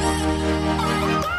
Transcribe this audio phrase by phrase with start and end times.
[0.00, 1.37] Oh, God!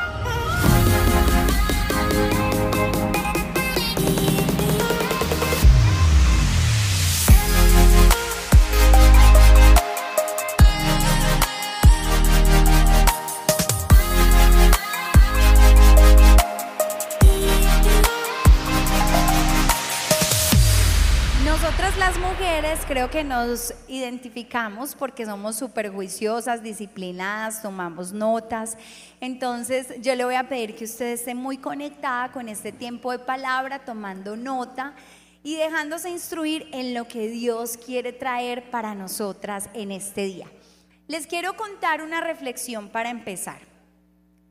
[22.89, 28.79] Creo que nos identificamos porque somos súper juiciosas, disciplinadas, tomamos notas.
[29.21, 33.19] Entonces yo le voy a pedir que usted esté muy conectada con este tiempo de
[33.19, 34.95] palabra, tomando nota
[35.43, 40.47] y dejándose instruir en lo que Dios quiere traer para nosotras en este día.
[41.07, 43.59] Les quiero contar una reflexión para empezar.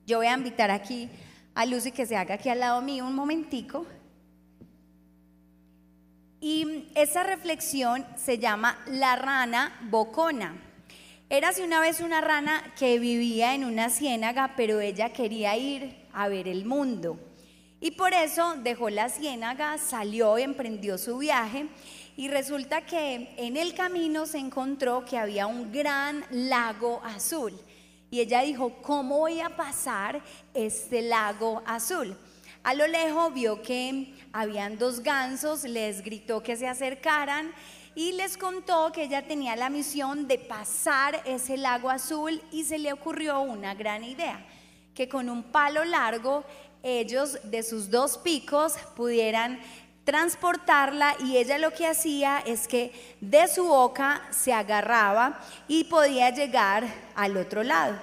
[0.07, 1.11] Yo voy a invitar aquí
[1.57, 3.85] a Lucy que se haga aquí al lado mío un momentico.
[6.41, 10.55] Y esa reflexión se llama La rana bocona.
[11.29, 16.29] Érase una vez una rana que vivía en una ciénaga, pero ella quería ir a
[16.29, 17.19] ver el mundo.
[17.81, 21.67] Y por eso dejó la ciénaga, salió y emprendió su viaje.
[22.17, 27.53] Y resulta que en el camino se encontró que había un gran lago azul.
[28.11, 30.23] Y ella dijo, ¿cómo voy a pasar
[30.55, 32.17] este lago azul?
[32.63, 37.53] A lo lejos vio que habían dos gansos, les gritó que se acercaran
[37.95, 42.79] y les contó que ella tenía la misión de pasar ese lago azul y se
[42.79, 44.45] le ocurrió una gran idea,
[44.95, 46.45] que con un palo largo
[46.83, 49.61] ellos de sus dos picos pudieran
[50.05, 56.31] transportarla y ella lo que hacía es que de su boca se agarraba y podía
[56.31, 57.99] llegar al otro lado.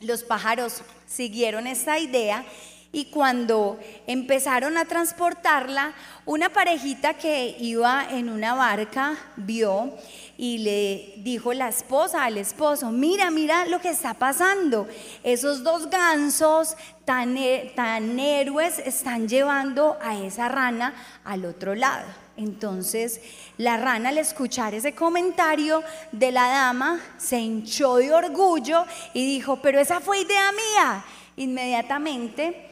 [0.00, 2.44] Los pájaros siguieron esta idea
[2.92, 5.92] y cuando empezaron a transportarla,
[6.24, 9.92] una parejita que iba en una barca vio
[10.38, 14.86] y le dijo la esposa al esposo, mira, mira lo que está pasando.
[15.22, 17.36] Esos dos gansos tan,
[17.74, 22.06] tan héroes están llevando a esa rana al otro lado.
[22.36, 23.20] Entonces
[23.56, 25.82] la rana al escuchar ese comentario
[26.12, 28.84] de la dama se hinchó de orgullo
[29.14, 31.04] y dijo, pero esa fue idea mía.
[31.36, 32.65] Inmediatamente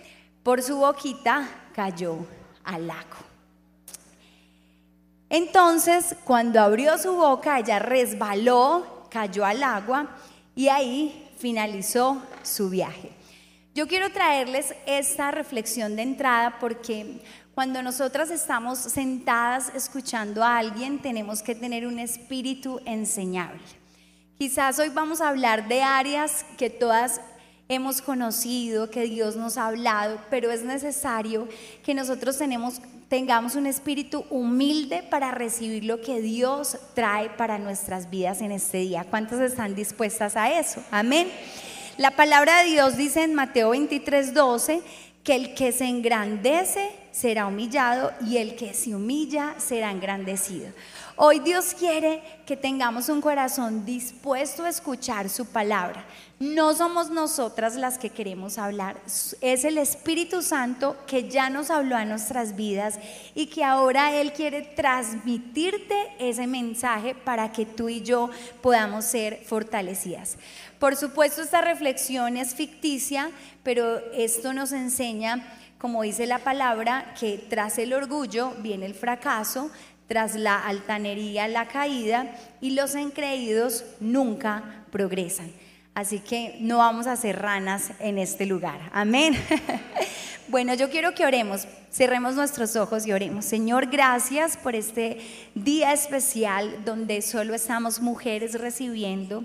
[0.45, 2.19] por su boquita cayó
[2.63, 3.17] al lago.
[5.31, 10.11] Entonces, cuando abrió su boca, ella resbaló, cayó al agua
[10.55, 13.11] y ahí finalizó su viaje.
[13.75, 17.21] Yo quiero traerles esta reflexión de entrada porque
[17.55, 23.63] cuando nosotras estamos sentadas escuchando a alguien, tenemos que tener un espíritu enseñable.
[24.39, 27.21] Quizás hoy vamos a hablar de áreas que todas
[27.69, 31.49] hemos conocido, que Dios nos ha hablado, pero es necesario
[31.83, 38.11] que nosotros tenemos, tengamos un espíritu humilde para recibir lo que Dios trae para nuestras
[38.11, 39.07] vidas en este día.
[39.09, 40.83] ¿Cuántas están dispuestas a eso?
[40.91, 41.29] Amén.
[41.97, 44.83] La palabra de Dios dice en Mateo 23, 12
[45.25, 50.69] que el que se engrandece será humillado y el que se humilla será engrandecido.
[51.17, 56.05] Hoy Dios quiere que tengamos un corazón dispuesto a escuchar su palabra.
[56.41, 59.01] No somos nosotras las que queremos hablar,
[59.41, 62.99] es el Espíritu Santo que ya nos habló a nuestras vidas
[63.37, 68.29] y que ahora Él quiere transmitirte ese mensaje para que tú y yo
[68.61, 70.37] podamos ser fortalecidas.
[70.85, 73.31] Por supuesto, esta reflexión es ficticia,
[73.63, 75.43] pero esto nos enseña,
[75.79, 79.71] como dice la palabra, que tras el orgullo viene el fracaso,
[80.09, 82.27] tras la altanería la caída
[82.61, 85.51] y los encreídos nunca progresan.
[85.95, 88.79] Así que no vamos a ser ranas en este lugar.
[88.93, 89.35] Amén.
[90.47, 93.47] Bueno, yo quiero que oremos, cerremos nuestros ojos y oremos.
[93.47, 95.19] Señor, gracias por este
[95.55, 99.43] día especial donde solo estamos mujeres recibiendo.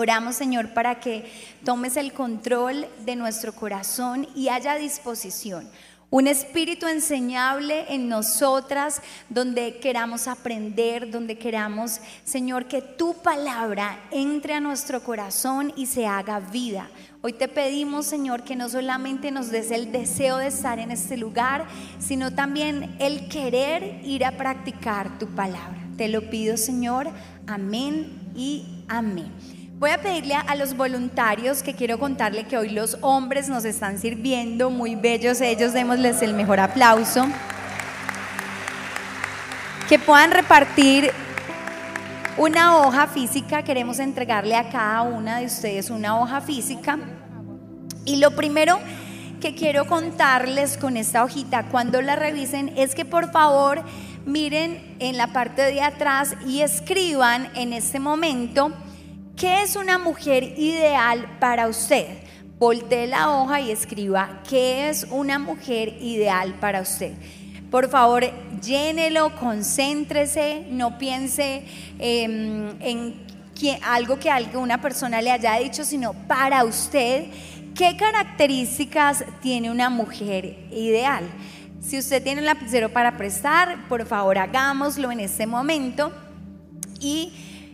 [0.00, 1.30] Oramos, Señor, para que
[1.62, 5.68] tomes el control de nuestro corazón y haya disposición
[6.08, 14.54] un espíritu enseñable en nosotras, donde queramos aprender, donde queramos, Señor, que tu palabra entre
[14.54, 16.88] a nuestro corazón y se haga vida.
[17.20, 21.18] Hoy te pedimos, Señor, que no solamente nos des el deseo de estar en este
[21.18, 21.66] lugar,
[22.00, 25.78] sino también el querer ir a practicar tu palabra.
[25.98, 27.08] Te lo pido, Señor.
[27.46, 29.59] Amén y amén.
[29.80, 33.98] Voy a pedirle a los voluntarios que quiero contarle que hoy los hombres nos están
[33.98, 37.26] sirviendo, muy bellos ellos, démosles el mejor aplauso.
[39.88, 41.10] Que puedan repartir
[42.36, 46.98] una hoja física, queremos entregarle a cada una de ustedes una hoja física.
[48.04, 48.78] Y lo primero
[49.40, 53.82] que quiero contarles con esta hojita cuando la revisen es que por favor
[54.26, 58.74] miren en la parte de atrás y escriban en este momento
[59.40, 62.06] ¿Qué es una mujer ideal para usted?
[62.58, 67.14] voltee la hoja y escriba qué es una mujer ideal para usted.
[67.70, 68.22] Por favor,
[68.60, 71.64] llénelo, concéntrese, no piense
[71.98, 73.14] em, en
[73.82, 77.28] algo que alguna persona le haya dicho, sino para usted,
[77.74, 81.24] ¿qué características tiene una mujer ideal?
[81.80, 86.12] Si usted tiene un lapicero para prestar, por favor hagámoslo en este momento
[87.00, 87.32] y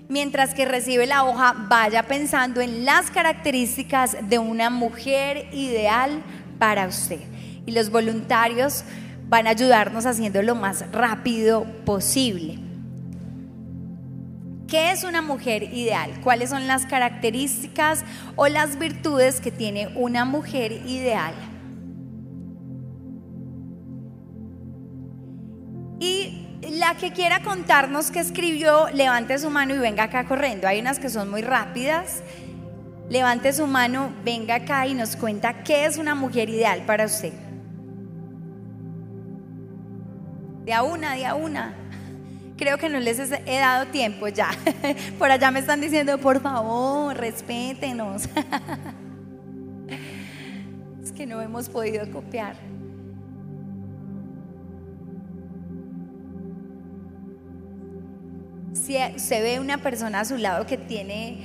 [0.09, 6.23] mientras que recibe la hoja vaya pensando en las características de una mujer ideal
[6.59, 7.21] para usted.
[7.67, 8.85] Y los voluntarios
[9.29, 12.59] van a ayudarnos haciendo lo más rápido posible.
[14.69, 16.21] ¿Qué es una mujer ideal?
[16.23, 18.05] ¿Cuáles son las características
[18.35, 21.35] o las virtudes que tiene una mujer ideal?
[26.79, 30.69] La que quiera contarnos qué escribió, levante su mano y venga acá corriendo.
[30.69, 32.23] Hay unas que son muy rápidas.
[33.09, 37.33] Levante su mano, venga acá y nos cuenta qué es una mujer ideal para usted.
[40.65, 41.75] De a una, de a una.
[42.57, 44.51] Creo que no les he dado tiempo ya.
[45.19, 48.29] Por allá me están diciendo, por favor, respétenos.
[51.03, 52.57] Es que no hemos podido copiar.
[58.87, 61.39] Si se ve una persona a su lado que tiene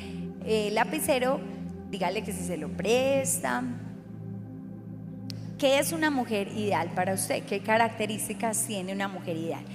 [0.46, 1.42] eh, lapicero,
[1.90, 3.64] dígale que si se lo presta.
[5.58, 7.44] ¿Qué es una mujer ideal para usted?
[7.46, 9.66] ¿Qué características tiene una mujer ideal?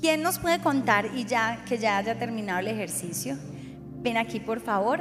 [0.00, 3.36] ¿Quién nos puede contar y ya que ya haya terminado el ejercicio?
[4.02, 5.00] Ven aquí, por favor.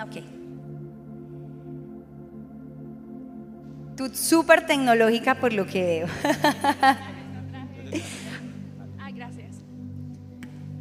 [0.00, 0.22] Ok.
[3.96, 6.06] Tú súper tecnológica por lo que veo.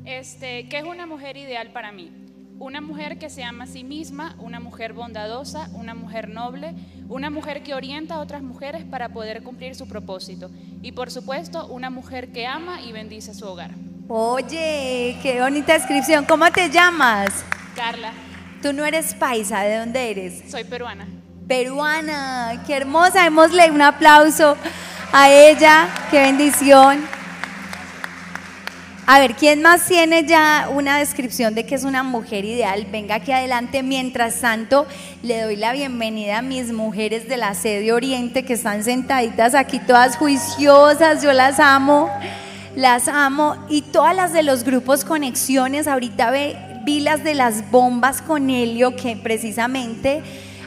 [0.10, 2.12] Este, ¿qué es una mujer ideal para mí?
[2.58, 6.74] Una mujer que se ama a sí misma, una mujer bondadosa, una mujer noble,
[7.08, 10.50] una mujer que orienta a otras mujeres para poder cumplir su propósito.
[10.82, 13.70] Y por supuesto, una mujer que ama y bendice su hogar.
[14.08, 16.26] Oye, qué bonita descripción.
[16.26, 17.46] ¿Cómo te llamas?
[17.76, 18.12] Carla.
[18.64, 20.42] Tú no eres paisa, ¿de dónde eres?
[20.50, 21.08] Soy peruana.
[21.48, 23.26] Peruana, qué hermosa.
[23.26, 24.58] Démosle un aplauso
[25.14, 25.88] a ella.
[26.10, 27.19] Qué bendición.
[29.12, 32.86] A ver, ¿quién más tiene ya una descripción de que es una mujer ideal?
[32.92, 33.82] Venga aquí adelante.
[33.82, 34.86] Mientras tanto,
[35.24, 39.80] le doy la bienvenida a mis mujeres de la sede Oriente que están sentaditas aquí
[39.80, 41.24] todas juiciosas.
[41.24, 42.08] Yo las amo,
[42.76, 43.56] las amo.
[43.68, 46.32] Y todas las de los grupos Conexiones, ahorita
[46.86, 50.22] vi las de las bombas con helio que precisamente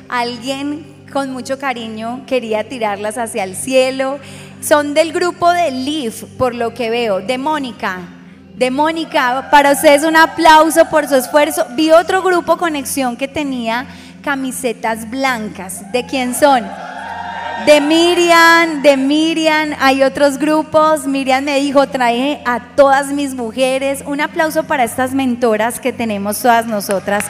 [0.09, 4.19] alguien con mucho cariño quería tirarlas hacia el cielo.
[4.61, 8.19] Son del grupo de Leaf, por lo que veo, de Mónica
[8.55, 9.49] de Mónica.
[9.51, 11.67] Para ustedes un aplauso por su esfuerzo.
[11.71, 13.87] Vi otro grupo Conexión que tenía
[14.23, 15.91] camisetas blancas.
[15.93, 16.65] ¿De quién son?
[17.67, 21.07] De Miriam, de Miriam, hay otros grupos.
[21.07, 24.03] Miriam me dijo, trae a todas mis mujeres.
[24.05, 27.25] Un aplauso para estas mentoras que tenemos todas nosotras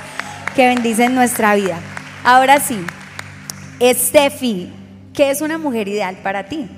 [0.54, 1.78] que bendicen nuestra vida.
[2.24, 2.78] Ahora sí,
[3.82, 4.72] Steffi,
[5.12, 6.68] ¿qué es una mujer ideal para ti?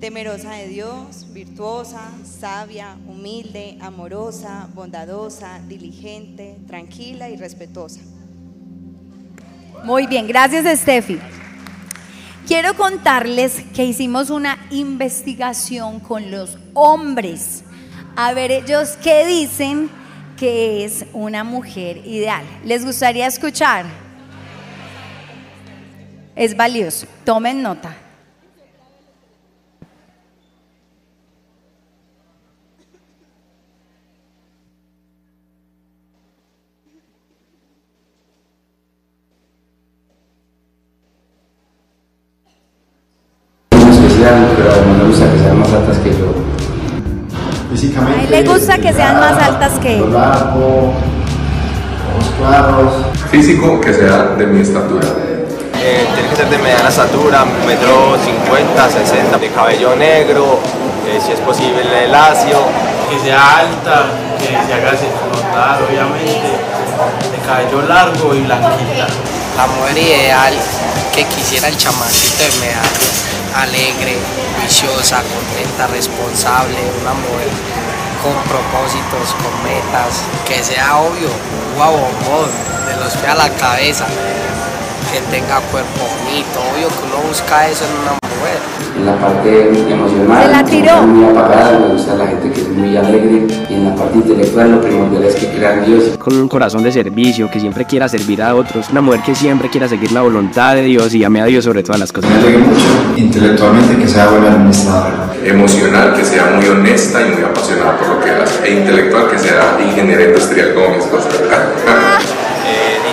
[0.00, 8.00] Temerosa de Dios, virtuosa, sabia, humilde, amorosa, bondadosa, diligente, tranquila y respetuosa.
[9.82, 11.18] Muy bien, gracias Steffi.
[12.46, 17.64] Quiero contarles que hicimos una investigación con los hombres.
[18.14, 19.90] A ver ellos qué dicen
[20.36, 22.44] que es una mujer ideal.
[22.64, 23.84] ¿Les gustaría escuchar?
[26.36, 27.06] Es valioso.
[27.24, 28.07] Tomen nota.
[48.30, 50.12] Le gusta que sean más altas que él.
[50.12, 50.92] Largo,
[52.14, 52.92] ojos claros.
[53.30, 55.06] Físico que sea de mi estatura.
[55.80, 60.58] Eh, tiene que ser de mediana estatura, metro 50, 60, de cabello negro,
[61.06, 62.58] eh, si es posible lacio.
[63.08, 64.04] Que sea alta,
[64.38, 66.48] que se haga notar obviamente,
[67.32, 69.06] de cabello largo y blanquita.
[69.56, 70.54] La mujer ideal
[71.14, 73.18] que quisiera el chamancito de medallas
[73.54, 74.16] alegre,
[74.62, 77.48] viciosa, contenta, responsable, una mujer
[78.22, 81.30] con propósitos, con metas, que sea obvio,
[81.76, 81.96] guau,
[82.86, 84.06] de los pies a la cabeza,
[85.12, 88.58] que tenga cuerpo bonito, obvio que uno busca eso en una mujer.
[88.98, 90.98] En la parte emocional, Se la tiró.
[90.98, 93.46] soy muy apagada, me gusta la gente que es muy alegre.
[93.70, 96.18] Y en la parte intelectual, lo primordial es que crea en Dios.
[96.18, 99.70] con un corazón de servicio, que siempre quiera servir a otros, una mujer que siempre
[99.70, 102.30] quiera seguir la voluntad de Dios y ame a Dios sobre todas las cosas.
[102.30, 102.86] Me alegra mucho
[103.16, 105.32] intelectualmente que sea buena administradora.
[105.44, 108.66] Emocional, que sea muy honesta y muy apasionada por lo que hace.
[108.68, 111.28] E intelectual, que sea ingeniera industrial como mi esposa.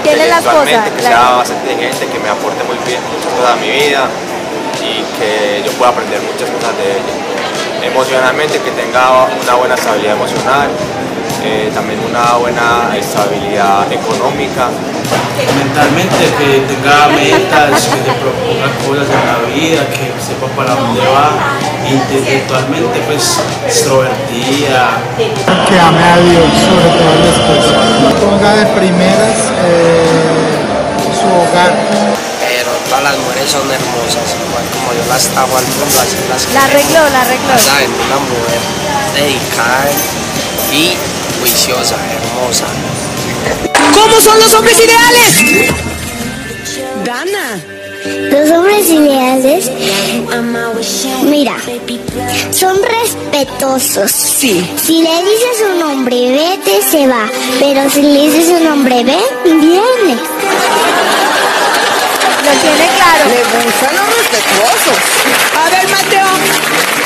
[0.05, 1.15] Tiene las intelectualmente, cosas, que claro.
[1.17, 4.05] sea bastante inteligente, que me aporte muy bien muchas cosas a mi vida
[4.85, 7.13] y que yo pueda aprender muchas cosas de ella.
[7.81, 10.69] Emocionalmente, que tenga una buena estabilidad emocional,
[11.45, 14.69] eh, también una buena estabilidad económica.
[15.55, 21.01] mentalmente que tenga metas, que se proponga cosas en la vida, que sepa para dónde
[21.05, 21.29] va,
[21.85, 27.77] intelectualmente pues extrovertida, que ame a Dios sobre todas las cosas.
[28.19, 30.57] Ponga de primeras eh,
[31.13, 31.73] su hogar.
[32.41, 36.41] Pero todas las mujeres son hermosas, igual como yo las trajo al mundo, así las
[36.53, 37.49] La arregló, la arregló.
[37.53, 38.61] Ya saben, una mujer
[39.13, 39.93] dedicada
[40.71, 40.97] y
[41.45, 42.65] juiciosa, hermosa.
[43.93, 45.71] ¿Cómo son los hombres ideales?
[47.05, 47.61] Dana.
[48.31, 49.71] Los hombres ideales,
[51.23, 51.55] mira,
[52.51, 54.11] son respetuosos.
[54.11, 54.67] Sí.
[54.83, 57.29] Si le dices un hombre vete, se va.
[57.59, 60.17] Pero si le dices un hombre ven, viene.
[62.45, 63.25] Lo tiene claro.
[63.27, 64.97] Le gustan los respetuosos.
[65.57, 66.27] A ver, Mateo,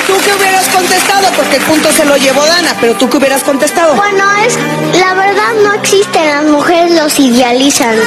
[0.05, 1.31] ¿tú qué hubieras contestado?
[1.33, 3.95] Porque el punto se lo llevó Dana, pero ¿tú qué hubieras contestado?
[3.95, 4.57] Bueno, es
[4.99, 7.95] la verdad no existen, las mujeres los idealizan.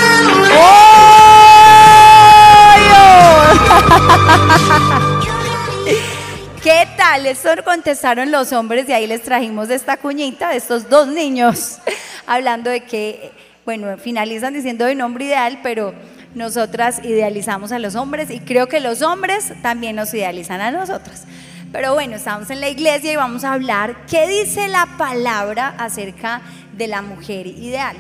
[6.63, 7.25] ¿Qué tal?
[7.27, 11.79] Eso contestaron los hombres y ahí les trajimos esta cuñita de estos dos niños,
[12.27, 13.33] hablando de que,
[13.65, 15.95] bueno, finalizan diciendo de nombre ideal, pero
[16.35, 21.25] nosotras idealizamos a los hombres y creo que los hombres también nos idealizan a nosotras.
[21.73, 26.43] Pero bueno, estamos en la iglesia y vamos a hablar qué dice la palabra acerca
[26.77, 27.97] de la mujer ideal.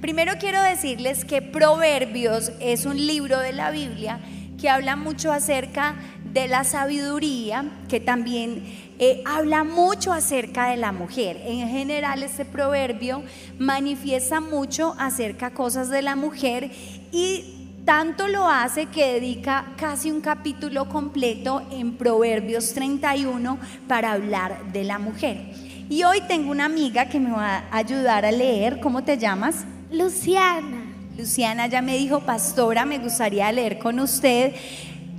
[0.00, 4.18] Primero quiero decirles que Proverbios es un libro de la Biblia
[4.60, 5.94] que habla mucho acerca
[6.32, 8.64] de la sabiduría, que también
[8.98, 11.40] eh, habla mucho acerca de la mujer.
[11.44, 13.22] En general este proverbio
[13.58, 16.70] manifiesta mucho acerca cosas de la mujer
[17.12, 23.58] y tanto lo hace que dedica casi un capítulo completo en Proverbios 31
[23.88, 25.52] para hablar de la mujer.
[25.88, 28.80] Y hoy tengo una amiga que me va a ayudar a leer.
[28.80, 29.64] ¿Cómo te llamas?
[29.90, 30.84] Luciana.
[31.18, 34.54] Luciana ya me dijo, pastora, me gustaría leer con usted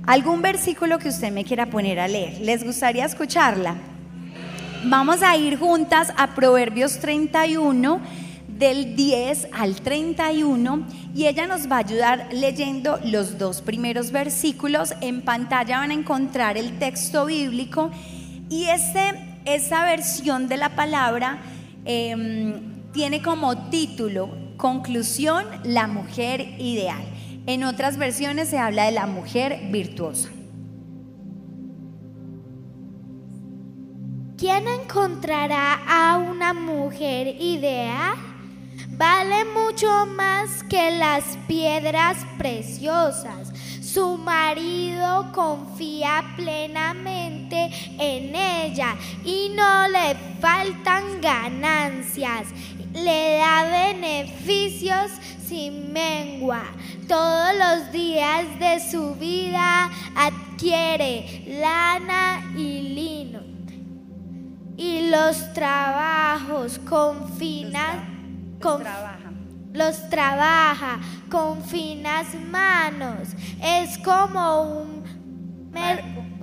[0.06, 2.40] algún versículo que usted me quiera poner a leer.
[2.40, 3.76] ¿Les gustaría escucharla?
[4.86, 8.00] Vamos a ir juntas a Proverbios 31,
[8.58, 14.94] del 10 al 31, y ella nos va a ayudar leyendo los dos primeros versículos.
[15.00, 17.90] En pantalla van a encontrar el texto bíblico
[18.48, 21.38] y este, esta versión de la palabra
[21.84, 22.54] eh,
[22.92, 27.02] tiene como título Conclusión, la mujer ideal.
[27.46, 30.30] En otras versiones se habla de la mujer virtuosa.
[34.38, 38.33] ¿Quién encontrará a una mujer ideal?
[38.96, 43.52] Vale mucho más que las piedras preciosas.
[43.82, 52.46] Su marido confía plenamente en ella y no le faltan ganancias.
[52.92, 55.10] Le da beneficios
[55.44, 56.62] sin mengua.
[57.08, 63.40] Todos los días de su vida adquiere lana y lino.
[64.76, 68.13] Y los trabajos con finas
[69.74, 73.28] los trabaja con finas manos.
[73.62, 75.04] Es como un,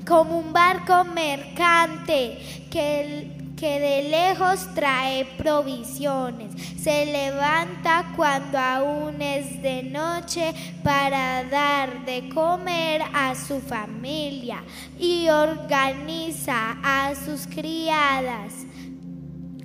[0.05, 2.37] como un barco mercante
[2.69, 6.53] que, que de lejos trae provisiones.
[6.81, 14.61] Se levanta cuando aún es de noche para dar de comer a su familia
[14.99, 18.65] y organiza a sus criadas.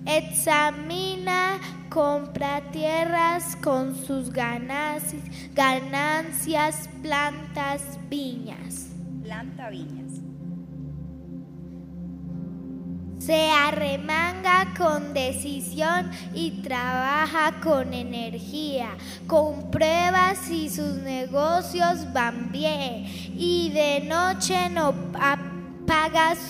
[0.06, 1.58] Examina,
[1.88, 5.22] compra tierras con sus ganancias,
[5.52, 8.86] ganancias plantas viñas.
[9.25, 10.12] Planta viñas.
[13.18, 18.90] Se arremanga con decisión y trabaja con energía.
[19.26, 25.55] Comprueba si sus negocios van bien y de noche no apaga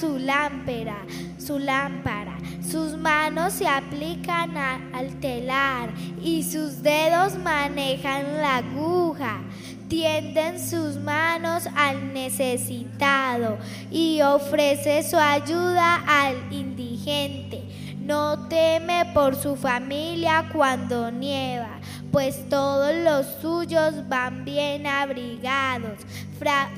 [0.01, 0.97] su lámpara,
[1.39, 2.37] su lámpara.
[2.63, 5.91] Sus manos se aplican al telar
[6.23, 9.41] y sus dedos manejan la aguja.
[9.89, 13.57] tienden sus manos al necesitado
[13.89, 17.66] y ofrece su ayuda al indigente.
[18.07, 21.81] No teme por su familia cuando nieva,
[22.13, 25.99] pues todos los suyos van bien abrigados.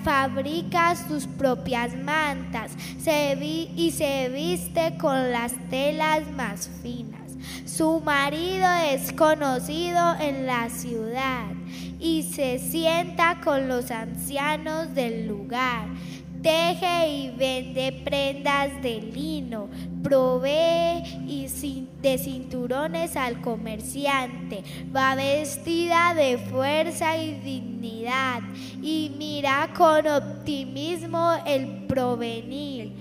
[0.02, 2.73] Fabrica sus propias mantas
[3.76, 7.32] y se viste con las telas más finas.
[7.66, 11.49] Su marido es conocido en la ciudad
[12.00, 15.88] y se sienta con los ancianos del lugar.
[16.42, 19.68] Teje y vende prendas de lino,
[20.02, 21.49] provee y
[22.02, 24.62] de cinturones al comerciante,
[24.95, 28.40] va vestida de fuerza y dignidad.
[28.83, 32.92] Y mira con optimismo el provenir.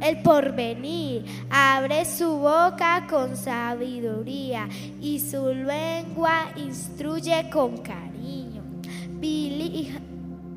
[0.00, 1.24] El porvenir.
[1.48, 4.68] Abre su boca con sabiduría
[5.00, 8.62] y su lengua instruye con cariño.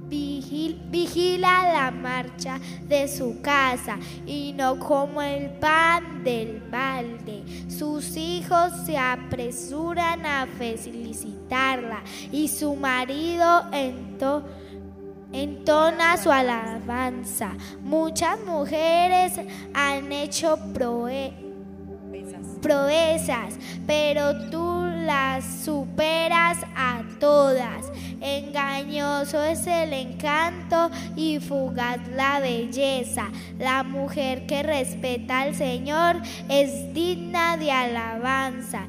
[0.10, 7.44] Vigil- vigila la marcha de su casa y no como el pan del balde.
[7.70, 14.44] Sus hijos se apresuran a felicitarla y su marido ento-
[15.32, 17.52] entona su alabanza.
[17.82, 19.34] Muchas mujeres
[19.74, 21.34] han hecho proe-
[22.62, 27.92] proezas, pero tú las superas a todas.
[28.22, 33.30] Engañoso es el encanto y fugaz la belleza.
[33.60, 36.18] La mujer que respeta al Señor
[36.50, 38.88] es digna de alabanza.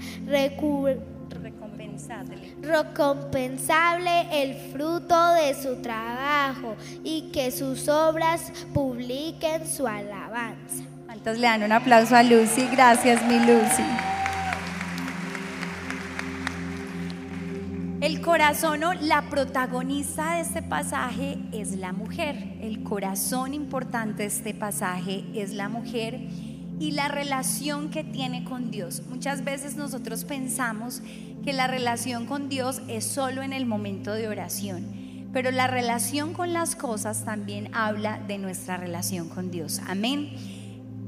[2.63, 10.85] Recompensable el fruto de su trabajo y que sus obras publiquen su alabanza.
[11.07, 12.67] ¿Cuántos le dan un aplauso a Lucy?
[12.73, 14.16] Gracias, mi Lucy.
[18.01, 22.37] El corazón o la protagonista de este pasaje es la mujer.
[22.61, 26.21] El corazón importante de este pasaje es la mujer
[26.79, 29.03] y la relación que tiene con Dios.
[29.09, 31.01] Muchas veces nosotros pensamos
[31.43, 36.35] que la relación con Dios es solo en el momento de oración, pero la relación
[36.35, 39.81] con las cosas también habla de nuestra relación con Dios.
[39.89, 40.33] Amén.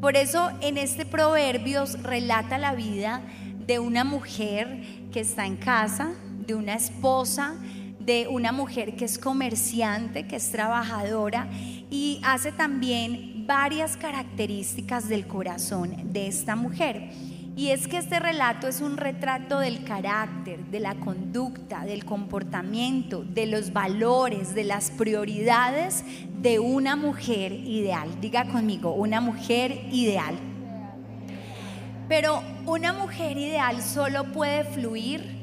[0.00, 3.20] Por eso en este Proverbios relata la vida
[3.66, 6.14] de una mujer que está en casa,
[6.48, 7.56] de una esposa,
[8.00, 11.46] de una mujer que es comerciante, que es trabajadora
[11.90, 17.10] y hace también varias características del corazón de esta mujer.
[17.54, 23.24] Y es que este relato es un retrato del carácter, de la conducta, del comportamiento,
[23.24, 26.02] de los valores, de las prioridades
[26.40, 28.08] de una mujer ideal.
[28.22, 30.34] Diga conmigo, una mujer ideal.
[32.08, 35.37] Pero una mujer ideal solo puede fluir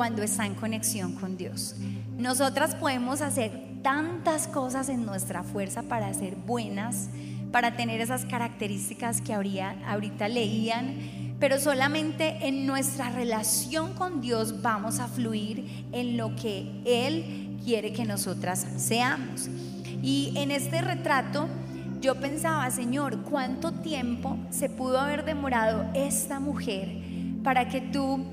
[0.00, 1.74] cuando está en conexión con Dios.
[2.16, 7.10] Nosotras podemos hacer tantas cosas en nuestra fuerza para ser buenas,
[7.52, 14.62] para tener esas características que habría, ahorita leían, pero solamente en nuestra relación con Dios
[14.62, 19.50] vamos a fluir en lo que Él quiere que nosotras seamos.
[20.02, 21.46] Y en este retrato
[22.00, 26.88] yo pensaba, Señor, ¿cuánto tiempo se pudo haber demorado esta mujer
[27.44, 28.24] para que tú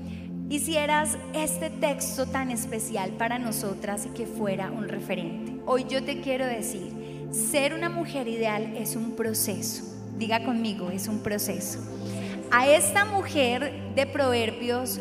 [0.50, 5.60] hicieras este texto tan especial para nosotras y que fuera un referente?
[5.66, 6.92] Hoy yo te quiero decir,
[7.30, 9.84] ser una mujer ideal es un proceso.
[10.18, 11.80] Diga conmigo, es un proceso.
[12.50, 15.00] A esta mujer de Proverbios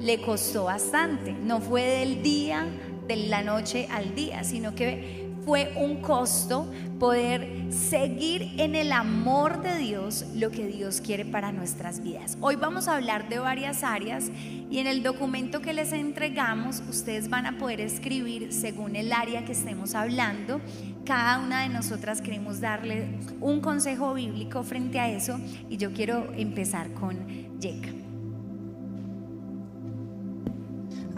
[0.00, 1.32] le costó bastante.
[1.32, 2.66] No fue del día,
[3.08, 9.62] de la noche al día, sino que fue un costo poder seguir en el amor
[9.62, 12.38] de Dios lo que Dios quiere para nuestras vidas.
[12.40, 14.30] Hoy vamos a hablar de varias áreas
[14.70, 19.44] y en el documento que les entregamos ustedes van a poder escribir según el área
[19.44, 20.60] que estemos hablando.
[21.04, 26.32] Cada una de nosotras queremos darle un consejo bíblico frente a eso y yo quiero
[26.34, 27.18] empezar con
[27.60, 27.90] Yeka.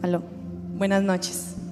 [0.02, 0.22] Aló,
[0.76, 1.65] buenas noches.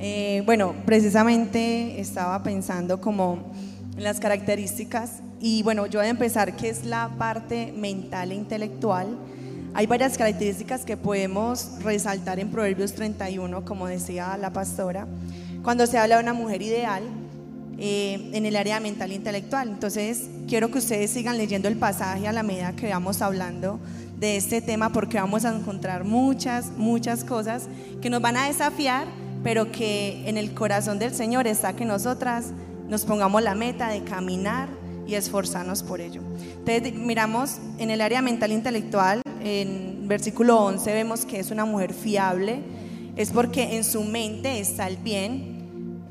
[0.00, 3.52] Eh, bueno, precisamente estaba pensando como
[3.96, 8.36] en las características y bueno, yo voy a empezar que es la parte mental e
[8.36, 9.08] intelectual.
[9.74, 15.06] Hay varias características que podemos resaltar en Proverbios 31, como decía la pastora,
[15.62, 17.02] cuando se habla de una mujer ideal
[17.78, 19.68] eh, en el área mental e intelectual.
[19.68, 23.78] Entonces, quiero que ustedes sigan leyendo el pasaje a la medida que vamos hablando
[24.18, 27.68] de este tema porque vamos a encontrar muchas, muchas cosas
[28.00, 29.06] que nos van a desafiar,
[29.42, 32.52] pero que en el corazón del Señor está que nosotras
[32.88, 34.68] nos pongamos la meta de caminar
[35.06, 36.22] y esforzarnos por ello.
[36.58, 41.64] Entonces, miramos en el área mental e intelectual, en versículo 11 vemos que es una
[41.64, 42.60] mujer fiable,
[43.16, 45.58] es porque en su mente está el bien,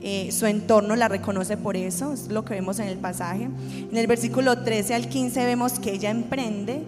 [0.01, 3.43] eh, su entorno la reconoce por eso, es lo que vemos en el pasaje.
[3.43, 6.83] En el versículo 13 al 15 vemos que ella emprende,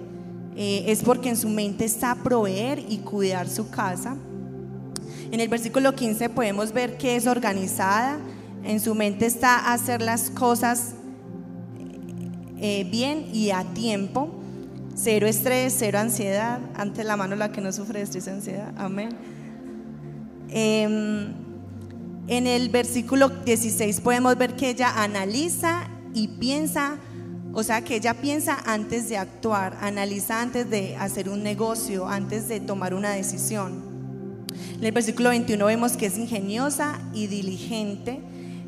[0.55, 4.15] eh, es porque en su mente está proveer y cuidar su casa.
[5.31, 8.17] En el versículo 15 podemos ver que es organizada,
[8.63, 10.93] en su mente está hacer las cosas
[12.59, 14.31] eh, bien y a tiempo.
[14.95, 16.59] Cero estrés, cero ansiedad.
[16.75, 18.73] Ante la mano la que no sufre de estrés y ansiedad.
[18.77, 19.09] Amén.
[20.49, 21.31] Em,
[22.27, 26.97] en el versículo 16 podemos ver que ella analiza y piensa,
[27.53, 32.47] o sea, que ella piensa antes de actuar, analiza antes de hacer un negocio, antes
[32.47, 33.88] de tomar una decisión.
[34.75, 38.19] En el versículo 21 vemos que es ingeniosa y diligente.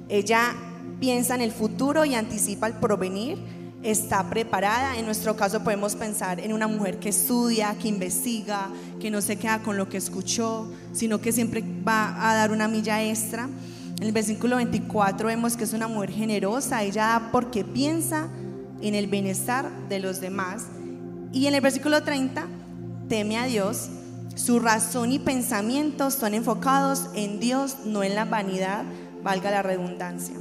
[0.10, 0.56] Ella
[1.00, 3.38] piensa en el futuro y anticipa el provenir
[3.84, 4.98] está preparada.
[4.98, 9.38] En nuestro caso podemos pensar en una mujer que estudia, que investiga, que no se
[9.38, 13.50] queda con lo que escuchó, sino que siempre va a dar una milla extra.
[13.98, 18.28] En el versículo 24 vemos que es una mujer generosa, ella da porque piensa
[18.82, 20.66] en el bienestar de los demás.
[21.32, 22.46] Y en el versículo 30,
[23.08, 23.90] teme a Dios,
[24.36, 28.84] su razón y pensamientos son enfocados en Dios, no en la vanidad,
[29.24, 30.36] valga la redundancia.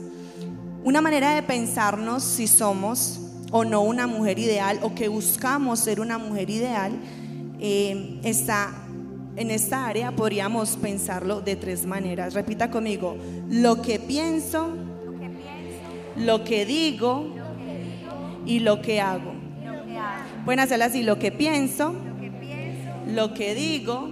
[0.84, 6.00] Una manera de pensarnos si somos o no una mujer ideal o que buscamos ser
[6.00, 6.92] una mujer ideal,
[7.58, 8.72] eh, está
[9.36, 12.34] en esta área podríamos pensarlo de tres maneras.
[12.34, 13.16] Repita conmigo,
[13.48, 14.68] lo que pienso,
[16.16, 17.34] lo que digo
[18.44, 19.32] y lo que hago.
[20.44, 21.94] Pueden hacerlo así, lo que pienso,
[23.10, 24.08] lo que digo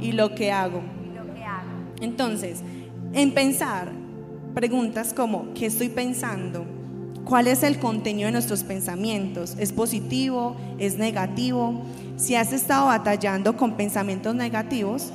[0.00, 0.82] y lo que hago.
[2.00, 2.60] Entonces,
[3.12, 3.92] en pensar,
[4.54, 6.66] preguntas como, ¿qué estoy pensando?
[7.24, 9.54] ¿Cuál es el contenido de nuestros pensamientos?
[9.58, 10.56] ¿Es positivo?
[10.78, 11.82] ¿Es negativo?
[12.16, 15.10] Si has estado batallando con pensamientos negativos,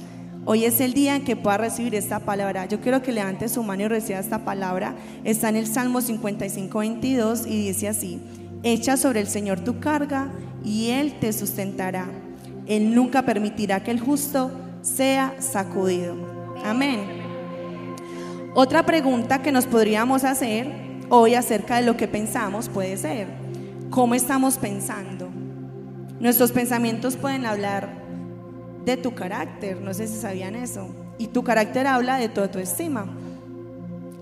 [0.46, 2.66] hoy es el día en que puedas recibir esta palabra.
[2.66, 4.96] Yo quiero que levantes su mano y reciba esta palabra.
[5.26, 8.22] Está en el Salmo 55, 22 y dice así,
[8.64, 10.32] echa sobre el Señor tu carga
[10.64, 12.08] y Él te sustentará.
[12.68, 14.52] Él nunca permitirá que el justo
[14.82, 16.16] sea sacudido.
[16.66, 17.00] Amén.
[18.54, 20.72] Otra pregunta que nos podríamos hacer
[21.10, 23.28] hoy acerca de lo que pensamos puede ser,
[23.90, 25.30] ¿cómo estamos pensando?
[26.20, 27.90] Nuestros pensamientos pueden hablar
[28.84, 33.06] de tu carácter, no sé si sabían eso, y tu carácter habla de tu estima.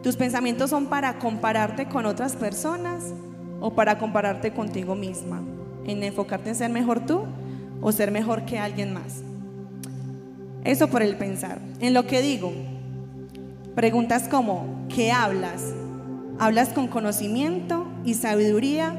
[0.03, 3.13] Tus pensamientos son para compararte con otras personas
[3.60, 5.41] o para compararte contigo misma,
[5.86, 7.23] en enfocarte en ser mejor tú
[7.86, 9.21] o ser mejor que alguien más.
[10.63, 11.60] Eso por el pensar.
[11.80, 12.52] En lo que digo,
[13.76, 15.71] preguntas como, ¿qué hablas?
[16.39, 18.91] ¿Hablas con conocimiento y sabiduría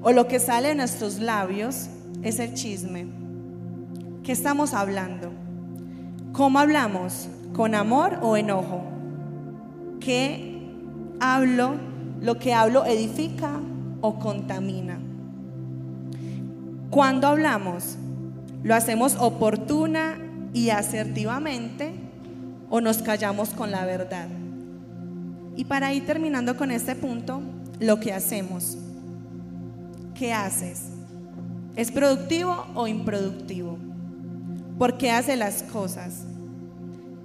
[0.00, 1.90] o lo que sale de nuestros labios
[2.22, 3.08] es el chisme?
[4.22, 5.32] ¿Qué estamos hablando?
[6.32, 7.28] ¿Cómo hablamos?
[7.52, 8.84] ¿Con amor o enojo?
[10.00, 10.62] ¿Qué
[11.20, 11.74] hablo?
[12.22, 13.60] ¿Lo que hablo edifica
[14.00, 14.98] o contamina?
[16.88, 17.98] Cuando hablamos,
[18.62, 20.18] ¿lo hacemos oportuna
[20.52, 21.92] y asertivamente
[22.68, 24.28] o nos callamos con la verdad?
[25.56, 27.42] Y para ir terminando con este punto,
[27.80, 28.78] lo que hacemos.
[30.14, 30.90] ¿Qué haces?
[31.76, 33.78] ¿Es productivo o improductivo?
[34.78, 36.24] ¿Por qué hace las cosas?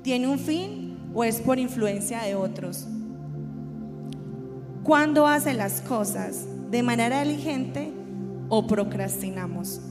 [0.02, 2.88] ¿Tiene un fin o es por influencia de otros?
[4.84, 6.45] ¿Cuándo hace las cosas?
[6.69, 7.91] ¿De manera diligente
[8.50, 9.82] o procrastinamos?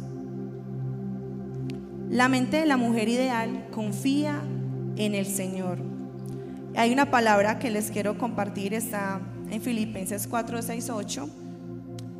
[2.10, 4.42] La mente de la mujer ideal confía
[4.96, 5.94] en el Señor
[6.76, 11.28] hay una palabra que les quiero compartir, está en Filipenses 4, 6, 8,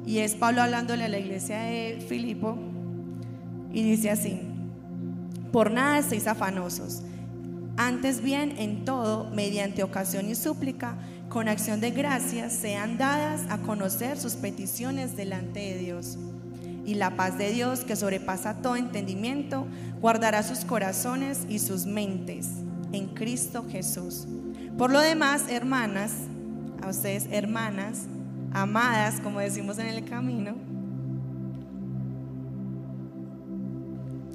[0.07, 2.57] y es Pablo hablándole a la iglesia de Filipo,
[3.73, 4.40] y dice así,
[5.51, 7.03] por nada estéis afanosos,
[7.77, 13.59] antes bien en todo, mediante ocasión y súplica, con acción de gracias, sean dadas a
[13.59, 16.16] conocer sus peticiones delante de Dios.
[16.85, 19.66] Y la paz de Dios, que sobrepasa todo entendimiento,
[20.01, 22.49] guardará sus corazones y sus mentes
[22.92, 24.27] en Cristo Jesús.
[24.77, 26.12] Por lo demás, hermanas,
[26.83, 28.07] a ustedes hermanas,
[28.53, 30.55] amadas, como decimos en el camino,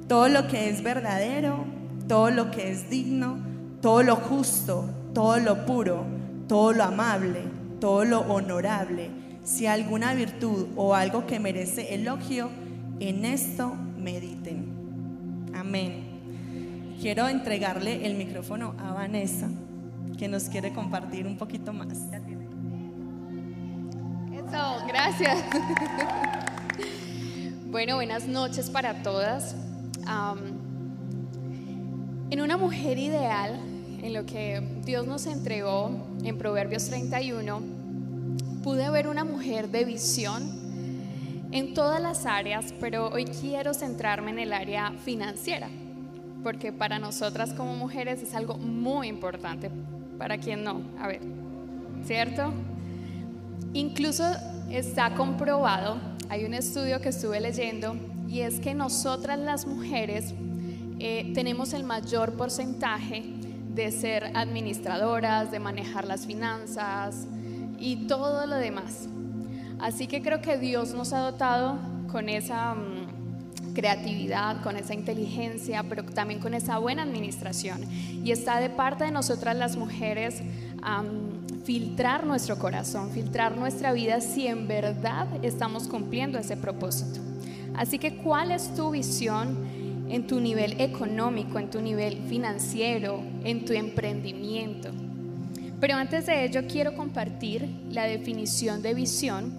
[0.08, 1.64] todo lo que es verdadero,
[2.08, 3.38] todo lo que es digno,
[3.80, 6.04] todo lo justo, todo lo puro,
[6.48, 7.44] todo lo amable,
[7.80, 9.10] todo lo honorable,
[9.44, 12.50] si alguna virtud o algo que merece elogio,
[13.00, 14.66] en esto mediten.
[15.54, 16.10] Amén.
[17.00, 19.48] Quiero entregarle el micrófono a Vanessa
[20.18, 21.88] que nos quiere compartir un poquito más.
[24.32, 25.38] Eso, gracias.
[27.70, 29.56] bueno, buenas noches para todas.
[32.30, 33.58] En una mujer ideal,
[34.02, 35.90] en lo que Dios nos entregó
[36.22, 37.79] en Proverbios 31,
[38.62, 40.60] pude ver una mujer de visión
[41.52, 45.68] en todas las áreas, pero hoy quiero centrarme en el área financiera,
[46.42, 49.70] porque para nosotras como mujeres es algo muy importante.
[50.18, 50.82] ¿Para quien no?
[51.00, 51.20] A ver,
[52.04, 52.52] ¿cierto?
[53.72, 54.24] Incluso
[54.70, 57.96] está comprobado, hay un estudio que estuve leyendo,
[58.28, 60.34] y es que nosotras las mujeres
[60.98, 63.24] eh, tenemos el mayor porcentaje
[63.74, 67.26] de ser administradoras, de manejar las finanzas
[67.80, 69.08] y todo lo demás.
[69.80, 71.78] Así que creo que Dios nos ha dotado
[72.12, 77.80] con esa mm, creatividad, con esa inteligencia, pero también con esa buena administración.
[78.22, 80.42] Y está de parte de nosotras las mujeres
[81.64, 87.20] filtrar nuestro corazón, filtrar nuestra vida si en verdad estamos cumpliendo ese propósito.
[87.74, 89.56] Así que, ¿cuál es tu visión
[90.08, 94.90] en tu nivel económico, en tu nivel financiero, en tu emprendimiento?
[95.80, 99.52] Pero antes de ello quiero compartir la definición de visión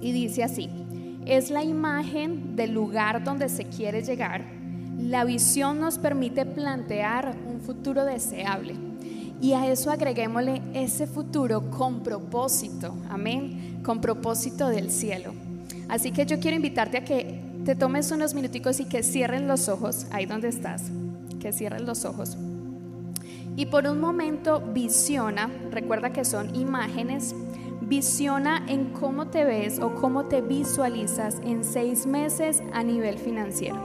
[0.00, 0.70] y dice así,
[1.26, 4.44] es la imagen del lugar donde se quiere llegar.
[4.98, 8.74] La visión nos permite plantear un futuro deseable
[9.40, 15.34] y a eso agreguémosle ese futuro con propósito, amén, con propósito del cielo.
[15.88, 19.68] Así que yo quiero invitarte a que te tomes unos minuticos y que cierren los
[19.68, 20.84] ojos, ahí donde estás,
[21.40, 22.38] que cierren los ojos.
[23.56, 27.34] Y por un momento visiona, recuerda que son imágenes,
[27.80, 33.78] visiona en cómo te ves o cómo te visualizas en seis meses a nivel financiero.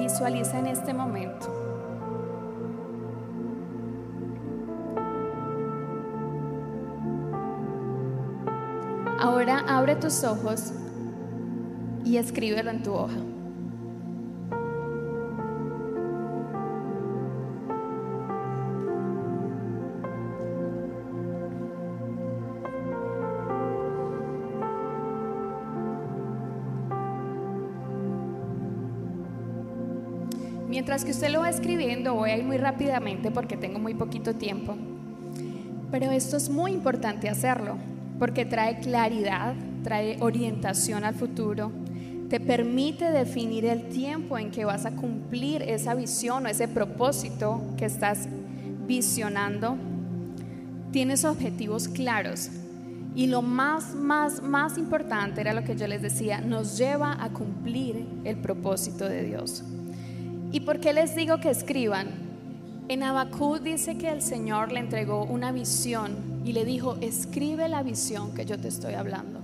[0.00, 1.46] Visualiza en este momento.
[9.20, 10.72] Ahora abre tus ojos
[12.04, 13.37] y escríbelo en tu hoja.
[30.88, 34.34] Mientras que usted lo va escribiendo, voy a ir muy rápidamente porque tengo muy poquito
[34.34, 34.74] tiempo.
[35.90, 37.76] Pero esto es muy importante hacerlo
[38.18, 41.70] porque trae claridad, trae orientación al futuro,
[42.30, 47.60] te permite definir el tiempo en que vas a cumplir esa visión o ese propósito
[47.76, 48.26] que estás
[48.86, 49.76] visionando.
[50.90, 52.48] Tienes objetivos claros.
[53.14, 57.28] Y lo más, más, más importante era lo que yo les decía, nos lleva a
[57.28, 59.64] cumplir el propósito de Dios.
[60.50, 62.08] ¿Y por qué les digo que escriban?
[62.88, 67.82] En Abacú dice que el Señor le entregó una visión y le dijo, escribe la
[67.82, 69.40] visión que yo te estoy hablando.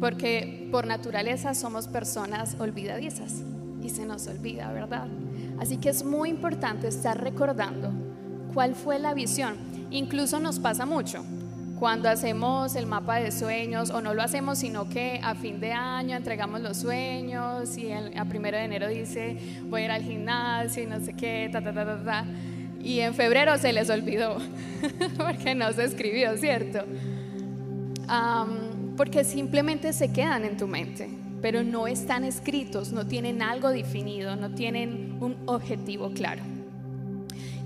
[0.00, 3.42] Porque por naturaleza somos personas olvidadizas
[3.80, 5.06] y se nos olvida, ¿verdad?
[5.60, 7.92] Así que es muy importante estar recordando
[8.52, 9.54] cuál fue la visión.
[9.90, 11.24] Incluso nos pasa mucho
[11.78, 15.72] cuando hacemos el mapa de sueños o no lo hacemos, sino que a fin de
[15.72, 19.36] año entregamos los sueños y a primero de enero dice
[19.66, 22.24] voy a ir al gimnasio y no sé qué, ta, ta, ta, ta, ta.
[22.80, 24.38] Y en febrero se les olvidó
[25.16, 26.80] porque no se escribió, ¿cierto?
[28.96, 31.10] porque simplemente se quedan en tu mente,
[31.42, 36.42] pero no están escritos, no tienen algo definido, no tienen un objetivo claro.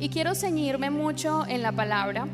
[0.01, 2.27] Y quiero ceñirme mucho en la palabra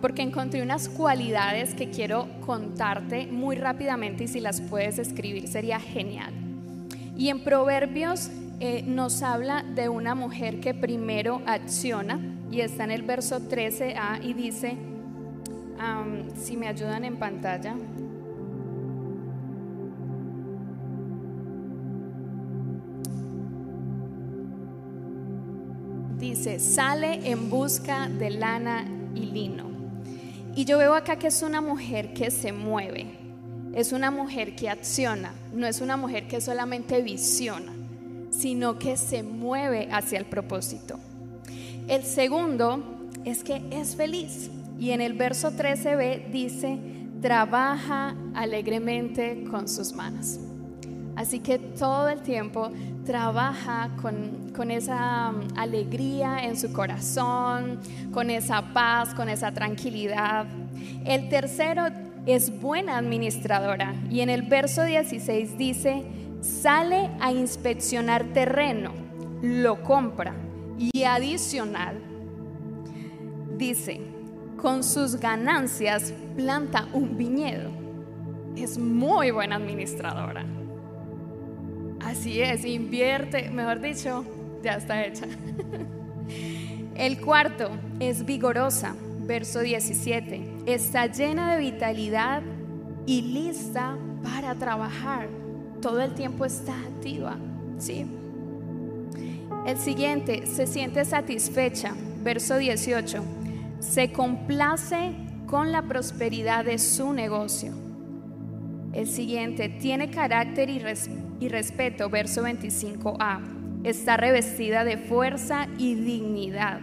[0.00, 5.78] porque encontré unas cualidades que quiero contarte muy rápidamente y si las puedes escribir sería
[5.78, 6.32] genial.
[7.16, 12.90] Y en Proverbios eh, nos habla de una mujer que primero acciona y está en
[12.90, 14.76] el verso 13a y dice,
[16.36, 17.76] si me ayudan en pantalla,
[26.18, 29.64] dice, sale en busca de lana y lino.
[30.56, 33.06] Y yo veo acá que es una mujer que se mueve,
[33.74, 37.72] es una mujer que acciona, no es una mujer que solamente visiona,
[38.30, 40.98] sino que se mueve hacia el propósito.
[41.88, 42.82] El segundo
[43.24, 44.50] es que es feliz.
[44.78, 46.78] Y en el verso 13b dice,
[47.20, 50.38] trabaja alegremente con sus manos.
[51.16, 52.70] Así que todo el tiempo
[53.04, 57.80] trabaja con, esa um, alegría en su corazón,
[58.12, 60.46] con esa paz, con esa tranquilidad.
[61.04, 61.86] El tercero
[62.26, 66.04] es buena administradora y en el verso 16 dice,
[66.40, 68.92] sale a inspeccionar terreno,
[69.42, 70.34] lo compra
[70.78, 72.00] y adicional
[73.58, 74.00] dice,
[74.56, 77.70] con sus ganancias planta un viñedo.
[78.56, 80.44] Es muy buena administradora
[82.04, 84.24] Así es, invierte, mejor dicho,
[84.62, 85.26] ya está hecha.
[86.94, 90.64] El cuarto es vigorosa, verso 17.
[90.66, 92.42] Está llena de vitalidad
[93.06, 95.28] y lista para trabajar.
[95.80, 97.36] Todo el tiempo está activa,
[97.78, 98.06] ¿sí?
[99.66, 103.22] El siguiente, se siente satisfecha, verso 18.
[103.80, 105.14] Se complace
[105.46, 107.72] con la prosperidad de su negocio.
[108.92, 110.78] El siguiente, tiene carácter y,
[111.40, 113.40] y respeto, verso 25a.
[113.84, 116.80] Está revestida de fuerza y dignidad.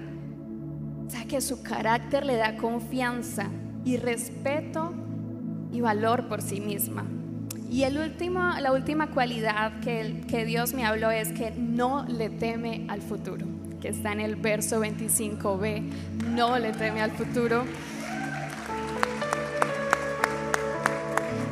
[1.07, 3.47] O sea que su carácter le da confianza
[3.83, 4.93] y respeto
[5.71, 7.05] y valor por sí misma.
[7.71, 12.29] Y el último, la última cualidad que, que Dios me habló es que no le
[12.29, 13.45] teme al futuro,
[13.79, 15.81] que está en el verso 25b,
[16.35, 17.63] no le teme al futuro.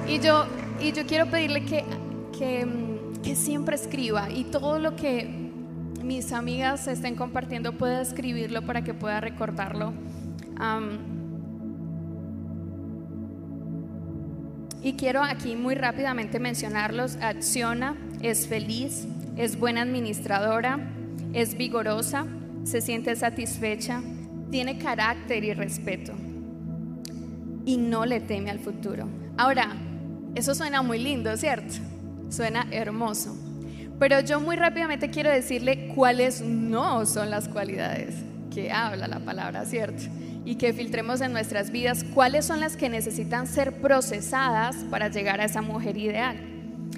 [0.10, 0.46] Y yo,
[0.82, 1.86] y yo quiero pedirle que,
[2.38, 2.68] que,
[3.24, 5.50] que siempre escriba y todo lo que
[6.04, 9.94] mis amigas estén compartiendo pueda escribirlo para que pueda recordarlo.
[14.82, 17.18] Y quiero aquí muy rápidamente mencionarlos.
[17.22, 20.80] Acciona, es feliz, es buena administradora,
[21.34, 22.26] es vigorosa,
[22.64, 24.02] se siente satisfecha,
[24.50, 26.14] tiene carácter y respeto
[27.66, 29.08] y no le teme al futuro.
[29.38, 29.76] Ahora,
[30.34, 31.76] eso suena muy lindo, ¿cierto?
[32.30, 33.36] Suena hermoso.
[34.00, 38.16] Pero yo muy rápidamente quiero decirle cuáles no son las cualidades
[38.54, 40.04] que habla la palabra, ¿cierto?
[40.46, 45.40] y que filtremos en nuestras vidas cuáles son las que necesitan ser procesadas para llegar
[45.42, 46.38] a esa mujer ideal.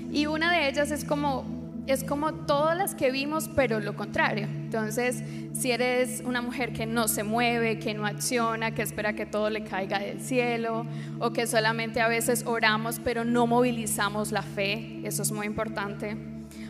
[0.10, 4.46] Y una de ellas es como es como todas las que vimos, pero lo contrario.
[4.46, 9.26] Entonces, si eres una mujer que no se mueve, que no acciona, que espera que
[9.26, 10.86] todo le caiga del cielo,
[11.20, 16.18] o que solamente a veces oramos, pero no movilizamos la fe, eso es muy importante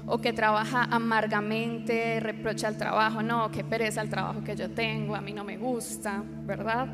[0.06, 5.16] o que trabaja amargamente, reprocha el trabajo, no, qué pereza el trabajo que yo tengo,
[5.16, 6.88] a mí no me gusta, ¿verdad?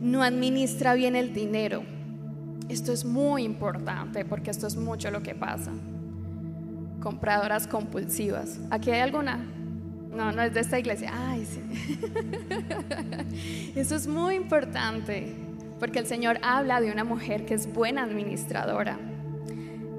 [0.00, 1.82] No administra bien el dinero.
[2.68, 5.72] Esto es muy importante porque esto es mucho lo que pasa.
[7.00, 8.60] Compradoras compulsivas.
[8.70, 9.38] ¿Aquí hay alguna?
[10.14, 11.12] No, no es de esta iglesia.
[11.14, 11.60] Ay, sí.
[13.76, 15.34] Eso es muy importante
[15.78, 18.98] porque el Señor habla de una mujer que es buena administradora.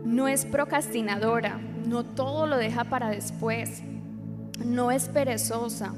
[0.06, 3.82] No es procrastinadora, no todo lo deja para después,
[4.64, 5.94] no es perezosa,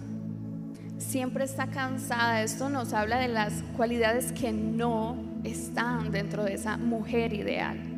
[0.97, 2.41] siempre está cansada.
[2.43, 7.92] Esto nos habla de las cualidades que no están dentro de esa mujer ideal.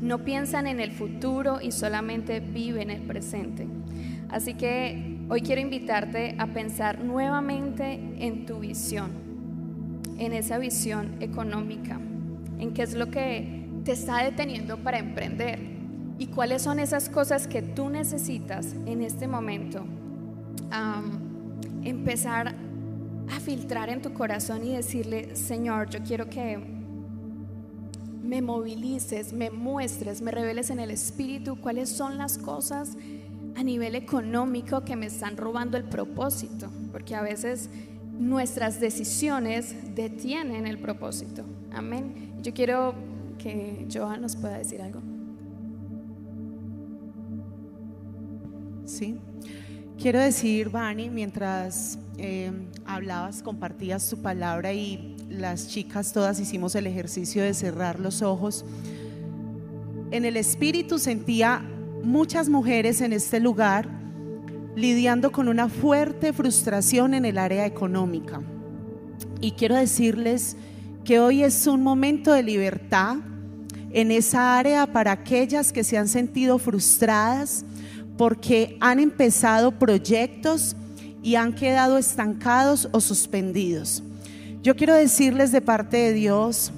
[0.00, 3.66] No piensan en el futuro y solamente viven el presente.
[4.28, 9.10] Así que hoy quiero invitarte a pensar nuevamente en tu visión,
[10.18, 12.00] en esa visión económica,
[12.58, 15.58] en qué es lo que te está deteniendo para emprender
[16.18, 19.84] y cuáles son esas cosas que tú necesitas en este momento.
[21.84, 22.54] empezar
[23.28, 26.71] a filtrar en tu corazón y decirle, Señor, yo quiero que
[28.22, 32.96] me movilices, me muestres, me reveles en el Espíritu cuáles son las cosas
[33.56, 37.68] a nivel económico que me están robando el propósito, porque a veces
[38.18, 41.44] nuestras decisiones detienen el propósito.
[41.72, 42.32] Amén.
[42.42, 42.94] Yo quiero
[43.38, 45.00] que Joan nos pueda decir algo.
[48.84, 49.18] Sí.
[49.98, 52.50] Quiero decir, Vani, mientras eh,
[52.84, 58.64] hablabas, compartías tu palabra y las chicas todas hicimos el ejercicio de cerrar los ojos.
[60.10, 61.62] En el espíritu sentía
[62.02, 63.88] muchas mujeres en este lugar
[64.74, 68.42] lidiando con una fuerte frustración en el área económica.
[69.40, 70.56] Y quiero decirles
[71.04, 73.16] que hoy es un momento de libertad
[73.92, 77.64] en esa área para aquellas que se han sentido frustradas,
[78.16, 80.76] porque han empezado proyectos
[81.22, 84.02] y han quedado estancados o suspendidos.
[84.62, 86.70] Yo quiero decirles de parte de Dios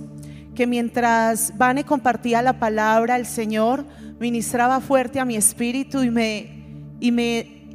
[0.54, 3.84] que mientras Vane compartía la palabra, el Señor
[4.18, 6.64] ministraba fuerte a mi espíritu y me,
[6.98, 7.66] y me,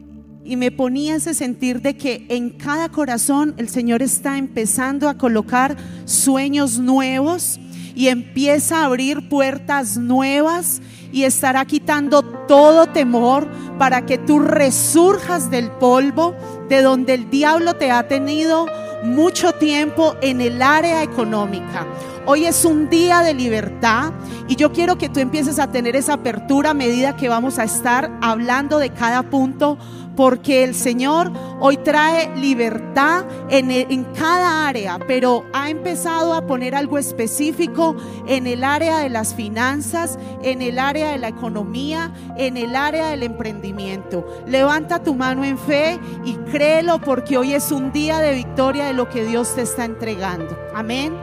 [0.43, 5.17] y me ponía ese sentir de que en cada corazón el Señor está empezando a
[5.19, 7.59] colocar sueños nuevos
[7.93, 10.81] y empieza a abrir puertas nuevas
[11.11, 13.47] y estará quitando todo temor
[13.77, 16.35] para que tú resurjas del polvo
[16.69, 18.67] de donde el diablo te ha tenido
[19.03, 21.87] mucho tiempo en el área económica.
[22.25, 24.11] Hoy es un día de libertad
[24.47, 27.63] y yo quiero que tú empieces a tener esa apertura a medida que vamos a
[27.63, 29.77] estar hablando de cada punto
[30.19, 36.75] porque el Señor hoy trae libertad en, en cada área, pero ha empezado a poner
[36.75, 37.95] algo específico
[38.27, 43.11] en el área de las finanzas, en el área de la economía, en el área
[43.11, 44.43] del emprendimiento.
[44.45, 48.93] Levanta tu mano en fe y créelo porque hoy es un día de victoria de
[48.93, 50.53] lo que Dios te está entregando.
[50.75, 51.13] Amén.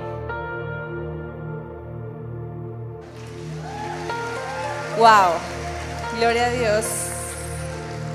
[4.96, 5.34] Wow,
[6.18, 7.15] gloria a Dios.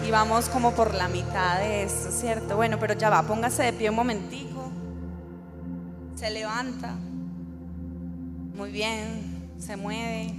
[0.06, 2.56] Y vamos como por la mitad de esto, ¿cierto?
[2.56, 4.72] Bueno, pero ya va, póngase de pie un momentico.
[6.16, 6.96] Se levanta.
[8.56, 10.34] Muy bien, se mueve.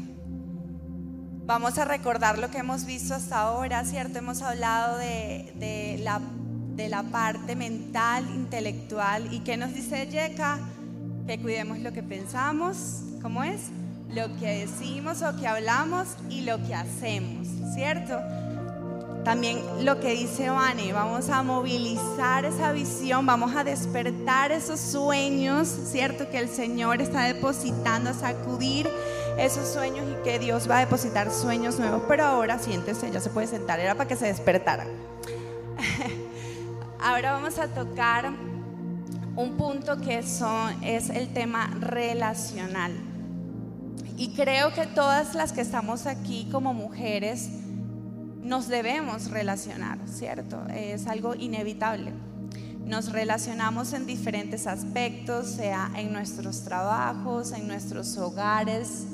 [1.47, 4.19] Vamos a recordar lo que hemos visto hasta ahora, ¿cierto?
[4.19, 6.21] Hemos hablado de, de la,
[6.75, 9.33] de la parte mental, intelectual.
[9.33, 10.59] ¿Y qué nos dice Yeka?
[11.27, 13.03] Que cuidemos lo que pensamos.
[13.23, 13.61] ¿Cómo es?
[14.09, 18.21] Lo que decimos o que hablamos y lo que hacemos, ¿cierto?
[19.25, 25.69] También lo que dice Vane, vamos a movilizar esa visión, vamos a despertar esos sueños,
[25.69, 26.29] ¿cierto?
[26.29, 28.91] Que el Señor está depositando, a sacudir
[29.39, 32.03] esos sueños y que Dios va a depositar sueños nuevos.
[32.09, 34.87] Pero ahora siéntese, ya se puede sentar, era para que se despertara.
[37.01, 38.33] ahora vamos a tocar
[39.37, 42.93] un punto que son, es el tema relacional.
[44.17, 47.62] Y creo que todas las que estamos aquí como mujeres,
[48.43, 50.61] nos debemos relacionar, ¿cierto?
[50.69, 52.13] Es algo inevitable.
[52.85, 59.07] Nos relacionamos en diferentes aspectos, sea en nuestros trabajos, en nuestros hogares,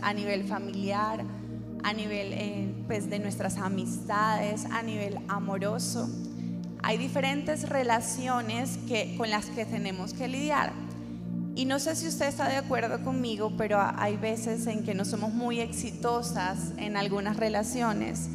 [0.00, 1.22] a nivel familiar,
[1.84, 6.08] a nivel eh, pues, de nuestras amistades, a nivel amoroso.
[6.82, 10.72] Hay diferentes relaciones que, con las que tenemos que lidiar.
[11.54, 15.04] Y no sé si usted está de acuerdo conmigo, pero hay veces en que no
[15.04, 18.30] somos muy exitosas en algunas relaciones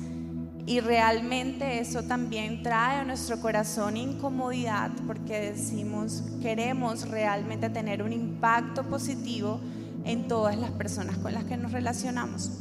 [0.68, 8.12] y realmente eso también trae a nuestro corazón incomodidad porque decimos, queremos realmente tener un
[8.12, 9.60] impacto positivo
[10.06, 12.52] en todas las personas con las que nos relacionamos.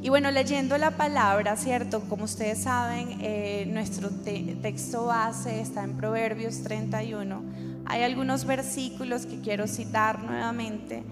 [0.00, 2.02] Y bueno, leyendo la palabra, ¿cierto?
[2.02, 7.42] Como ustedes saben, eh, nuestro texto base está en Proverbios 31.
[7.86, 11.02] Hay algunos versículos que quiero citar nuevamente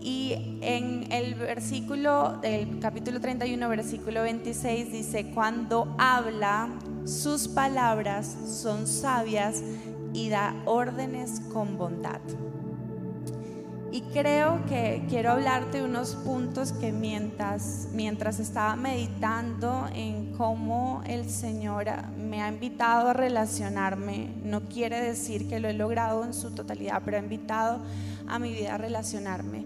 [0.00, 6.68] y en el versículo del capítulo 31, versículo 26 dice, cuando habla,
[7.04, 9.62] sus palabras son sabias
[10.12, 12.20] y da órdenes con bondad.
[13.94, 21.02] Y creo que quiero hablarte de unos puntos que mientras, mientras estaba meditando en cómo
[21.06, 21.86] el Señor
[22.18, 27.02] me ha invitado a relacionarme, no quiere decir que lo he logrado en su totalidad,
[27.04, 27.78] pero ha invitado
[28.26, 29.64] a mi vida a relacionarme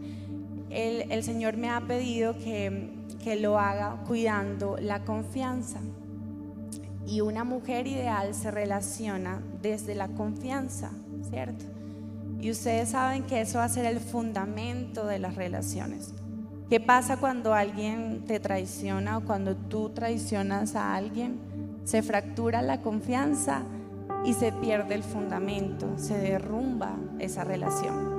[0.70, 2.90] el, Señor me ha pedido que,
[3.22, 5.80] que lo haga cuidando la confianza.
[7.06, 10.90] Y una mujer ideal se relaciona desde la confianza,
[11.30, 11.64] ¿cierto?
[12.40, 16.14] Y ustedes saben que eso va a ser el fundamento de las relaciones.
[16.68, 21.40] ¿Qué pasa cuando alguien te traiciona o cuando tú traicionas a alguien?
[21.84, 23.62] Se fractura la confianza
[24.24, 28.18] y se pierde el fundamento, se derrumba esa relación.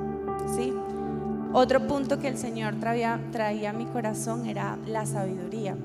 [0.56, 0.74] ¿Sí?
[1.52, 3.20] Otro punto que el Señor traía,
[3.70, 5.76] a mi corazón era la sabiduría.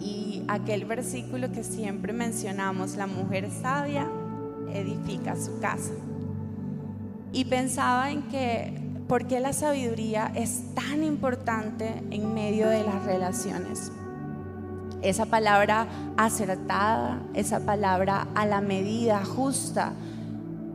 [0.00, 4.08] Y aquel versículo que siempre mencionamos, la mujer sabia
[4.72, 5.92] edifica su casa.
[7.32, 13.04] Y pensaba en que, ¿por qué la sabiduría es tan importante en medio de las
[13.04, 13.92] relaciones?
[15.02, 15.86] Esa palabra
[16.16, 19.92] acertada, esa palabra a la medida justa,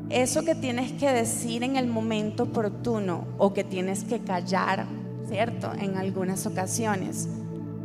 [0.09, 4.85] eso que tienes que decir en el momento oportuno o que tienes que callar,
[5.27, 5.71] ¿cierto?
[5.73, 7.27] En algunas ocasiones.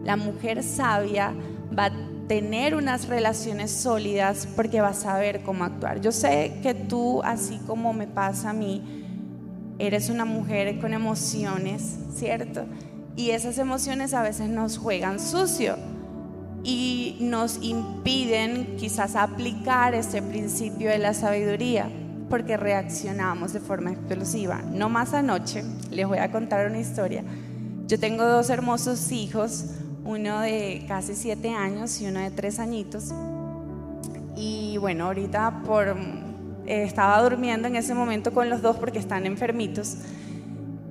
[0.04, 1.34] La mujer sabia
[1.76, 1.92] va a
[2.28, 6.00] tener unas relaciones sólidas porque va a saber cómo actuar.
[6.00, 8.82] Yo sé que tú, así como me pasa a mí,
[9.78, 12.66] eres una mujer con emociones, ¿cierto?
[13.16, 15.76] Y esas emociones a veces nos juegan sucio
[16.62, 21.90] y nos impiden quizás aplicar ese principio de la sabiduría
[22.30, 24.62] porque reaccionamos de forma explosiva.
[24.62, 27.24] No más anoche, les voy a contar una historia.
[27.88, 29.66] Yo tengo dos hermosos hijos,
[30.04, 33.12] uno de casi siete años y uno de tres añitos.
[34.36, 35.88] Y bueno, ahorita por,
[36.66, 39.96] eh, estaba durmiendo en ese momento con los dos porque están enfermitos.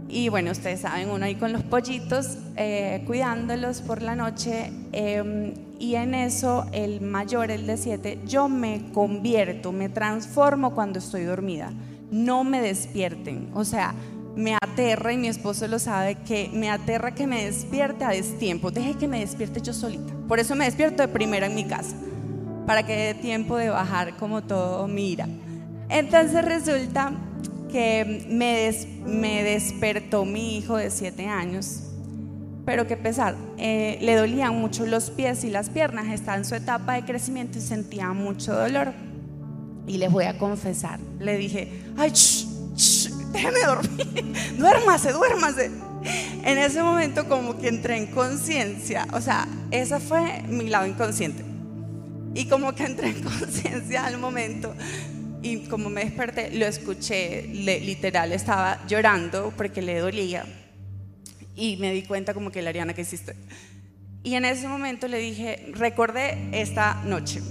[0.09, 4.71] Y bueno, ustedes saben, uno ahí con los pollitos, eh, cuidándolos por la noche.
[4.91, 10.99] Em, y en eso el mayor, el de siete, yo me convierto, me transformo cuando
[10.99, 11.71] estoy dormida.
[12.11, 13.49] No me despierten.
[13.53, 13.93] O sea,
[14.35, 18.71] me aterra y mi esposo lo sabe que me aterra que me despierte a destiempo.
[18.71, 20.13] Deje que me despierte yo solita.
[20.27, 21.95] Por eso me despierto de primera en mi casa.
[22.65, 25.27] para que dé tiempo de bajar como todo mira.
[25.89, 27.11] Entonces resulta
[27.71, 31.81] que me, des- me despertó mi hijo de siete años,
[32.69, 36.53] pero qué pesar, eh, le dolían mucho los pies y las piernas, estaba en su
[36.53, 38.93] etapa de crecimiento y sentía mucho dolor.
[39.87, 41.67] Y les voy a confesar, le dije,
[41.97, 42.45] ay, shh,
[42.75, 44.23] shh, déjeme dormir,
[44.59, 45.71] duérmase, duérmase.
[46.45, 51.43] En ese momento como que entré en conciencia, o sea, ese fue mi lado inconsciente.
[52.35, 54.75] Y como que entré en conciencia al momento
[55.41, 60.45] y como me desperté, lo escuché, le- literal, estaba llorando porque le dolía.
[61.59, 63.35] Y me di cuenta como que, Lariana, ¿qué hiciste?
[64.23, 67.41] Y en ese momento le dije, recordé esta noche.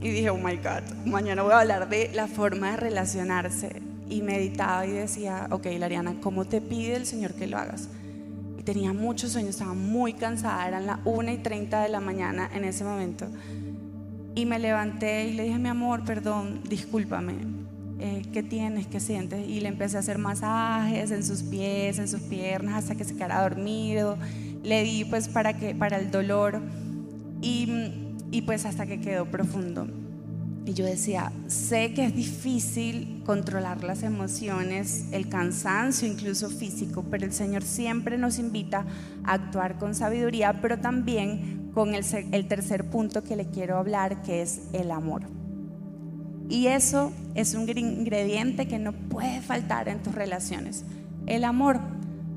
[0.00, 3.82] Y dije, oh my God, mañana voy a hablar de la forma de relacionarse.
[4.08, 7.90] Y meditaba y decía, ok, Lariana, ¿cómo te pide el Señor que lo hagas?
[8.58, 12.48] Y tenía muchos sueños, estaba muy cansada, eran las 1 y 30 de la mañana
[12.54, 13.28] en ese momento.
[14.34, 17.67] Y me levanté y le dije, mi amor, perdón, discúlpame.
[18.00, 18.86] Eh, ¿Qué tienes?
[18.86, 19.48] ¿Qué sientes?
[19.48, 23.14] Y le empecé a hacer masajes en sus pies, en sus piernas, hasta que se
[23.14, 24.16] quedara dormido.
[24.62, 26.60] Le di pues para, que, para el dolor
[27.40, 27.68] y,
[28.30, 29.88] y pues hasta que quedó profundo.
[30.64, 37.24] Y yo decía, sé que es difícil controlar las emociones, el cansancio incluso físico, pero
[37.24, 38.84] el Señor siempre nos invita
[39.24, 44.42] a actuar con sabiduría, pero también con el, tercer punto que le quiero hablar, que
[44.42, 45.37] es el amor.
[46.48, 50.84] Y eso es un gr- ingrediente que no puede faltar en tus relaciones.
[51.26, 51.78] El amor.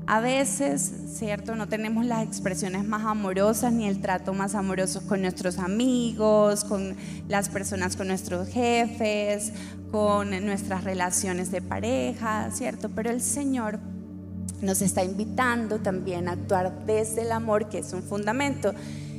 [0.04, 1.54] A veces, ¿cierto?
[1.54, 6.96] No tenemos las expresiones más amorosas ni el trato más amoroso con nuestros amigos, con
[7.28, 9.52] las personas, con nuestros jefes,
[9.92, 12.88] con nuestras relaciones de pareja, ¿cierto?
[12.88, 13.78] Pero el Señor
[14.60, 18.74] nos está invitando también a actuar desde el amor, que es un fundamento.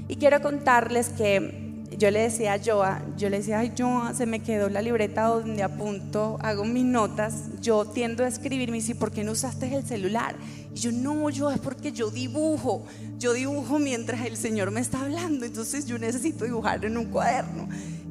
[0.10, 4.26] Y quiero contarles que yo le decía a Joa, yo le decía, ay Joa, se
[4.26, 8.96] me quedó la libreta donde apunto, hago mis notas, yo tiendo a escribir, me dice,
[8.96, 10.36] ¿por qué no usaste el celular?
[10.74, 12.86] Y yo, no, yo es porque yo dibujo,
[13.18, 17.68] yo dibujo mientras el Señor me está hablando, entonces yo necesito dibujar en un cuaderno.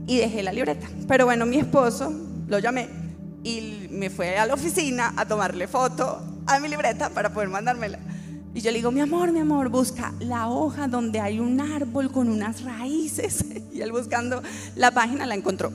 [0.07, 0.89] Y dejé la libreta.
[1.07, 2.12] Pero bueno, mi esposo
[2.49, 2.89] lo llamé
[3.45, 7.99] y me fue a la oficina a tomarle foto a mi libreta para poder mandármela.
[8.55, 12.12] Y yo le digo, mi amor, mi amor, busca la hoja donde hay un árbol
[12.12, 13.44] con unas raíces.
[13.72, 14.42] Y él buscando
[14.76, 15.72] la página la encontró.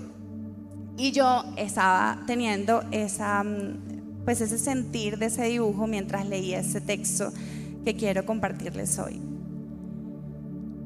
[0.97, 6.79] Y yo estaba teniendo esa, mm, pues ese sentir de ese dibujo mientras leía ese
[6.79, 7.33] texto
[7.83, 9.19] que quiero compartirles hoy.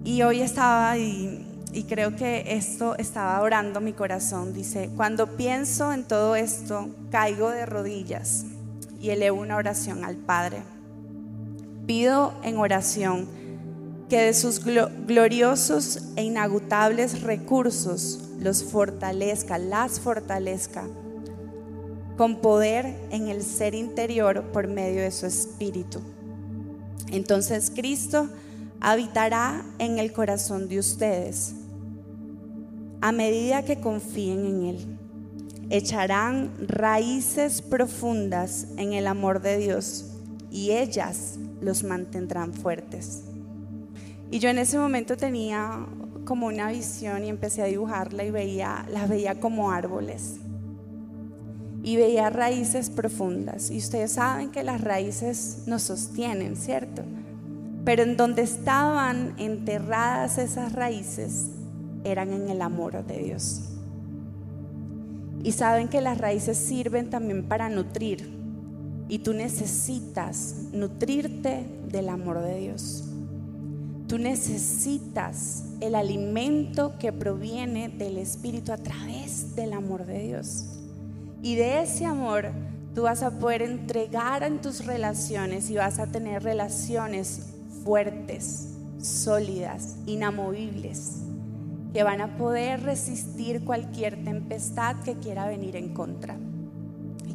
[0.06, 4.54] Y hoy estaba y, y creo que esto estaba orando mi corazón.
[4.54, 8.46] Dice, cuando pienso en todo esto, caigo de rodillas
[9.02, 10.64] y elevo una oración al Padre.
[11.86, 13.28] Pido en oración
[14.10, 20.84] que de sus glo- gloriosos e inagutables recursos los fortalezca, las fortalezca
[22.18, 26.00] con poder en el ser interior por medio de su espíritu.
[27.12, 28.28] Entonces Cristo
[28.80, 31.54] habitará en el corazón de ustedes
[33.02, 34.98] a medida que confíen en Él.
[35.70, 40.06] Echarán raíces profundas en el amor de Dios
[40.52, 43.24] y ellas los mantendrán fuertes.
[44.30, 45.86] Y yo en ese momento tenía
[46.26, 50.38] como una visión y empecé a dibujarla y veía, las veía como árboles.
[51.84, 53.72] Y veía raíces profundas.
[53.72, 57.04] Y ustedes saben que las raíces nos sostienen, ¿cierto?
[57.84, 61.48] Pero en donde estaban enterradas esas raíces
[62.04, 63.72] eran en el amor de Dios.
[65.44, 68.41] Y saben que las raíces sirven también para nutrir.
[69.12, 73.04] Y tú necesitas nutrirte del amor de Dios.
[74.08, 80.80] Tú necesitas el alimento que proviene del Espíritu a través del amor de Dios.
[81.42, 82.54] Y de ese amor
[82.96, 87.48] tú vas a poder entregar en tus relaciones y vas a tener relaciones
[87.84, 88.70] fuertes,
[89.02, 91.18] sólidas, inamovibles,
[91.92, 96.38] que van a poder resistir cualquier tempestad que quiera venir en contra.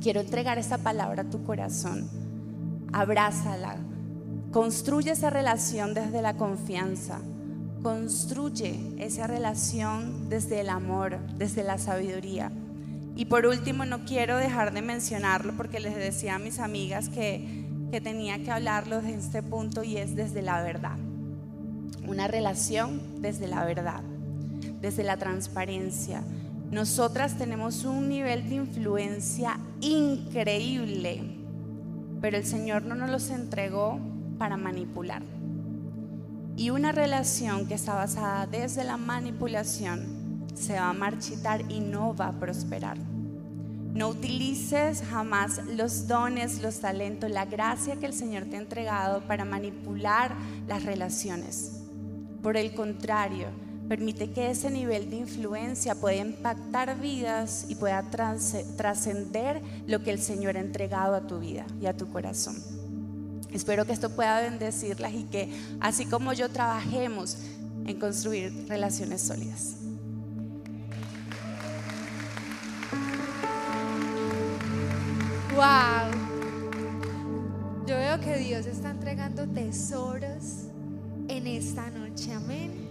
[0.06, 2.08] Quiero entregar esta palabra a tu corazón.
[2.92, 3.74] Abrázala.
[4.52, 7.18] Construye esa relación desde la confianza.
[7.82, 12.52] Construye esa relación desde el amor, desde la sabiduría.
[13.16, 17.66] Y por último, no quiero dejar de mencionarlo porque les decía a mis amigas que,
[17.90, 20.98] que tenía que hablarlo de este punto y es desde la verdad.
[22.06, 24.04] Una relación desde la verdad,
[24.80, 26.22] desde la transparencia.
[26.70, 31.22] Nosotras tenemos un nivel de influencia increíble,
[32.20, 34.00] pero el Señor no nos los entregó
[34.36, 35.22] para manipular.
[36.56, 42.16] Y una relación que está basada desde la manipulación se va a marchitar y no
[42.16, 42.96] va a prosperar.
[43.94, 49.20] No utilices jamás los dones, los talentos, la gracia que el Señor te ha entregado
[49.22, 50.34] para manipular
[50.66, 51.84] las relaciones.
[52.42, 53.46] Por el contrario,
[53.88, 60.20] permite que ese nivel de influencia pueda impactar vidas y pueda trascender lo que el
[60.20, 62.56] Señor ha entregado a tu vida y a tu corazón.
[63.52, 67.38] Espero que esto pueda bendecirlas y que así como yo trabajemos
[67.86, 69.76] en construir relaciones sólidas.
[75.54, 76.10] Wow.
[77.86, 80.66] Yo veo que Dios está entregando tesoros
[81.28, 82.34] en esta noche.
[82.34, 82.85] Amén.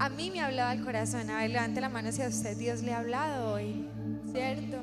[0.00, 1.28] A mí me ha hablado el corazón.
[1.28, 3.84] A ver, levante la mano si a usted Dios le ha hablado hoy.
[4.32, 4.78] ¿Cierto?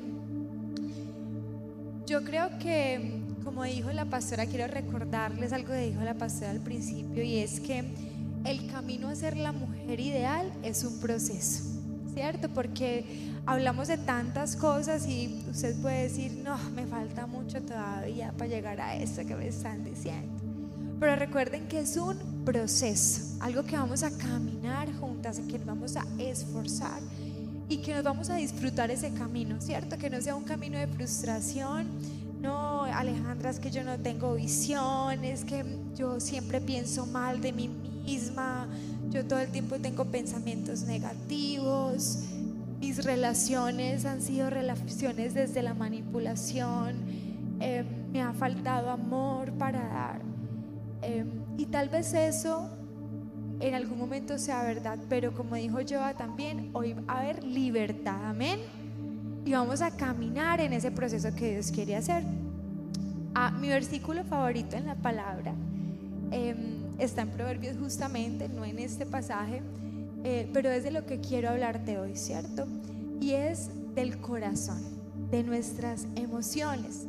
[2.05, 6.59] Yo creo que, como dijo la pastora, quiero recordarles algo que dijo la pastora al
[6.59, 7.83] principio y es que
[8.45, 11.63] el camino a ser la mujer ideal es un proceso.
[12.13, 12.49] ¿Cierto?
[12.49, 18.51] Porque hablamos de tantas cosas y usted puede decir, no, me falta mucho todavía para
[18.51, 20.46] llegar a eso que me están diciendo.
[20.99, 25.95] Pero recuerden que es un proceso, algo que vamos a caminar juntas, que nos vamos
[25.95, 26.99] a esforzar
[27.69, 29.97] y que nos vamos a disfrutar ese camino, ¿cierto?
[29.97, 31.87] Que no sea un camino de frustración.
[32.41, 37.51] No, Alejandra, es que yo no tengo visión, es que yo siempre pienso mal de
[37.51, 38.67] mí misma,
[39.09, 42.19] yo todo el tiempo tengo pensamientos negativos
[42.79, 46.95] mis relaciones han sido relaciones desde la manipulación,
[47.59, 50.36] eh, me ha faltado amor para dar.
[51.09, 51.23] Eh,
[51.57, 52.69] y tal vez eso
[53.61, 58.25] en algún momento sea verdad, pero como dijo Joa también, hoy va a haber libertad,
[58.25, 58.59] amén.
[59.45, 62.23] Y vamos a caminar en ese proceso que Dios quiere hacer.
[63.33, 65.53] Ah, mi versículo favorito en la palabra
[66.31, 69.61] em, está en Proverbios justamente, no en este pasaje,
[70.25, 72.67] eh, pero es de lo que quiero hablarte hoy, ¿cierto?
[73.21, 74.81] Y es del corazón,
[75.31, 77.05] de nuestras emociones.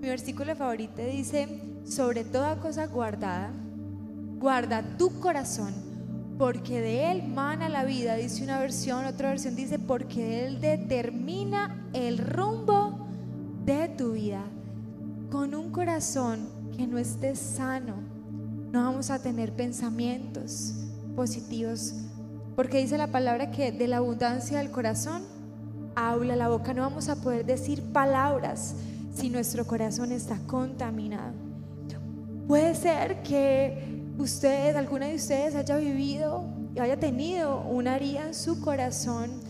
[0.00, 3.50] Mi versículo favorito dice, sobre toda cosa guardada,
[4.38, 5.72] guarda tu corazón,
[6.38, 11.88] porque de él mana la vida, dice una versión, otra versión dice, porque él determina
[11.92, 13.06] el rumbo
[13.64, 14.42] de tu vida.
[15.30, 17.94] Con un corazón que no esté sano,
[18.72, 20.74] no vamos a tener pensamientos
[21.14, 21.94] positivos
[22.56, 25.22] porque dice la palabra que de la abundancia del corazón
[25.94, 26.72] habla la boca.
[26.72, 28.74] No vamos a poder decir palabras
[29.14, 31.45] si nuestro corazón está contaminado.
[32.46, 36.44] Puede ser que usted, alguna de ustedes haya vivido
[36.74, 39.40] y haya tenido una herida en su corazón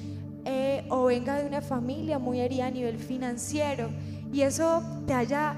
[0.44, 3.90] eh, o venga de una familia muy herida a nivel financiero
[4.32, 5.56] y eso te haya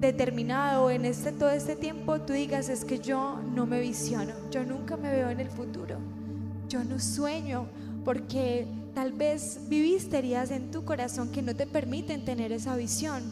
[0.00, 4.64] determinado en este todo este tiempo tú digas es que yo no me visiono, yo
[4.64, 5.96] nunca me veo en el futuro
[6.68, 7.66] yo no sueño
[8.04, 13.22] porque tal vez viviste heridas en tu corazón que no te permiten tener esa visión.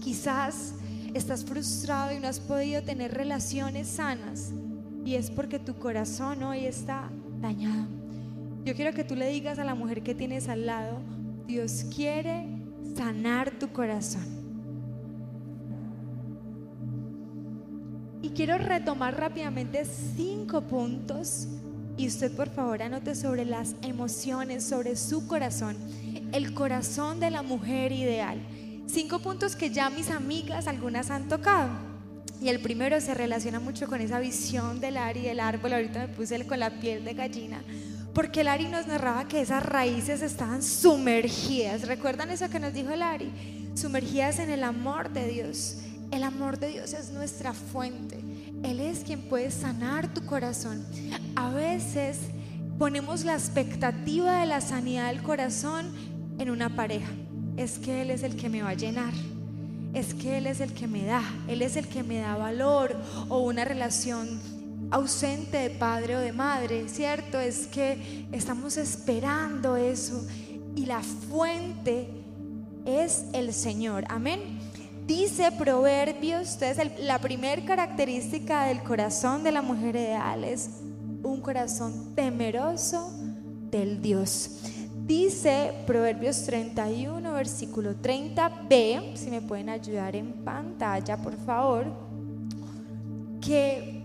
[0.00, 0.74] Quizás
[1.14, 4.52] estás frustrado y no has podido tener relaciones sanas
[5.04, 7.86] y es porque tu corazón hoy está dañado.
[8.64, 10.98] Yo quiero que tú le digas a la mujer que tienes al lado,
[11.46, 12.46] Dios quiere
[12.96, 14.40] sanar tu corazón.
[18.22, 21.48] Y quiero retomar rápidamente cinco puntos
[21.96, 25.76] y usted por favor anote sobre las emociones, sobre su corazón,
[26.32, 28.38] el corazón de la mujer ideal.
[28.92, 31.70] Cinco puntos que ya mis amigas, algunas han tocado.
[32.42, 35.74] Y el primero se relaciona mucho con esa visión del Ari del árbol.
[35.74, 37.62] Ahorita me puse con la piel de gallina.
[38.12, 41.86] Porque el Ari nos narraba que esas raíces estaban sumergidas.
[41.86, 43.30] ¿Recuerdan eso que nos dijo el Ari?
[43.74, 45.76] Sumergidas en el amor de Dios.
[46.10, 48.18] El amor de Dios es nuestra fuente.
[48.64, 50.84] Él es quien puede sanar tu corazón.
[51.36, 52.18] A veces
[52.76, 55.92] ponemos la expectativa de la sanidad del corazón
[56.40, 57.10] en una pareja.
[57.60, 59.12] Es que Él es el que me va a llenar.
[59.92, 61.22] Es que Él es el que me da.
[61.46, 62.96] Él es el que me da valor
[63.28, 64.40] o una relación
[64.90, 67.38] ausente de padre o de madre, ¿cierto?
[67.38, 70.26] Es que estamos esperando eso
[70.74, 72.08] y la fuente
[72.86, 74.06] es el Señor.
[74.08, 74.40] Amén.
[75.06, 80.70] Dice Proverbios, ustedes, la primera característica del corazón de la mujer ideal es
[81.22, 83.12] un corazón temeroso
[83.70, 84.69] del Dios.
[85.10, 91.86] Dice Proverbios 31, versículo 30b, si me pueden ayudar en pantalla, por favor,
[93.40, 94.04] que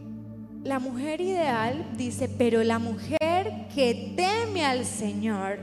[0.64, 5.60] la mujer ideal dice, pero la mujer que teme al Señor,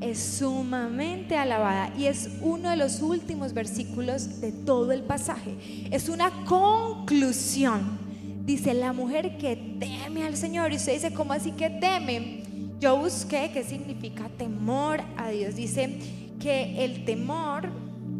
[0.00, 5.56] es sumamente alabada y es uno de los últimos versículos de todo el pasaje.
[5.90, 7.98] Es una conclusión.
[8.44, 10.72] Dice, la mujer que teme al Señor.
[10.72, 12.43] Y usted dice, ¿cómo así que teme?
[12.84, 15.56] Yo busqué qué significa temor a Dios.
[15.56, 15.98] Dice
[16.38, 17.70] que el temor,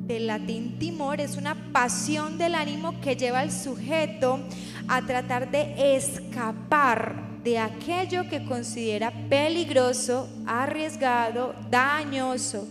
[0.07, 4.41] del latín timor, es una pasión del ánimo que lleva al sujeto
[4.89, 12.67] a tratar de escapar de aquello que considera peligroso, arriesgado, dañoso.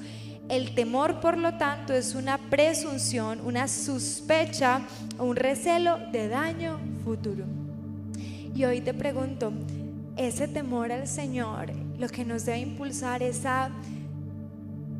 [0.50, 4.82] El temor, por lo tanto, es una presunción, una sospecha,
[5.20, 7.46] un recelo de daño futuro.
[8.56, 9.54] Y hoy te pregunto,
[10.16, 13.70] ese temor al Señor lo que nos debe impulsar es a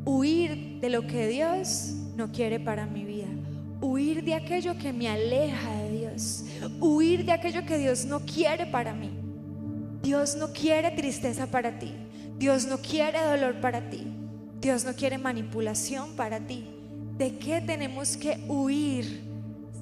[0.04, 3.28] huir de lo que Dios no quiere para mi vida,
[3.80, 6.44] huir de aquello que me aleja de Dios,
[6.80, 9.10] huir de aquello que Dios no quiere para mí.
[10.04, 11.94] Dios no quiere tristeza para ti.
[12.38, 14.06] Dios no quiere dolor para ti.
[14.60, 16.66] Dios no quiere manipulación para ti.
[17.16, 19.22] ¿De qué tenemos que huir?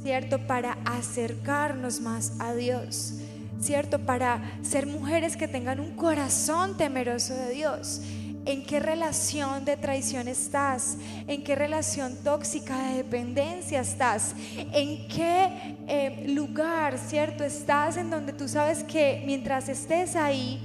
[0.02, 0.38] ¿Cierto?
[0.46, 3.14] Para acercarnos más a Dios.
[3.62, 4.00] ¿Cierto?
[4.00, 8.02] Para ser mujeres que tengan un corazón temeroso de Dios.
[8.44, 10.96] ¿En qué relación de traición estás?
[11.28, 14.34] ¿En qué relación tóxica de dependencia estás?
[14.56, 20.58] ¿En qué eh, lugar, cierto, estás en donde tú sabes que mientras estés ahí,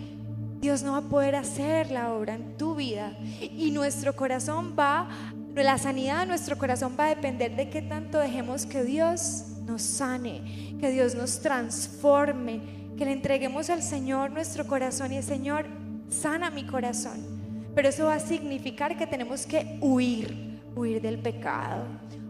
[0.60, 3.16] Dios no va a poder hacer la obra en tu vida?
[3.40, 5.08] Y nuestro corazón va,
[5.54, 9.84] la sanidad de nuestro corazón va a depender de qué tanto dejemos que Dios nos
[9.84, 15.66] sane, que Dios nos transforme, que le entreguemos al Señor nuestro corazón y el Señor
[16.10, 17.38] sana mi corazón.
[17.76, 21.84] Pero eso va a significar que tenemos que huir, huir del pecado,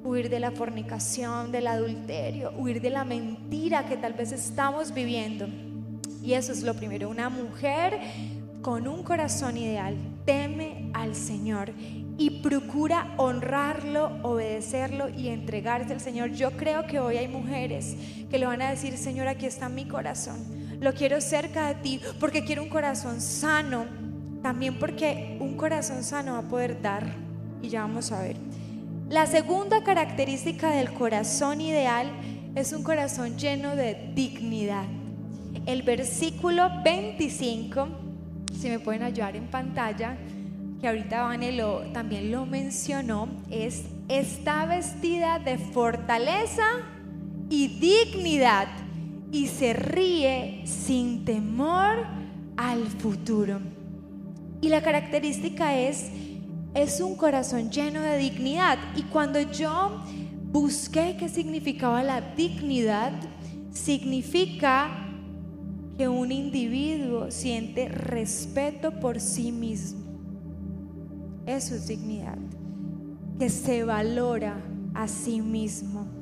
[0.04, 5.48] huir de la fornicación, del adulterio, huir de la mentira que tal vez estamos viviendo.
[6.22, 7.98] Y eso es lo primero, una mujer
[8.62, 9.96] con un corazón ideal
[10.26, 11.72] teme al Señor
[12.18, 16.32] y procura honrarlo, obedecerlo y entregarse al Señor.
[16.32, 17.96] Yo creo que hoy hay mujeres
[18.30, 20.57] que le van a decir, Señor, aquí está mi corazón.
[20.80, 23.86] Lo quiero cerca de ti porque quiero un corazón sano,
[24.44, 27.06] también porque un corazón sano va a poder dar
[27.62, 28.36] y ya vamos a ver.
[29.10, 32.12] La segunda característica del corazón ideal
[32.56, 34.86] es un corazón lleno de dignidad.
[35.66, 37.88] El versículo 25,
[38.60, 40.18] si me pueden ayudar en pantalla,
[40.80, 41.58] que ahorita Vane
[41.94, 46.66] también lo mencionó, es está vestida de fortaleza
[47.50, 48.68] y dignidad
[49.32, 52.06] y se ríe sin temor
[52.56, 53.60] al futuro.
[54.62, 56.10] Y la característica es,
[56.74, 58.78] es un corazón lleno de dignidad.
[58.96, 60.04] Y cuando yo
[60.52, 63.14] busqué qué significaba la dignidad,
[63.72, 65.08] significa
[65.98, 70.06] que un individuo siente respeto por sí mismo.
[71.46, 72.38] Eso es dignidad.
[73.40, 74.64] Que se valora
[74.94, 76.17] a sí mismo.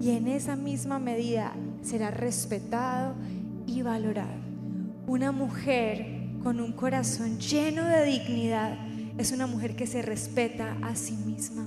[0.00, 3.14] Y en esa misma medida será respetado
[3.66, 4.42] y valorado.
[5.06, 6.06] Una mujer
[6.42, 8.76] con un corazón lleno de dignidad
[9.16, 11.66] es una mujer que se respeta a sí misma.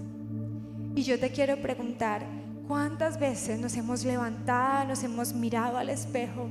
[0.96, 2.26] Y yo te quiero preguntar,
[2.68, 6.50] ¿cuántas veces nos hemos levantado, nos hemos mirado al espejo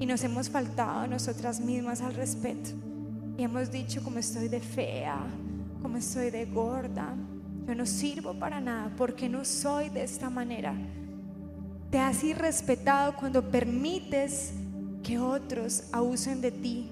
[0.00, 2.70] y nos hemos faltado a nosotras mismas al respeto?
[3.36, 5.18] Y hemos dicho como estoy de fea,
[5.80, 7.14] como estoy de gorda,
[7.66, 10.74] yo no sirvo para nada porque no soy de esta manera.
[11.92, 14.52] Te has irrespetado cuando permites
[15.04, 16.90] que otros abusen de ti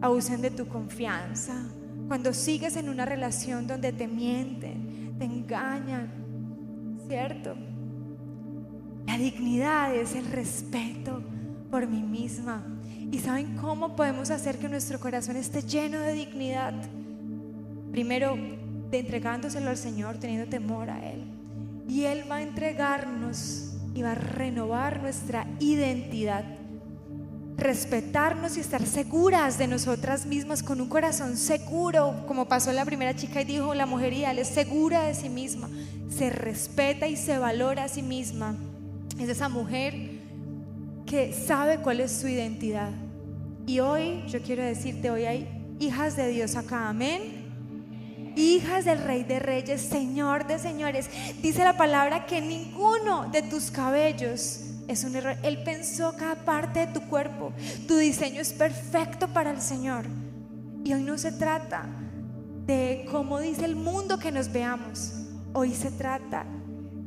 [0.00, 1.54] abusen de tu confianza,
[2.08, 6.10] cuando sigues en una relación donde te mienten, te engañan,
[7.08, 7.54] ¿cierto?
[9.06, 11.22] La dignidad es el respeto
[11.70, 12.64] por mí misma.
[13.10, 16.74] ¿Y saben cómo podemos hacer que nuestro corazón esté lleno de dignidad?
[17.92, 18.36] Primero,
[18.90, 21.24] entregándoselo al Señor, teniendo temor a Él.
[21.88, 26.44] Y Él va a entregarnos y va a renovar nuestra identidad
[27.56, 33.16] respetarnos y estar seguras de nosotras mismas con un corazón seguro, como pasó la primera
[33.16, 35.68] chica y dijo, la mujer ideal es segura de sí misma,
[36.08, 38.54] se respeta y se valora a sí misma.
[39.18, 39.94] Es esa mujer
[41.06, 42.90] que sabe cuál es su identidad.
[43.66, 47.35] Y hoy yo quiero decirte, hoy hay hijas de Dios acá, amén.
[48.36, 51.08] Hijas del Rey de Reyes, Señor de Señores.
[51.40, 55.36] Dice la palabra que ninguno de tus cabellos es un error.
[55.42, 57.52] Él pensó cada parte de tu cuerpo.
[57.88, 60.04] Tu diseño es perfecto para el Señor.
[60.84, 61.86] Y hoy no se trata
[62.66, 65.14] de cómo dice el mundo que nos veamos.
[65.54, 66.44] Hoy se trata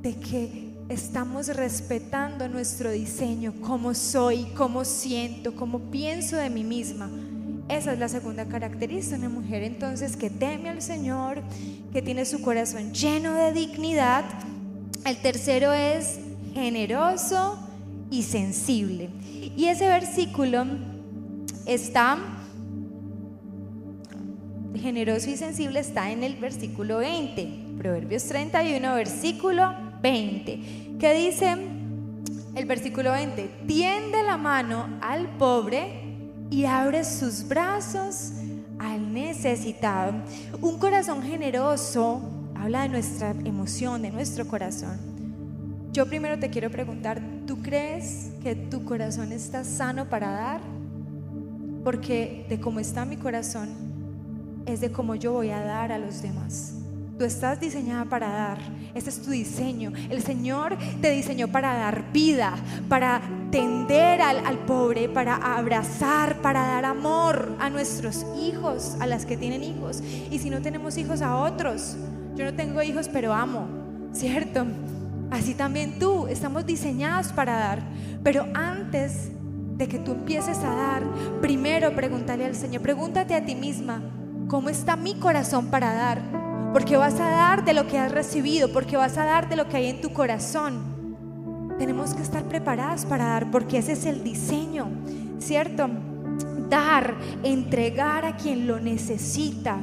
[0.02, 7.08] de que estamos respetando nuestro diseño, cómo soy, cómo siento, cómo pienso de mí misma.
[7.70, 11.44] Esa es la segunda característica una mujer entonces que teme al Señor,
[11.94, 14.26] que tiene su corazón lleno de dignidad.
[15.06, 16.20] El tercero es
[16.56, 17.60] generoso
[18.10, 19.10] y sensible.
[19.56, 20.66] Y ese versículo
[21.68, 22.18] está
[24.76, 27.76] generoso y sensible está en el versículo 20.
[27.78, 30.98] Proverbios 31, versículo 20.
[31.00, 31.56] Que dice
[32.56, 36.09] el versículo 20, tiende la mano al pobre
[36.50, 38.32] y abre sus brazos
[38.80, 40.14] al necesitado.
[40.62, 42.22] Un corazón generoso
[42.56, 44.98] habla de nuestra emoción, de nuestro corazón.
[45.92, 50.62] Yo primero te quiero preguntar, ¿tú crees que tu corazón está sano para dar?
[51.84, 53.70] Porque de cómo está mi corazón
[54.66, 56.76] es de cómo yo voy a dar a los demás.
[57.20, 58.58] Tú estás diseñada para dar.
[58.96, 59.92] Ese es tu diseño.
[60.10, 62.56] El Señor te diseñó para dar vida,
[62.88, 63.20] para
[63.52, 69.36] tender al, al, pobre, para abrazar, para dar amor a nuestros hijos, a las que
[69.36, 70.02] tienen hijos.
[70.32, 71.98] Y si no tenemos hijos, a otros.
[72.38, 73.68] Yo no tengo hijos, pero amo,
[74.14, 74.66] ¿cierto?
[75.30, 76.26] Así también tú.
[76.28, 77.82] Estamos diseñados para dar.
[78.24, 79.30] Pero antes
[79.76, 81.04] de que tú empieces a dar,
[81.42, 84.02] primero pregúntale al Señor, pregúntate a ti misma,
[84.48, 86.39] ¿cómo está mi corazón para dar?
[86.74, 89.68] Porque vas a dar de lo que has recibido, porque vas a dar de lo
[89.68, 91.16] que hay en tu corazón.
[91.78, 94.88] Tenemos que estar preparadas para dar, porque ese es el diseño,
[95.40, 95.90] ¿cierto?
[96.70, 99.78] Dar, entregar a quien lo necesita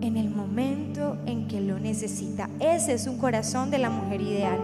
[0.00, 2.48] en el momento en que lo necesita.
[2.60, 4.58] Ese es un corazón de la mujer ideal.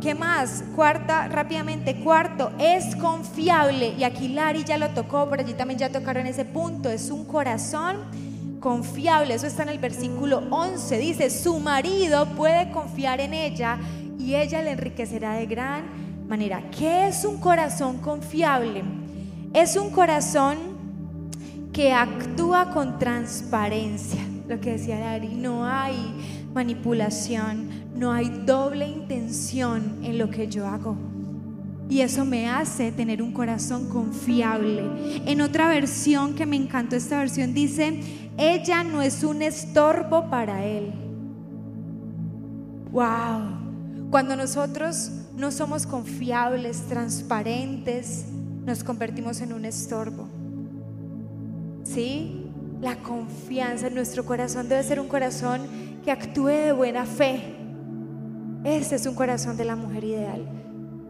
[0.00, 0.62] ¿Qué más?
[0.76, 3.94] Cuarta, rápidamente, cuarto, es confiable.
[3.98, 6.90] Y aquí Lari ya lo tocó, por allí también ya tocaron ese punto.
[6.90, 7.96] Es un corazón
[8.66, 9.32] confiable.
[9.32, 10.98] Eso está en el versículo 11.
[10.98, 13.78] Dice, su marido puede confiar en ella
[14.18, 15.84] y ella le enriquecerá de gran
[16.28, 16.68] manera.
[16.76, 18.82] ¿Qué es un corazón confiable?
[19.54, 20.56] Es un corazón
[21.72, 24.20] que actúa con transparencia.
[24.48, 25.94] Lo que decía Ari, no hay
[26.52, 30.96] manipulación, no hay doble intención en lo que yo hago.
[31.88, 34.82] Y eso me hace tener un corazón confiable.
[35.24, 40.64] En otra versión que me encantó esta versión dice, ella no es un estorbo para
[40.64, 40.92] él.
[42.90, 44.10] Wow.
[44.10, 48.26] Cuando nosotros no somos confiables, transparentes,
[48.64, 50.28] nos convertimos en un estorbo.
[51.84, 52.50] ¿Sí?
[52.80, 55.62] La confianza en nuestro corazón debe ser un corazón
[56.04, 57.56] que actúe de buena fe.
[58.64, 60.65] Ese es un corazón de la mujer ideal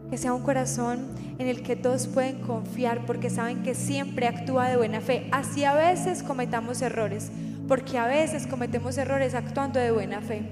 [0.09, 4.69] que sea un corazón en el que todos pueden confiar porque saben que siempre actúa
[4.69, 5.27] de buena fe.
[5.31, 7.31] Así a veces cometamos errores,
[7.67, 10.43] porque a veces cometemos errores actuando de buena fe.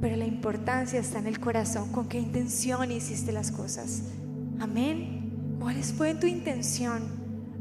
[0.00, 4.04] Pero la importancia está en el corazón, con qué intención hiciste las cosas.
[4.58, 5.56] Amén.
[5.60, 7.02] ¿Cuál fue tu intención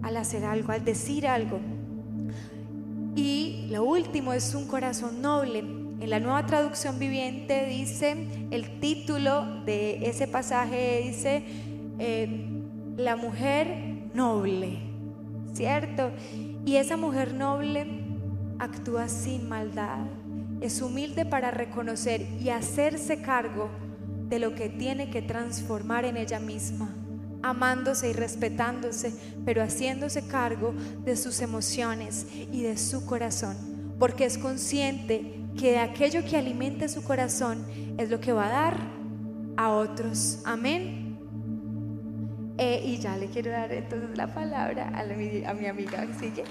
[0.01, 1.59] al hacer algo, al decir algo?
[3.15, 9.63] Y lo último es un corazón noble en la nueva traducción viviente dice, el título
[9.65, 11.43] de ese pasaje dice,
[11.99, 12.49] eh,
[12.97, 14.79] la mujer noble,
[15.53, 16.09] ¿cierto?
[16.65, 17.85] Y esa mujer noble
[18.57, 19.99] actúa sin maldad,
[20.59, 23.69] es humilde para reconocer y hacerse cargo
[24.27, 26.89] de lo que tiene que transformar en ella misma,
[27.43, 29.13] amándose y respetándose,
[29.45, 30.73] pero haciéndose cargo
[31.05, 33.55] de sus emociones y de su corazón,
[33.99, 37.65] porque es consciente que aquello que alimente su corazón
[37.97, 38.77] es lo que va a dar
[39.57, 40.41] a otros.
[40.45, 41.17] Amén.
[42.57, 46.05] Eh, y ya le quiero dar entonces la palabra a, a mi amiga.
[46.19, 46.43] Sigue.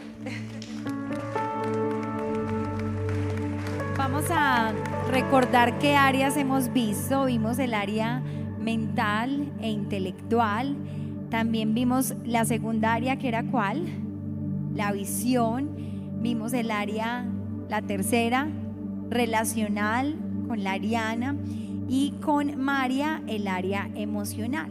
[3.97, 4.73] Vamos a
[5.11, 7.27] recordar qué áreas hemos visto.
[7.27, 8.23] Vimos el área
[8.59, 10.77] mental e intelectual.
[11.29, 13.85] También vimos la segunda área que era cuál?
[14.75, 15.71] La visión.
[16.21, 17.25] Vimos el área,
[17.69, 18.49] la tercera,
[19.11, 20.17] relacional
[20.49, 21.37] con la Ariana
[21.89, 24.71] y con María el área emocional.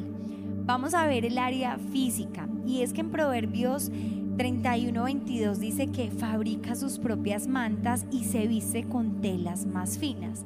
[0.66, 6.76] Vamos a ver el área física y es que en Proverbios 31-22 dice que fabrica
[6.76, 10.46] sus propias mantas y se viste con telas más finas.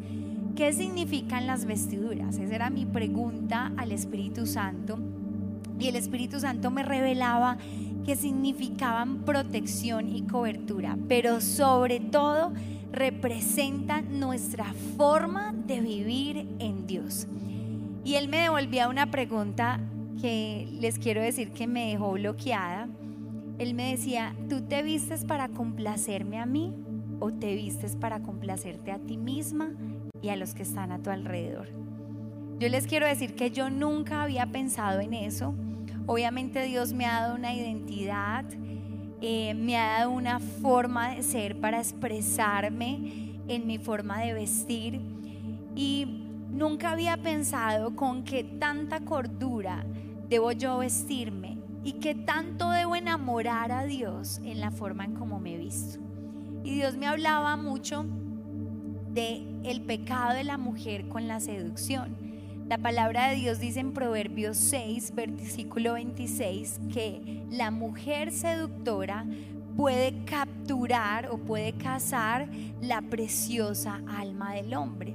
[0.55, 2.37] ¿Qué significan las vestiduras?
[2.37, 4.97] Esa era mi pregunta al Espíritu Santo.
[5.79, 7.57] Y el Espíritu Santo me revelaba
[8.05, 12.53] que significaban protección y cobertura, pero sobre todo
[12.93, 17.27] representan nuestra forma de vivir en Dios.
[18.05, 19.79] Y él me devolvía una pregunta
[20.21, 22.87] que les quiero decir que me dejó bloqueada.
[23.57, 26.73] Él me decía, ¿tú te vistes para complacerme a mí
[27.19, 29.71] o te vistes para complacerte a ti misma
[30.21, 31.67] y a los que están a tu alrededor?
[32.59, 35.55] Yo les quiero decir que yo nunca había pensado en eso.
[36.05, 38.45] Obviamente Dios me ha dado una identidad,
[39.25, 44.99] eh, me ha dado una forma de ser para expresarme en mi forma de vestir
[45.77, 49.85] y nunca había pensado con qué tanta cordura
[50.27, 55.39] debo yo vestirme y qué tanto debo enamorar a Dios en la forma en cómo
[55.39, 55.99] me he visto.
[56.65, 58.05] y Dios me hablaba mucho
[59.13, 62.22] de el pecado de la mujer con la seducción.
[62.67, 69.25] La palabra de Dios dice en Proverbios 6, versículo 26, que la mujer seductora
[69.75, 72.47] puede capturar o puede cazar
[72.81, 75.13] la preciosa alma del hombre.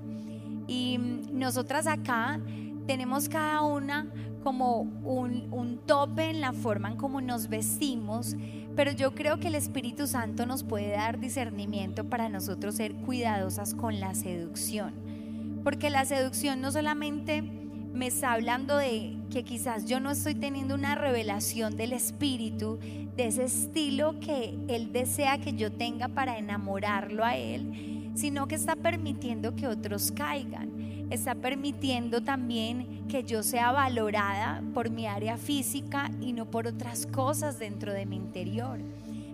[0.67, 0.99] Y
[1.33, 2.39] nosotras acá
[2.87, 4.07] tenemos cada una
[4.43, 8.37] como un, un, tope en la forma en cómo nos vestimos,
[8.77, 13.75] pero yo creo que el Espíritu Santo nos puede dar discernimiento para nosotros ser cuidadosas
[13.75, 15.08] con la seducción.
[15.69, 20.75] Porque la seducción no solamente me está hablando de que quizás yo no estoy teniendo
[20.75, 22.79] una revelación del Espíritu,
[23.15, 28.55] de ese estilo que Él desea que yo tenga para enamorarlo a Él, sino que
[28.55, 35.37] está permitiendo que otros caigan está permitiendo también que yo sea valorada por mi área
[35.37, 38.79] física y no por otras cosas dentro de mi interior.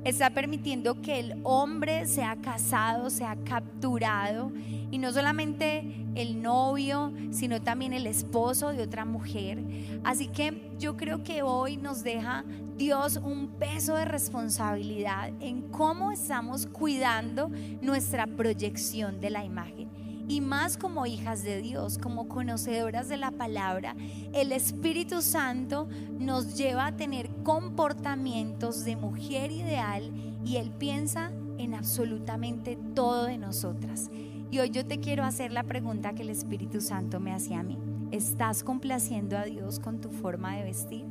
[0.05, 4.53] Está permitiendo que el hombre sea casado, sea capturado
[4.91, 9.65] y no solamente el novio, sino también el esposo de otra mujer.
[10.05, 12.45] Así que yo creo que hoy nos deja
[12.77, 17.51] Dios un peso de responsabilidad en cómo estamos cuidando
[17.81, 19.94] nuestra proyección de la imagen
[20.29, 23.95] y más como hijas de Dios, como conocedoras de la palabra,
[24.33, 30.11] el Espíritu Santo nos lleva a tener comportamientos de mujer ideal
[30.45, 34.11] y Él piensa en absolutamente todo de nosotras.
[34.51, 37.65] Y hoy yo te quiero hacer la pregunta que el Espíritu Santo me hacía a
[37.65, 37.79] mí.
[38.11, 41.05] ¿Estás complaciendo a Dios con tu forma de vestir?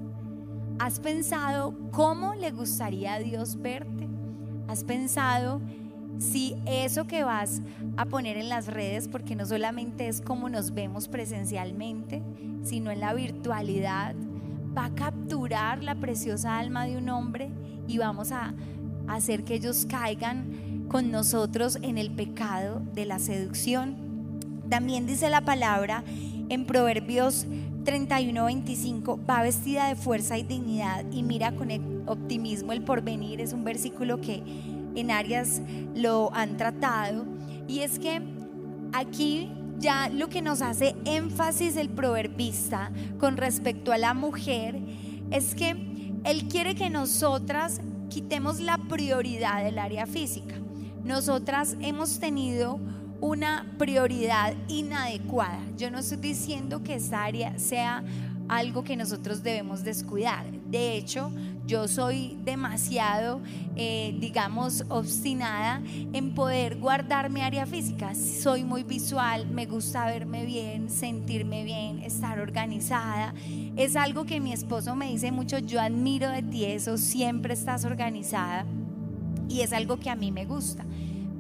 [0.80, 4.07] ¿Has pensado cómo le gustaría a Dios verte?
[4.68, 5.61] ¿Has pensado
[6.20, 7.61] si eso que vas
[7.97, 12.22] a poner en las redes, porque no solamente es como nos vemos presencialmente,
[12.64, 14.16] sino en la virtualidad,
[14.76, 17.49] va a capturar la preciosa alma de un hombre
[17.88, 18.53] y vamos a
[19.07, 23.95] hacer que ellos caigan con nosotros en el pecado de la seducción.
[24.70, 26.03] También dice la palabra
[26.49, 27.45] en Proverbios
[27.84, 31.70] 31, 25, va vestida de fuerza y dignidad y mira con
[32.07, 33.41] optimismo el porvenir.
[33.41, 34.41] Es un versículo que
[34.95, 35.61] en áreas
[35.95, 37.25] lo han tratado.
[37.67, 38.21] Y es que
[38.91, 44.79] aquí ya lo que nos hace énfasis el proverbista con respecto a la mujer
[45.31, 45.71] es que
[46.23, 50.55] él quiere que nosotras quitemos la prioridad del área física.
[51.03, 52.79] Nosotras hemos tenido
[53.19, 55.59] una prioridad inadecuada.
[55.77, 58.03] Yo no estoy diciendo que esa área sea
[58.47, 60.45] algo que nosotros debemos descuidar.
[60.51, 61.31] De hecho,
[61.66, 63.41] yo soy demasiado,
[63.76, 68.14] eh, digamos, obstinada en poder guardar mi área física.
[68.16, 73.34] Soy muy visual, me gusta verme bien, sentirme bien, estar organizada.
[73.76, 77.86] Es algo que mi esposo me dice mucho, yo admiro de ti eso, siempre estás
[77.86, 78.66] organizada.
[79.47, 80.86] Y es algo que a mí me gusta.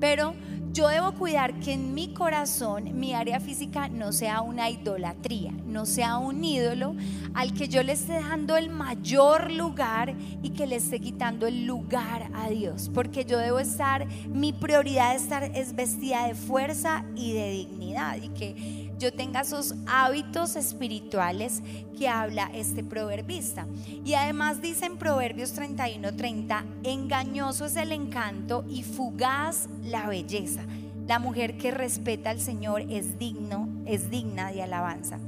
[0.03, 0.33] Pero
[0.73, 5.85] yo debo cuidar que en mi corazón mi área física no sea una idolatría, no
[5.85, 6.93] sea un ídolo
[7.33, 11.65] al que yo le esté dando el mayor lugar y que le esté quitando el
[11.65, 12.91] lugar a Dios.
[12.93, 18.27] Porque yo debo estar, mi prioridad estar, es vestida de fuerza y de dignidad y
[18.27, 21.61] que yo tenga esos hábitos espirituales
[21.97, 23.67] que habla este proverbista.
[24.05, 30.61] Y además dice en Proverbios 31:30, engañoso es el encanto y fugaz la belleza.
[31.05, 35.19] La mujer que respeta al Señor es digno, es digna de alabanza.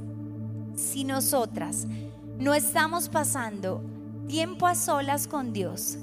[0.74, 1.86] Si nosotras
[2.38, 3.82] no estamos pasando
[4.26, 5.98] tiempo a solas con Dios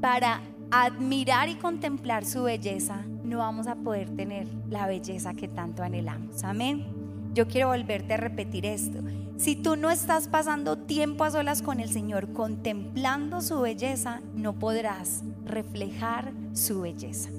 [0.00, 0.40] para
[0.72, 6.42] admirar y contemplar su belleza, no vamos a poder tener la belleza que tanto anhelamos.
[6.42, 7.03] Amén.
[7.34, 9.00] Yo quiero volverte a repetir esto.
[9.36, 14.52] Si tú no estás pasando tiempo a solas con el Señor, contemplando su belleza, no
[14.52, 17.30] podrás reflejar su belleza.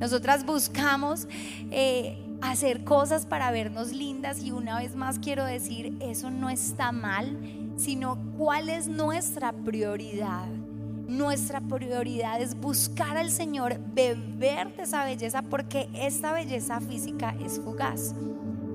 [0.00, 1.28] Nosotras buscamos
[1.70, 6.90] eh, hacer cosas para vernos lindas y una vez más quiero decir, eso no está
[6.90, 7.38] mal,
[7.76, 10.48] sino cuál es nuestra prioridad.
[11.06, 17.60] Nuestra prioridad es buscar al Señor, beber de esa belleza, porque esta belleza física es
[17.60, 18.14] fugaz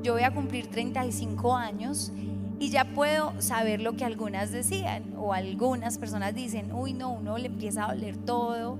[0.04, 2.12] yo voy a cumplir 35 años
[2.60, 7.38] y ya puedo saber lo que algunas decían o algunas personas dicen, uy no, uno
[7.38, 8.78] le empieza a doler todo,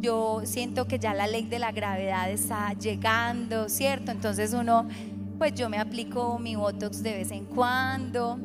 [0.00, 4.10] yo siento que ya la ley de la gravedad está llegando, ¿cierto?
[4.10, 4.86] Entonces uno,
[5.38, 8.38] pues yo me aplico mi Botox de vez en cuando,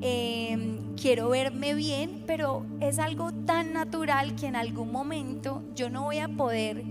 [0.00, 6.04] em, quiero verme bien, pero es algo tan natural que en algún momento yo no
[6.04, 6.82] voy a poder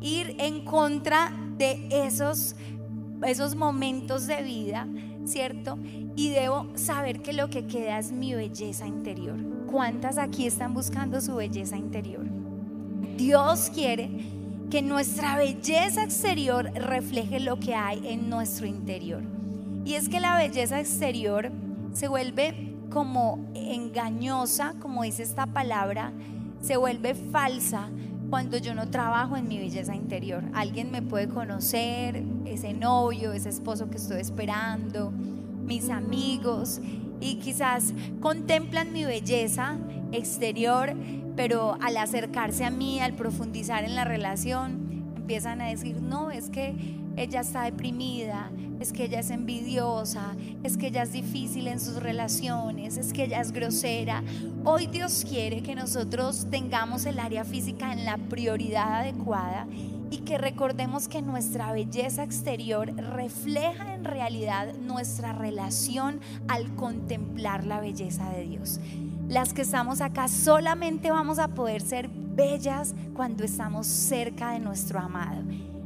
[0.00, 2.56] ir en contra de esos
[3.24, 4.86] esos momentos de vida,
[5.24, 5.78] ¿cierto?
[6.16, 9.36] Y debo saber que lo que queda es mi belleza interior.
[9.70, 12.24] ¿Cuántas aquí están buscando su belleza interior?
[13.16, 14.10] Dios quiere
[14.70, 19.22] que nuestra belleza exterior refleje lo que hay en nuestro interior.
[19.84, 21.50] Y es que la belleza exterior
[21.92, 26.12] se vuelve como engañosa, como dice esta palabra,
[26.60, 27.88] se vuelve falsa
[28.30, 30.42] cuando yo no trabajo en mi belleza interior.
[30.54, 36.80] Alguien me puede conocer, ese novio, ese esposo que estoy esperando, mis amigos,
[37.20, 39.76] y quizás contemplan mi belleza
[40.12, 40.94] exterior,
[41.36, 46.50] pero al acercarse a mí, al profundizar en la relación, empiezan a decir, no, es
[46.50, 46.74] que
[47.16, 48.50] ella está deprimida,
[48.80, 53.24] es que ella es envidiosa, es que ella es difícil en sus relaciones, es que
[53.24, 54.22] ella es grosera.
[54.64, 59.66] Hoy Dios quiere que nosotros tengamos el área física en la prioridad adecuada
[60.10, 67.80] y que recordemos que nuestra belleza exterior refleja en realidad nuestra relación al contemplar la
[67.80, 68.80] belleza de Dios.
[69.28, 75.00] Las que estamos acá solamente vamos a poder ser bellas cuando estamos cerca de nuestro
[75.00, 75.42] amado.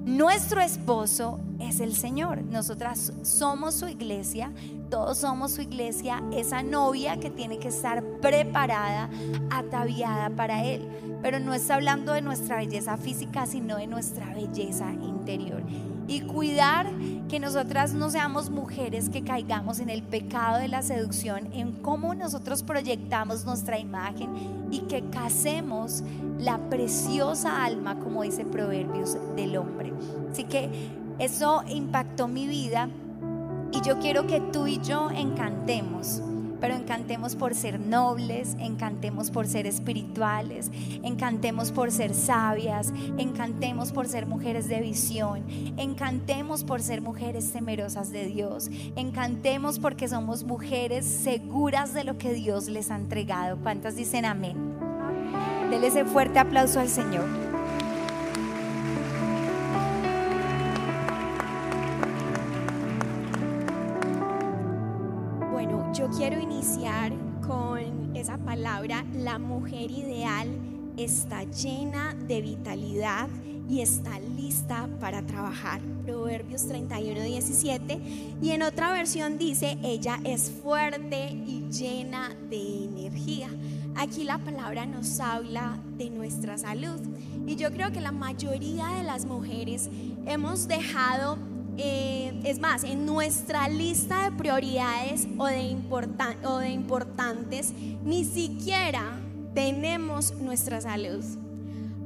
[0.09, 2.41] Nuestro esposo es el Señor.
[2.43, 4.51] Nosotras somos su iglesia,
[4.89, 9.11] todos somos su iglesia, esa novia que tiene que estar preparada,
[9.51, 10.89] ataviada para Él.
[11.21, 15.63] Pero no está hablando de nuestra belleza física, sino de nuestra belleza interior
[16.09, 16.91] y cuidar
[17.29, 22.15] que nosotras no seamos mujeres que caigamos en el pecado de la seducción, en cómo
[22.15, 24.31] nosotros proyectamos nuestra imagen
[24.71, 26.03] y que casemos
[26.39, 29.93] la preciosa alma, como dice Proverbios, del hombre.
[30.33, 30.71] Así que
[31.19, 32.89] eso impactó mi vida
[33.71, 36.23] y yo quiero que tú y yo encantemos
[36.61, 40.71] pero encantemos por ser nobles, encantemos por ser espirituales,
[41.03, 45.45] encantemos por ser sabias, encantemos por ser mujeres de visión,
[45.77, 52.33] encantemos por ser mujeres temerosas de Dios, encantemos porque somos mujeres seguras de lo que
[52.33, 53.59] Dios les ha entregado.
[53.63, 54.57] ¿Cuántas dicen amén?
[55.71, 57.48] Dele ese fuerte aplauso al Señor.
[66.17, 67.13] Quiero iniciar
[67.47, 70.49] con esa palabra, la mujer ideal
[70.97, 73.29] está llena de vitalidad
[73.69, 75.81] y está lista para trabajar.
[76.05, 78.01] Proverbios 31, 17.
[78.41, 83.49] Y en otra versión dice, ella es fuerte y llena de energía.
[83.95, 87.01] Aquí la palabra nos habla de nuestra salud.
[87.47, 89.91] Y yo creo que la mayoría de las mujeres
[90.27, 91.39] hemos dejado
[91.79, 95.77] eh, es más, en nuestra lista de prioridades o de,
[96.45, 97.73] o de importantes,
[98.05, 99.19] ni siquiera
[99.55, 101.25] tenemos nuestra salud.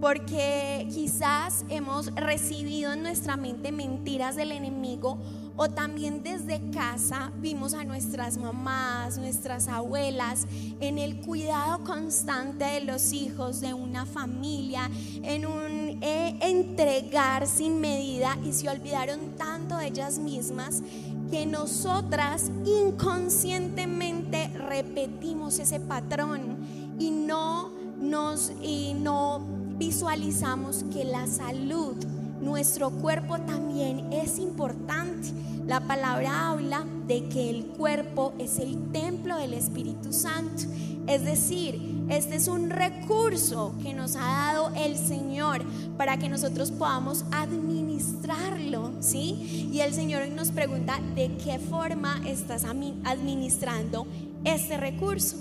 [0.00, 5.18] Porque quizás hemos recibido en nuestra mente mentiras del enemigo
[5.56, 10.46] o también desde casa vimos a nuestras mamás, nuestras abuelas
[10.80, 14.90] en el cuidado constante de los hijos, de una familia,
[15.22, 20.82] en un eh, entregar sin medida y se olvidaron tanto de ellas mismas
[21.30, 26.58] que nosotras inconscientemente repetimos ese patrón
[26.98, 29.40] y no nos y no
[29.78, 31.96] visualizamos que la salud
[32.42, 35.28] nuestro cuerpo también es importante.
[35.66, 40.64] La palabra habla de que el cuerpo es el templo del Espíritu Santo.
[41.06, 45.62] Es decir, este es un recurso que nos ha dado el Señor
[45.96, 49.68] para que nosotros podamos administrarlo, ¿sí?
[49.72, 54.06] Y el Señor nos pregunta de qué forma estás administrando
[54.44, 55.36] este recurso.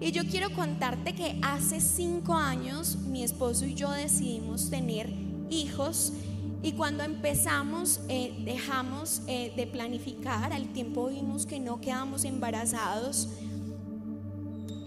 [0.00, 5.10] Y yo quiero contarte que hace cinco años mi esposo y yo decidimos tener
[5.50, 6.12] hijos
[6.64, 13.28] y cuando empezamos, eh, dejamos eh, de planificar, al tiempo vimos que no quedamos embarazados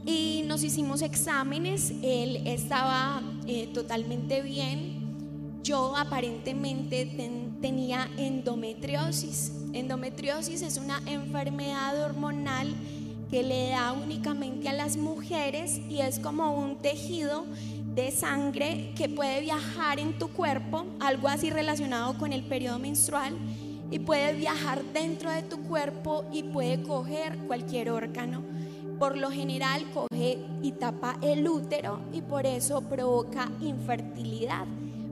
[0.04, 7.06] y nos hicimos exámenes, él estaba eh, totalmente bien, yo aparentemente
[7.62, 9.52] tenía endometriosis.
[9.74, 12.74] Endometriosis es una enfermedad hormonal
[13.30, 17.46] que le da únicamente a las mujeres y es como un tejido
[17.98, 23.36] de sangre que puede viajar en tu cuerpo, algo así relacionado con el periodo menstrual,
[23.90, 28.44] y puede viajar dentro de tu cuerpo y puede coger cualquier órgano.
[29.00, 34.68] Por lo general coge y tapa el útero y por eso provoca infertilidad.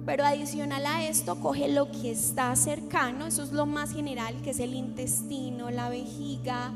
[0.06, 4.52] Pero adicional a esto, coge lo que está cercano, eso es lo más general, que
[4.52, 6.72] es el intestino, la vejiga,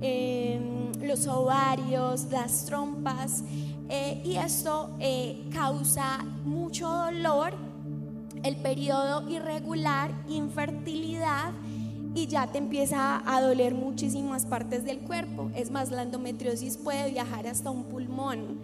[0.00, 3.42] em, los ovarios, las trompas,
[3.88, 7.54] eh, y esto eh, causa mucho dolor,
[8.42, 11.52] el periodo irregular, infertilidad
[12.14, 15.50] y ya te empieza a doler muchísimas partes del cuerpo.
[15.54, 18.58] Es más, la endometriosis puede viajar hasta un pulmón.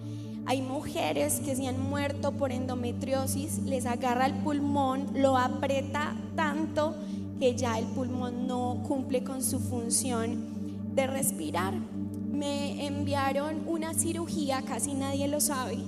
[0.46, 6.94] Hay mujeres que se han muerto por endometriosis, les agarra el pulmón, lo aprieta tanto
[7.38, 11.74] que ya el pulmón no cumple con su función de respirar.
[12.34, 15.78] Me enviaron una cirugía, casi nadie lo sabe.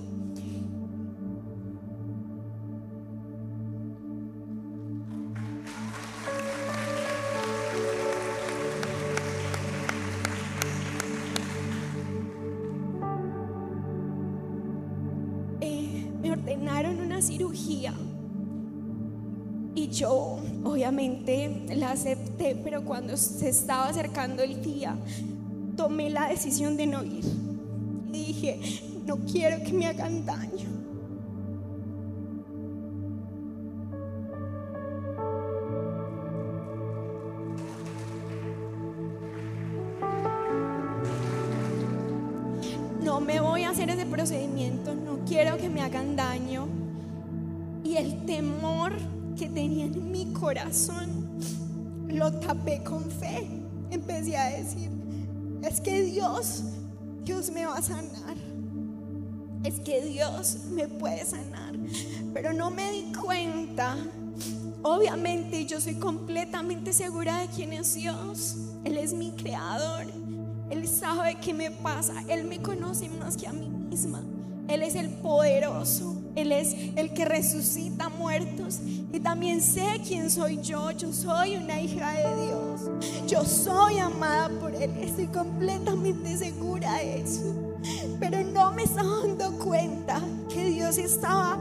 [15.61, 17.93] Eh, me ordenaron una cirugía
[19.75, 24.97] y yo obviamente la acepté, pero cuando se estaba acercando el día,
[25.77, 27.25] tomé la decisión de no ir.
[28.13, 28.61] Y dije,
[29.05, 30.77] no quiero que me hagan daño.
[43.03, 46.67] No me voy a hacer ese procedimiento, no quiero que me hagan daño.
[47.85, 48.95] Y el temor
[49.39, 51.39] que tenía en mi corazón
[52.09, 53.47] lo tapé con fe.
[53.91, 54.91] Empecé a decir,
[55.63, 56.63] es que Dios,
[57.25, 58.37] Dios me va a sanar.
[59.65, 61.75] Es que Dios me puede sanar.
[62.33, 63.97] Pero no me di cuenta.
[64.83, 68.57] Obviamente yo soy completamente segura de quién es Dios.
[68.85, 70.07] Él es mi creador.
[70.71, 72.23] Él sabe qué me pasa.
[72.29, 74.23] Él me conoce más que a mí misma.
[74.69, 76.26] Él es el poderoso.
[76.37, 78.81] Él es el que resucita muertos.
[79.13, 80.91] Y también sé quién soy yo.
[80.91, 82.91] Yo soy una hija de Dios.
[83.27, 84.91] Yo soy amada por Él.
[85.01, 87.55] Estoy completamente segura de eso.
[88.21, 90.21] Pero no me estaba dando cuenta
[90.53, 91.59] que Dios estaba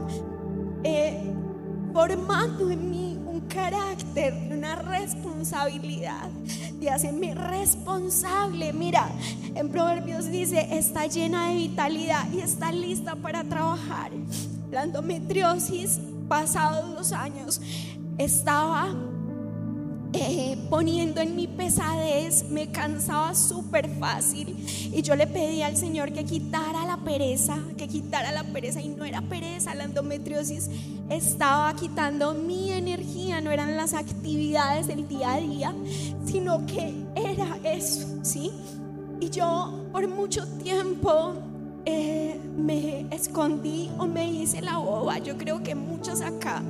[0.84, 1.32] eh,
[1.92, 6.28] formando en mí un carácter, una responsabilidad
[6.78, 8.72] de hacerme responsable.
[8.72, 9.08] Mira,
[9.54, 14.10] en Proverbios dice, está llena de vitalidad y está lista para trabajar.
[14.70, 17.60] La endometriosis, pasados los años,
[18.18, 18.94] estaba
[20.12, 24.56] eh, poniendo en mi pesadez, me cansaba súper fácil.
[24.92, 28.80] Y yo le pedí al Señor que quitara la pereza, que quitara la pereza.
[28.80, 30.70] Y no era pereza, la endometriosis
[31.10, 35.74] estaba quitando mi energía, no eran las actividades del día a día,
[36.24, 38.50] sino que era eso, ¿sí?
[39.20, 41.34] Y yo por mucho tiempo
[41.88, 45.18] eh, me escondí o me hice la boba.
[45.18, 46.60] Yo creo que muchos acá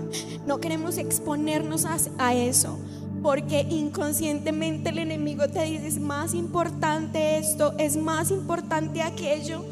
[0.46, 1.86] no queremos exponernos
[2.18, 2.78] a, eso
[3.22, 9.64] porque inconscientemente el enemigo te dice es más importante esto, es más importante aquello,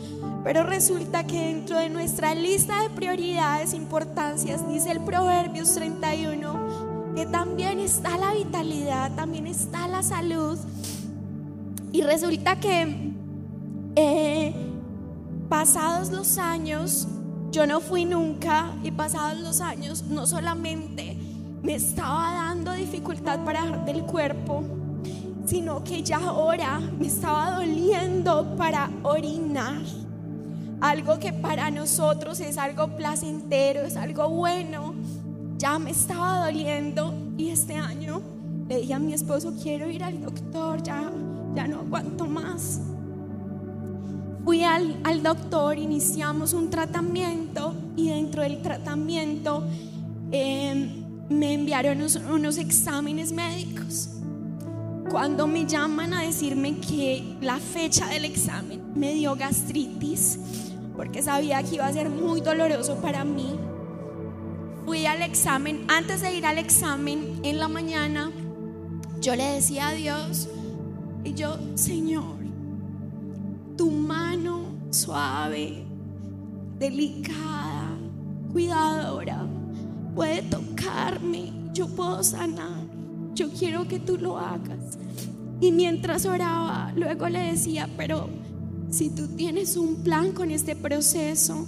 [0.43, 7.27] pero resulta que dentro de nuestra lista de prioridades, importancias, dice el Proverbios 31, que
[7.27, 10.59] también está la vitalidad, también está la salud,
[11.93, 13.12] y resulta que
[13.95, 14.74] eh,
[15.49, 17.07] pasados los años,
[17.51, 21.16] yo no fui nunca, y pasados los años, no solamente
[21.62, 24.62] me estaba dando dificultad para dejar del cuerpo,
[25.47, 29.83] sino que ya ahora me estaba doliendo para orinar.
[30.81, 34.95] Algo que para nosotros es algo placentero, es algo bueno,
[35.57, 38.21] ya me estaba doliendo y este año
[38.69, 41.11] le dije a mi esposo, quiero ir al doctor, ya,
[41.55, 42.81] ya no aguanto más.
[44.45, 49.65] Fui al, al doctor, iniciamos un tratamiento y dentro del tratamiento...
[50.33, 54.11] Eh, me enviaron unos, unos, exámenes médicos.
[55.11, 60.39] Cuando me llaman a decirme que la fecha del examen me dio gastritis,
[60.97, 63.55] porque sabía que iba a ser muy doloroso para mí,
[64.85, 65.85] fui al examen.
[65.89, 68.31] Antes de ir al examen en la mañana,
[69.21, 70.49] yo le decía a Dios,
[71.25, 72.44] y yo, Señor,
[73.77, 75.85] tu mano suave,
[76.79, 77.97] delicada,
[78.53, 79.47] cuidadora,
[80.15, 82.85] puede tocarme, yo puedo sanar,
[83.35, 84.99] yo quiero que tú lo hagas.
[85.61, 88.29] Y mientras oraba, luego le decía, pero
[88.91, 91.67] si tú tienes un plan con este proceso,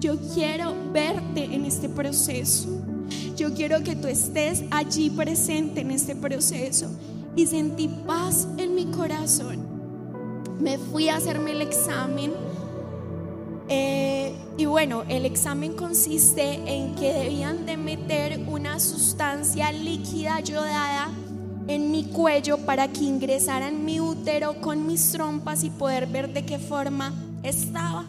[0.00, 2.68] yo quiero verte en este proceso.
[3.36, 6.88] Yo quiero que tú estés allí presente en este proceso.
[7.34, 9.77] Y sentí paz en mi corazón.
[10.60, 12.32] Me fui a hacerme el examen.
[13.68, 21.10] Eh, y bueno, el examen consiste en que debían de meter una sustancia líquida yodada
[21.68, 26.32] en mi cuello para que ingresara en mi útero con mis trompas y poder ver
[26.32, 27.12] de qué forma
[27.42, 28.06] estaba.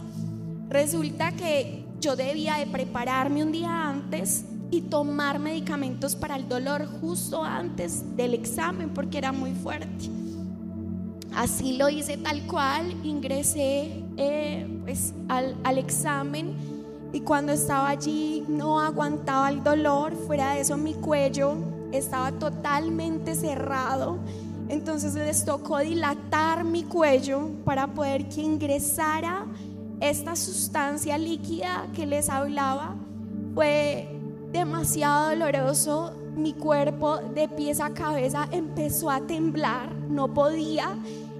[0.70, 6.88] Resulta que yo debía de prepararme un día antes y tomar medicamentos para el dolor
[7.02, 10.10] justo antes del examen porque era muy fuerte.
[11.40, 16.54] Así lo hice tal cual, ingresé eh, pues, al, al examen
[17.14, 21.54] y cuando estaba allí no aguantaba el dolor, fuera de eso mi cuello
[21.94, 24.18] estaba totalmente cerrado.
[24.68, 29.46] Entonces les tocó dilatar mi cuello para poder que ingresara
[30.02, 32.98] esta sustancia líquida que les hablaba.
[33.56, 34.10] Fue
[34.52, 36.12] demasiado doloroso.
[36.36, 39.94] Mi cuerpo de pies a cabeza empezó a temblar.
[40.10, 40.98] No podía.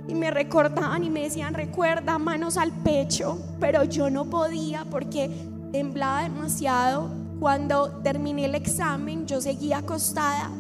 [0.10, 3.40] Y me recordaban y me decían, recuerda manos al pecho.
[3.60, 5.30] Pero yo no podía porque
[5.72, 7.10] temblaba demasiado.
[7.40, 10.52] Cuando terminé el examen, yo seguía acostada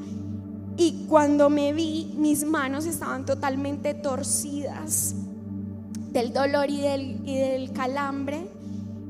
[0.79, 5.13] y cuando me vi, mis manos estaban totalmente torcidas
[6.13, 8.49] del dolor y del, y del calambre.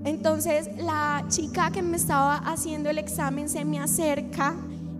[0.04, 4.56] Entonces la chica que me estaba haciendo el examen se me acerca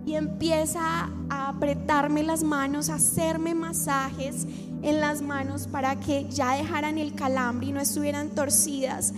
[0.06, 4.46] y empieza a apretarme las manos, a hacerme masajes
[4.82, 9.12] en las manos para que ya dejaran el calambre y no estuvieran torcidas.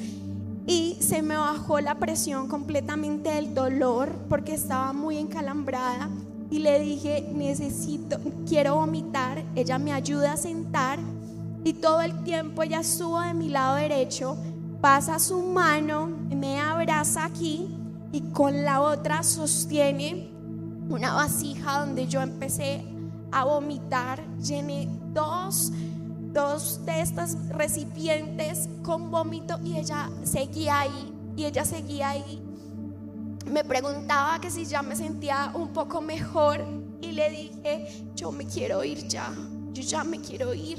[0.67, 6.09] Y se me bajó la presión completamente del dolor porque estaba muy encalambrada
[6.51, 9.43] y le dije, necesito, quiero vomitar.
[9.57, 10.99] Ella me ayuda a sentar
[11.65, 14.37] y todo el tiempo ella estuvo de mi lado derecho,
[14.81, 17.75] pasa su mano, me abraza aquí
[18.13, 20.29] y con la otra sostiene
[20.89, 22.85] una vasija donde yo empecé
[23.31, 24.23] a vomitar.
[24.39, 25.73] Llené dos,
[26.33, 32.43] dos de estas recipientes con vómito y ella seguía ahí, y ella seguía ahí
[33.53, 36.65] me preguntaba que si ya me sentía un poco mejor
[37.01, 39.33] y le dije, yo me quiero ir ya,
[39.73, 40.79] yo ya me quiero ir.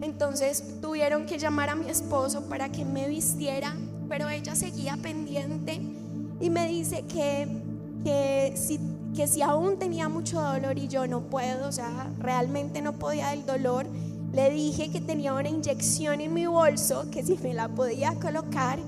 [0.00, 3.76] Entonces tuvieron que llamar a mi esposo para que me vistiera,
[4.08, 5.80] pero ella seguía pendiente
[6.40, 7.48] y me dice que,
[8.04, 8.78] que, si,
[9.14, 13.28] que si aún tenía mucho dolor y yo no puedo, o sea, realmente no podía
[13.28, 13.86] del dolor,
[14.32, 18.80] le dije que tenía una inyección en mi bolso, que si me la podía colocar,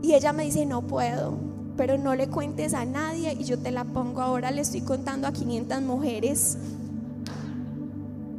[0.00, 1.36] y ella me dice, no puedo,
[1.76, 5.26] pero no le cuentes a nadie y yo te la pongo ahora, le estoy contando
[5.26, 6.56] a 500 mujeres.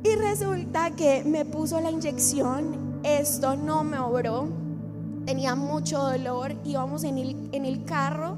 [0.03, 4.47] Y resulta que me puso la inyección, esto no me obró,
[5.25, 8.37] tenía mucho dolor, íbamos en el, en el carro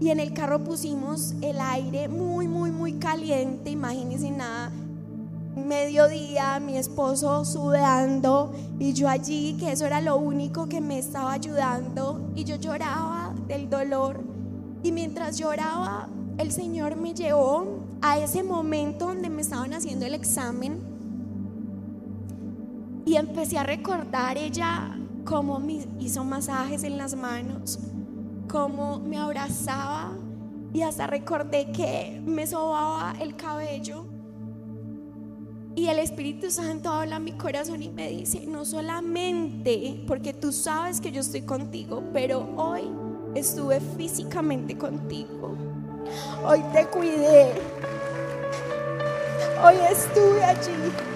[0.00, 4.70] y en el carro pusimos el aire muy, muy, muy caliente, imagínense nada,
[5.56, 11.32] mediodía, mi esposo sudando y yo allí, que eso era lo único que me estaba
[11.32, 12.30] ayudando.
[12.34, 14.20] Y yo lloraba del dolor.
[14.82, 16.08] Y mientras lloraba,
[16.38, 20.78] el Señor me llevó a ese momento donde me estaban haciendo el examen.
[23.06, 27.78] Y empecé a recordar ella cómo me hizo masajes en las manos,
[28.48, 30.12] cómo me abrazaba
[30.72, 34.06] y hasta recordé que me sobaba el cabello
[35.76, 40.50] y el Espíritu Santo habla a mi corazón y me dice, no solamente porque tú
[40.50, 42.90] sabes que yo estoy contigo, pero hoy
[43.34, 45.54] estuve físicamente contigo.
[46.46, 47.52] Hoy te cuidé.
[49.62, 51.15] Hoy estuve allí.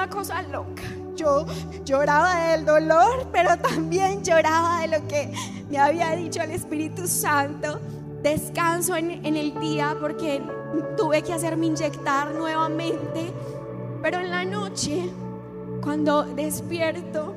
[0.00, 0.82] Una cosa loca.
[1.14, 1.44] Yo
[1.84, 5.30] lloraba del dolor, pero también lloraba de lo que
[5.68, 7.78] me había dicho el Espíritu Santo,
[8.22, 10.40] descanso en, el día porque
[10.96, 13.30] tuve que hacerme inyectar nuevamente,
[14.00, 15.10] pero en la noche,
[15.82, 17.34] cuando despierto,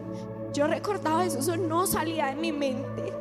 [0.54, 3.12] yo recordaba eso, eso no salía de mi mente.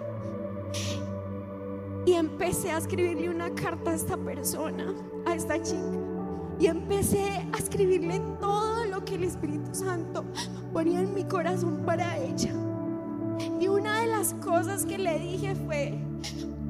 [2.06, 4.94] Y empecé a escribirle una carta a esta persona,
[5.27, 5.98] a esta chica.
[6.60, 8.81] Y empecé a escribirle todo
[9.12, 10.24] que el Espíritu Santo
[10.72, 12.55] ponía en mi corazón para ella.
[13.60, 15.98] Y una de las cosas que le dije fue,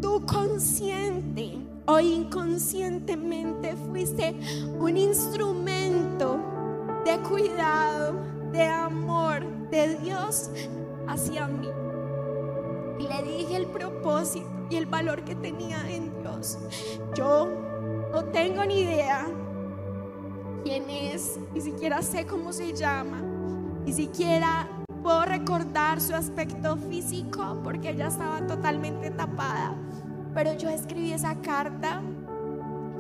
[0.00, 1.56] tú consciente
[1.86, 4.34] o inconscientemente fuiste
[4.76, 6.40] un instrumento
[7.04, 8.14] de cuidado,
[8.50, 10.50] de amor de Dios
[11.06, 11.68] hacia mí.
[12.98, 16.58] Y le dije el propósito y el valor que tenía en Dios.
[17.14, 17.48] Yo
[18.10, 19.28] no tengo ni idea
[20.62, 23.22] quién es, ni siquiera sé cómo se llama,
[23.84, 24.68] ni siquiera
[25.02, 29.74] Puedo recordar su aspecto físico porque ella estaba totalmente tapada.
[30.32, 32.00] Pero yo escribí esa carta.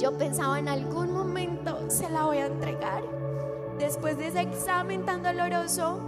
[0.00, 3.04] Yo pensaba en algún momento se la voy a entregar.
[3.78, 6.00] Después de ese examen tan doloroso,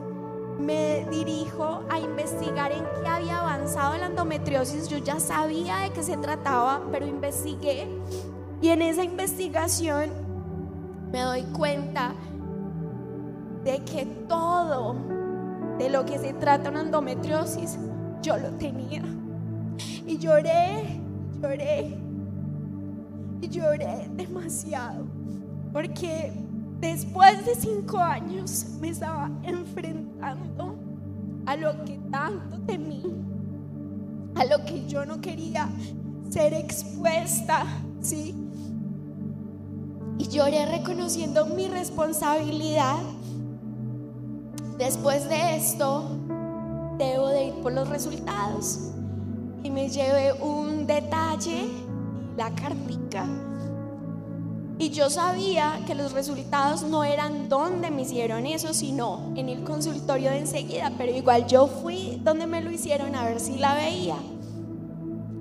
[0.59, 4.89] me dirijo a investigar en qué había avanzado la endometriosis.
[4.89, 7.87] Yo ya sabía de qué se trataba, pero investigué.
[8.61, 10.11] Y en esa investigación
[11.15, 12.13] me doy cuenta
[13.63, 14.97] de que todo
[15.79, 17.79] de lo que se trata una endometriosis,
[18.21, 19.05] yo lo tenía.
[20.05, 21.01] Y lloré,
[21.41, 21.97] lloré.
[23.41, 25.05] y lloré demasiado
[25.73, 26.33] porque
[26.81, 30.75] después de cinco años me estaba enfrentando
[31.47, 33.05] a lo que tanto temí,
[34.35, 35.69] a lo que yo no quería
[36.29, 37.67] ser expuesta,
[38.01, 38.44] ¿sí?
[40.19, 42.99] Y lloré reconociendo mi responsabilidad.
[44.79, 46.05] Después de esto,
[46.99, 48.91] debo de ir por los resultados.
[49.63, 51.65] Y me llevé un detalle,
[52.37, 53.27] la cartica.
[54.79, 59.63] Y yo sabía que los resultados no eran donde me hicieron eso, sino en el
[59.63, 60.93] consultorio de enseguida.
[60.99, 64.17] Pero igual yo fui donde me lo hicieron a ver si la veía.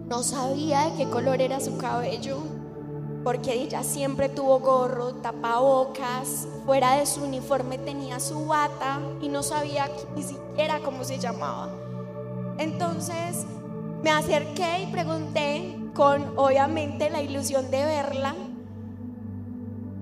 [0.07, 2.37] No sabía de qué color era su cabello,
[3.23, 9.43] porque ella siempre tuvo gorro, tapabocas, fuera de su uniforme tenía su bata y no
[9.43, 11.69] sabía ni siquiera cómo se llamaba.
[12.57, 13.45] Entonces
[14.03, 18.35] me acerqué y pregunté con obviamente la ilusión de verla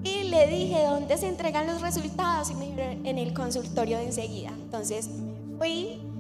[0.04, 4.06] y le dije dónde se entregan los resultados y me dijeron en el consultorio de
[4.06, 4.50] enseguida.
[4.50, 6.11] Entonces me fui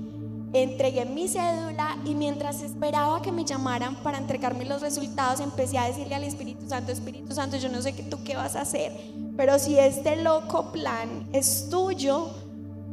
[0.53, 5.87] entregué mi cédula y mientras esperaba que me llamaran para entregarme los resultados, empecé a
[5.87, 8.91] decirle al Espíritu Santo, Espíritu Santo, yo no sé qué tú qué vas a hacer,
[9.37, 12.29] pero si este loco plan es tuyo,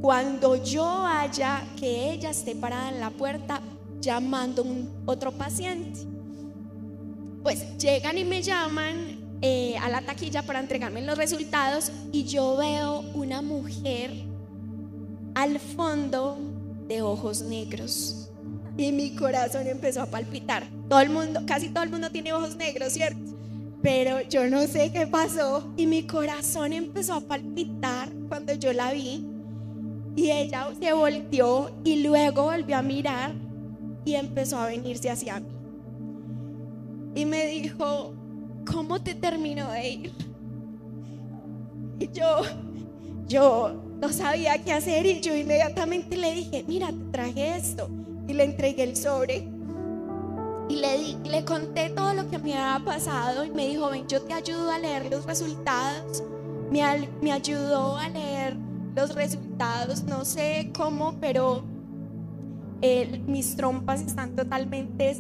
[0.01, 3.61] cuando yo vaya, que ella esté parada en la puerta
[4.01, 6.01] llamando a un otro paciente.
[7.43, 12.57] Pues llegan y me llaman eh, a la taquilla para entregarme los resultados y yo
[12.57, 14.13] veo una mujer
[15.35, 16.39] al fondo
[16.89, 18.31] de ojos negros.
[18.77, 20.65] Y mi corazón empezó a palpitar.
[20.89, 23.37] Todo el mundo, casi todo el mundo tiene ojos negros, ¿cierto?
[23.83, 28.93] Pero yo no sé qué pasó y mi corazón empezó a palpitar cuando yo la
[28.93, 29.27] vi.
[30.17, 33.35] Y ella se volteó y luego volvió a mirar
[34.05, 35.47] y empezó a venirse hacia mí.
[37.15, 38.15] Y me dijo,
[38.71, 40.13] ¿cómo te terminó de ir?
[42.01, 42.43] Y yo,
[43.27, 47.89] yo no sabía qué hacer y yo inmediatamente le dije, mira, te traje esto.
[48.27, 49.49] Y le entregué el sobre.
[50.69, 54.23] Y le, le conté todo lo que me había pasado y me dijo, ven, yo
[54.23, 56.23] te ayudo a leer los resultados.
[56.71, 58.57] Me, me ayudó a leer
[58.95, 61.65] los resultados, no sé cómo, pero
[62.83, 65.17] eh, mis trompas están totalmente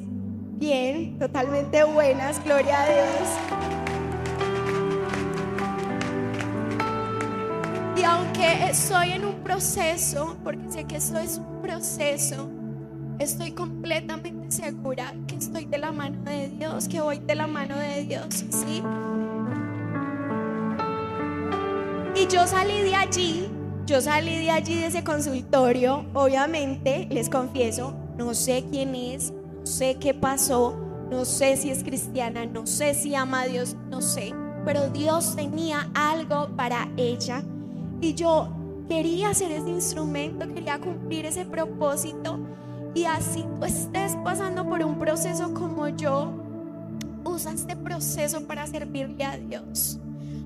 [0.58, 3.77] bien, totalmente buenas, gloria a Dios.
[7.98, 12.48] Y aunque estoy en un proceso, porque sé que esto es un proceso,
[13.18, 17.76] estoy completamente segura que estoy de la mano de Dios, que voy de la mano
[17.76, 18.82] de Dios, ¿sí?
[22.14, 23.50] Y yo salí de allí,
[23.84, 29.66] yo salí de allí de ese consultorio, obviamente, les confieso, no sé quién es, no
[29.66, 30.76] sé qué pasó,
[31.10, 34.32] no sé si es cristiana, no sé si ama a Dios, no sé,
[34.64, 37.42] pero Dios tenía algo para ella
[38.00, 38.48] y yo
[38.88, 42.38] quería ser ese instrumento, quería cumplir ese propósito.
[42.94, 46.32] Y así tú estés pasando por un proceso como yo,
[47.24, 49.98] usa este proceso para servirle a Dios.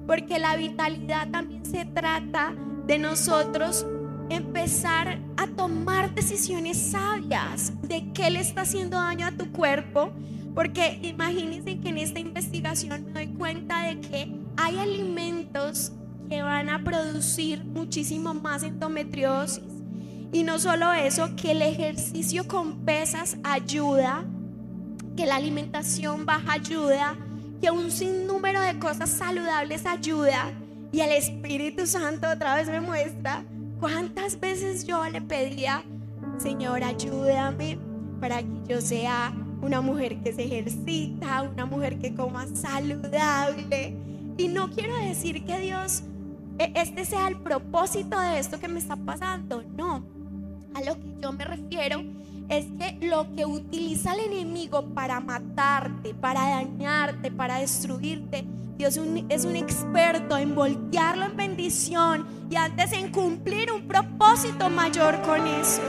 [0.06, 2.54] Porque la vitalidad también se trata
[2.86, 3.86] de nosotros
[4.28, 10.10] empezar a tomar decisiones sabias de qué le está haciendo daño a tu cuerpo.
[10.54, 15.92] Porque imagínense que en esta investigación me doy cuenta de que hay alimentos
[16.28, 19.64] que van a producir muchísimo más endometriosis.
[20.32, 24.24] Y no solo eso, que el ejercicio con pesas ayuda,
[25.16, 27.16] que la alimentación baja ayuda,
[27.60, 30.52] que un sinnúmero de cosas saludables ayuda.
[30.90, 33.44] Y el Espíritu Santo otra vez me muestra
[33.78, 35.82] cuántas veces yo le pedía,
[36.38, 37.78] Señor, ayúdame
[38.20, 43.96] para que yo sea una mujer que se ejercita, una mujer que coma saludable.
[44.38, 46.04] Y no quiero decir que Dios
[46.58, 49.62] este sea el propósito de esto que me está pasando.
[49.76, 50.04] No,
[50.74, 52.02] a lo que yo me refiero
[52.48, 58.44] es que lo que utiliza el enemigo para matarte, para dañarte, para destruirte,
[58.76, 58.98] Dios
[59.28, 65.46] es un experto en voltearlo en bendición y antes en cumplir un propósito mayor con
[65.46, 65.82] eso.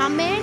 [0.00, 0.40] Amén.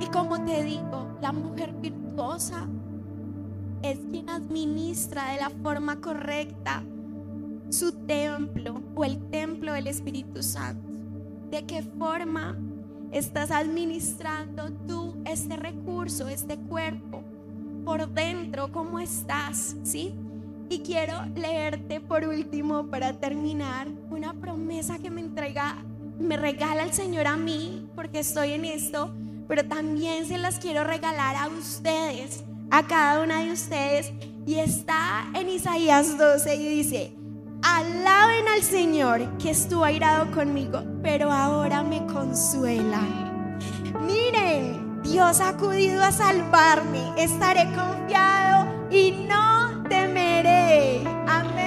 [0.00, 2.68] Y como te digo, la mujer virtuosa
[3.84, 6.82] es quien administra de la forma correcta
[7.68, 10.90] su templo o el templo del Espíritu Santo.
[11.50, 12.56] ¿De qué forma
[13.12, 17.22] estás administrando tú este recurso, este cuerpo?
[17.84, 19.76] Por dentro, ¿cómo estás?
[19.82, 20.14] ¿Sí?
[20.70, 25.84] Y quiero leerte por último para terminar una promesa que me entrega,
[26.18, 29.12] me regala el Señor a mí, porque estoy en esto,
[29.46, 34.12] pero también se las quiero regalar a ustedes, a cada una de ustedes.
[34.46, 37.12] Y está en Isaías 12 y dice,
[37.62, 43.00] alaben al Señor que estuvo airado conmigo, pero ahora me consuela.
[44.06, 51.02] Miren, Dios ha acudido a salvarme, estaré confiado y no temeré.
[51.26, 51.64] Amén.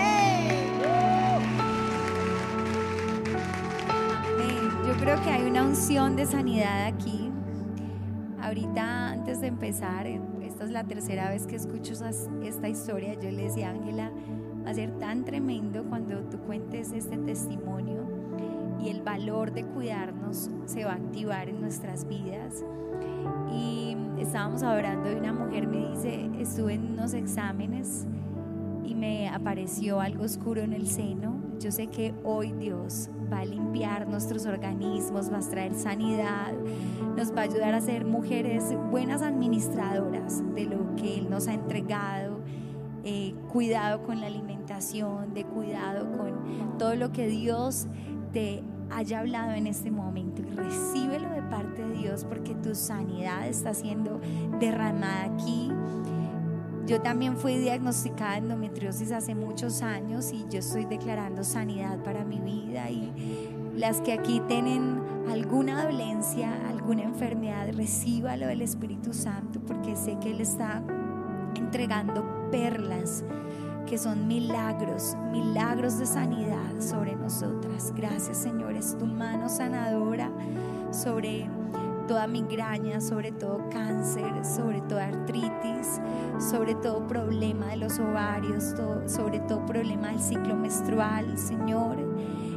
[4.85, 7.31] Yo creo que hay una unción de sanidad aquí.
[8.41, 10.05] Ahorita, antes de empezar,
[10.57, 13.13] esta es la tercera vez que escucho esta historia.
[13.13, 14.09] Yo le decía Ángela,
[14.65, 18.01] va a ser tan tremendo cuando tú cuentes este testimonio
[18.83, 22.65] y el valor de cuidarnos se va a activar en nuestras vidas.
[23.53, 28.07] Y estábamos hablando y una mujer me dice, estuve en unos exámenes
[28.83, 31.36] y me apareció algo oscuro en el seno.
[31.59, 36.53] Yo sé que hoy Dios va a limpiar nuestros organismos, va a traer sanidad,
[37.15, 41.53] nos va a ayudar a ser mujeres buenas administradoras de lo que Él nos ha
[41.53, 42.39] entregado,
[43.03, 47.87] eh, cuidado con la alimentación, de cuidado con todo lo que Dios
[48.33, 53.47] te haya hablado en este momento y recíbelo de parte de Dios porque tu sanidad
[53.47, 54.19] está siendo
[54.59, 55.71] derramada aquí.
[56.87, 62.23] Yo también fui diagnosticada de endometriosis hace muchos años y yo estoy declarando sanidad para
[62.23, 63.11] mi vida y
[63.75, 70.31] las que aquí tienen alguna dolencia, alguna enfermedad, recíbalo del Espíritu Santo porque sé que
[70.31, 70.81] Él está
[71.55, 73.25] entregando perlas
[73.85, 77.93] que son milagros, milagros de sanidad sobre nosotras.
[77.97, 80.31] Gracias Señor, es tu mano sanadora
[80.91, 81.49] sobre
[82.07, 85.99] toda migraña, sobre todo cáncer, sobre toda artritis,
[86.39, 88.73] sobre todo problema de los ovarios,
[89.05, 91.97] sobre todo problema del ciclo menstrual, Señor.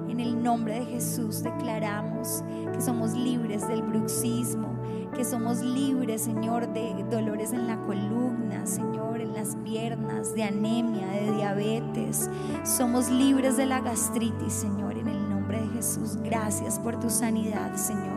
[0.09, 4.79] En el nombre de Jesús declaramos que somos libres del bruxismo,
[5.15, 11.07] que somos libres, Señor, de dolores en la columna, Señor, en las piernas, de anemia,
[11.09, 12.31] de diabetes.
[12.65, 16.17] Somos libres de la gastritis, Señor, en el nombre de Jesús.
[16.23, 18.10] Gracias por tu sanidad, Señor.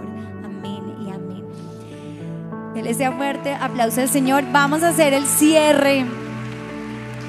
[2.83, 4.43] Dele ese fuerte aplauso al Señor.
[4.51, 6.05] Vamos a hacer el cierre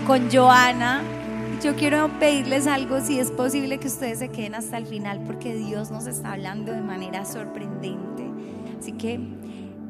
[0.04, 1.00] con Joana.
[1.62, 5.54] Yo quiero pedirles algo, si es posible que ustedes se queden hasta el final, porque
[5.54, 8.28] Dios nos está hablando de manera sorprendente.
[8.80, 9.20] Así que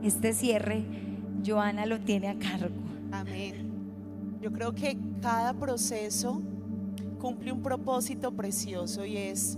[0.02, 0.84] este cierre,
[1.46, 2.74] Joana lo tiene a cargo.
[3.10, 4.36] Amén.
[4.42, 6.42] Yo creo que cada proceso
[7.18, 9.56] cumple un propósito precioso y es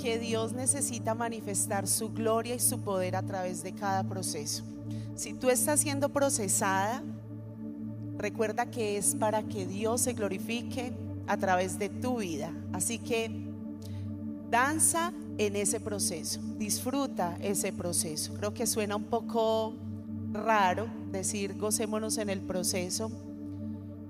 [0.00, 4.64] que Dios necesita manifestar su gloria y su poder a través de cada proceso.
[5.14, 7.02] Si tú estás siendo procesada,
[8.18, 10.92] recuerda que es para que Dios se glorifique
[11.26, 12.52] a través de tu vida.
[12.72, 13.30] Así que
[14.50, 18.34] danza en ese proceso, disfruta ese proceso.
[18.34, 19.74] Creo que suena un poco
[20.32, 23.10] raro decir gocémonos en el proceso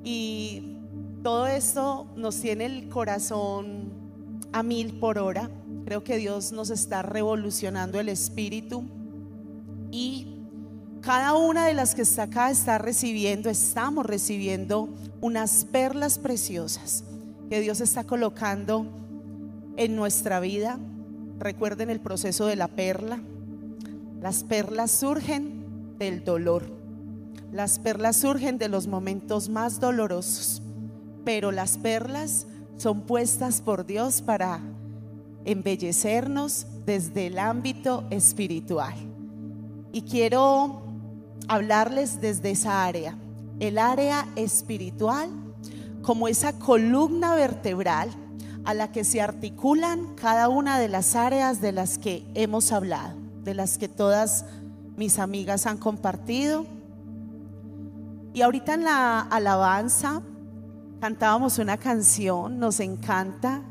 [0.04, 0.76] y
[1.22, 3.92] todo esto nos tiene el corazón
[4.52, 5.50] a mil por hora.
[5.84, 8.84] Creo que Dios nos está revolucionando el espíritu
[9.90, 10.35] y
[11.06, 14.88] cada una de las que está acá está recibiendo, estamos recibiendo
[15.20, 17.04] unas perlas preciosas
[17.48, 18.86] que Dios está colocando
[19.76, 20.80] en nuestra vida.
[21.38, 23.20] Recuerden el proceso de la perla.
[24.20, 26.64] Las perlas surgen del dolor.
[27.52, 30.60] Las perlas surgen de los momentos más dolorosos.
[31.24, 34.58] Pero las perlas son puestas por Dios para
[35.44, 38.96] embellecernos desde el ámbito espiritual.
[39.92, 40.85] Y quiero
[41.48, 43.16] hablarles desde esa área,
[43.60, 45.30] el área espiritual,
[46.02, 48.10] como esa columna vertebral
[48.64, 53.16] a la que se articulan cada una de las áreas de las que hemos hablado,
[53.44, 54.44] de las que todas
[54.96, 56.66] mis amigas han compartido.
[58.34, 60.22] Y ahorita en la alabanza
[61.00, 63.62] cantábamos una canción, nos encanta,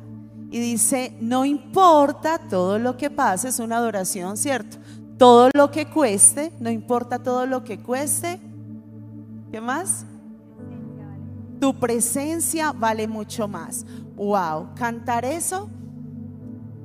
[0.51, 4.77] y dice, no importa todo lo que pase, es una adoración, ¿cierto?
[5.17, 8.39] Todo lo que cueste, no importa todo lo que cueste.
[9.51, 10.05] ¿Qué más?
[11.59, 13.85] Tu presencia vale mucho más.
[14.15, 15.69] Wow, cantar eso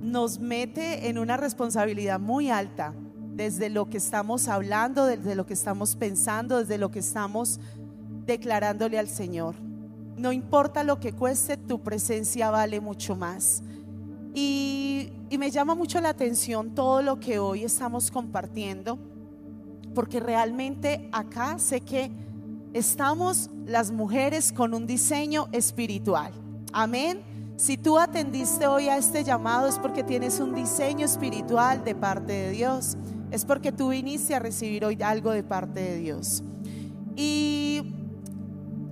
[0.01, 2.95] nos mete en una responsabilidad muy alta
[3.35, 7.61] desde lo que estamos hablando, desde lo que estamos pensando, desde lo que estamos
[8.27, 9.55] declarándole al Señor.
[10.17, 13.63] No importa lo que cueste, tu presencia vale mucho más.
[14.35, 18.99] Y, me llama mucho la atención todo lo que hoy estamos compartiendo,
[19.95, 22.11] porque realmente acá sé que
[22.75, 26.33] estamos las mujeres con un diseño espiritual.
[26.73, 27.23] Amén.
[27.57, 32.33] Si tú atendiste hoy a este llamado es porque tienes un diseño espiritual de parte
[32.33, 32.97] de Dios.
[33.31, 36.43] es porque tú viniste a recibir hoy algo de parte de Dios.
[37.17, 37.83] Y,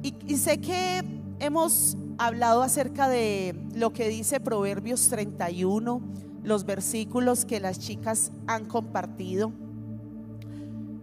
[0.02, 1.02] y sé que
[1.40, 6.02] hemos hablado acerca de lo que dice Proverbios 31,
[6.42, 9.52] los versículos que las chicas han compartido.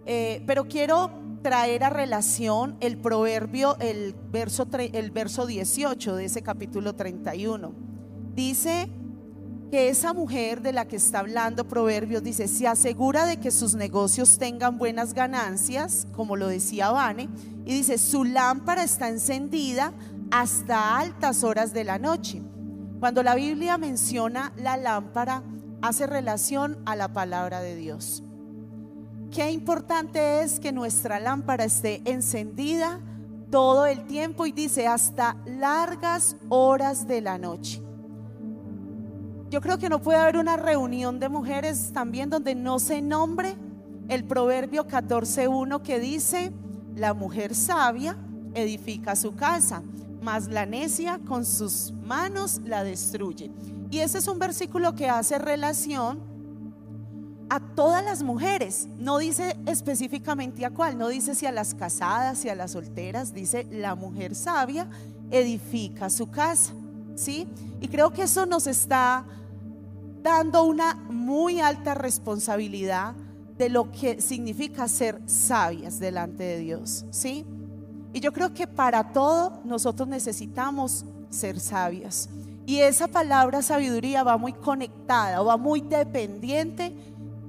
[0.06, 1.12] Eh, pero quiero
[1.42, 7.72] traer a relación el proverbio, el verso, el verso 18 de ese capítulo 31.
[8.36, 8.90] Dice
[9.72, 13.76] que esa mujer de la que está hablando Proverbios dice, se asegura de que sus
[13.76, 17.30] negocios tengan buenas ganancias, como lo decía Vane,
[17.66, 19.94] y dice, su lámpara está encendida
[20.32, 22.42] hasta altas horas de la noche.
[23.00, 25.44] Cuando la Biblia menciona la lámpara,
[25.82, 28.24] hace relación a la palabra de Dios.
[29.32, 33.00] Qué importante es que nuestra lámpara esté encendida
[33.52, 37.82] todo el tiempo y dice hasta largas horas de la noche.
[39.50, 43.56] Yo creo que no puede haber una reunión de mujeres también donde no se nombre
[44.08, 46.52] el proverbio 14.1 que dice,
[46.96, 48.18] la mujer sabia
[48.54, 49.84] edifica su casa,
[50.26, 53.52] mas la necia con sus manos la destruye.
[53.92, 56.20] Y ese es un versículo que hace relación
[57.48, 58.88] a todas las mujeres.
[58.98, 63.36] No dice específicamente a cuál, no dice si a las casadas, si a las solteras,
[63.36, 64.88] dice la mujer sabia
[65.30, 66.74] edifica su casa.
[67.14, 67.48] ¿Sí?
[67.80, 69.26] Y creo que eso nos está
[70.24, 73.14] dando una muy alta responsabilidad
[73.60, 77.46] de lo que significa ser sabias delante de Dios, ¿sí?
[78.16, 82.30] Y yo creo que para todo nosotros necesitamos ser sabias.
[82.66, 86.96] Y esa palabra sabiduría va muy conectada va muy dependiente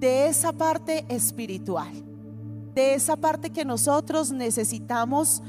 [0.01, 1.93] de esa parte espiritual,
[2.74, 5.40] de esa parte que nosotros necesitamos,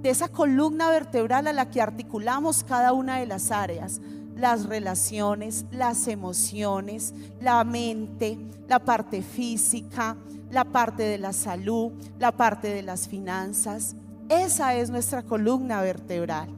[0.00, 4.00] de esa columna vertebral a la que articulamos cada una de las áreas,
[4.36, 7.12] las relaciones, las emociones,
[7.42, 8.38] la mente,
[8.68, 10.16] la parte física,
[10.50, 13.96] la parte de la salud, la parte de las finanzas.
[14.40, 16.48] Esa es nuestra columna vertebral.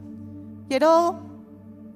[0.69, 1.19] Quiero,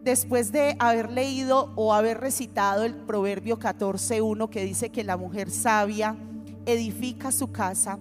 [0.03, 5.49] después de haber leído o haber recitado el Proverbio 14.1 que dice que la mujer
[5.49, 6.17] sabia
[6.65, 7.97] edifica su casa,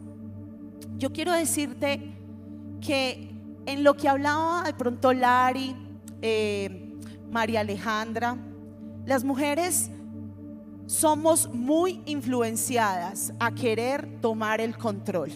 [0.97, 2.17] yo quiero decirte
[2.81, 3.31] que
[3.65, 5.77] en lo que hablaba de pronto Lari,
[6.21, 6.97] eh,
[7.31, 8.37] María Alejandra,
[9.07, 9.89] las mujeres
[10.87, 15.31] somos muy influenciadas a querer tomar el control.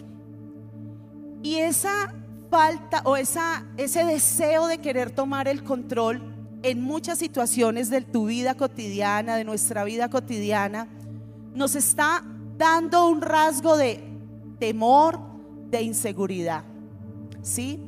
[1.45, 2.13] Y esa
[2.53, 6.21] falta o esa, ese deseo de querer tomar el control
[6.63, 10.87] en muchas situaciones de tu vida cotidiana, de nuestra vida cotidiana,
[11.55, 12.23] nos está
[12.59, 14.05] dando un rasgo de
[14.59, 15.19] temor,
[15.71, 16.65] de inseguridad.
[17.41, 17.81] ¿Sí?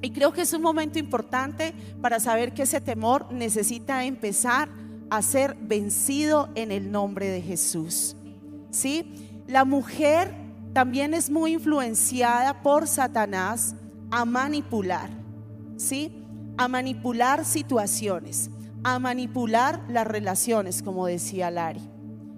[0.00, 4.70] Y creo que es un momento importante para saber que ese temor necesita empezar
[5.10, 8.16] a ser vencido en el nombre de Jesús.
[8.70, 9.42] ¿Sí?
[9.46, 10.34] La mujer
[10.72, 13.76] también es muy influenciada por Satanás
[14.12, 15.08] a manipular,
[15.76, 16.12] ¿sí?
[16.58, 18.50] A manipular situaciones,
[18.84, 21.80] a manipular las relaciones, como decía Lari.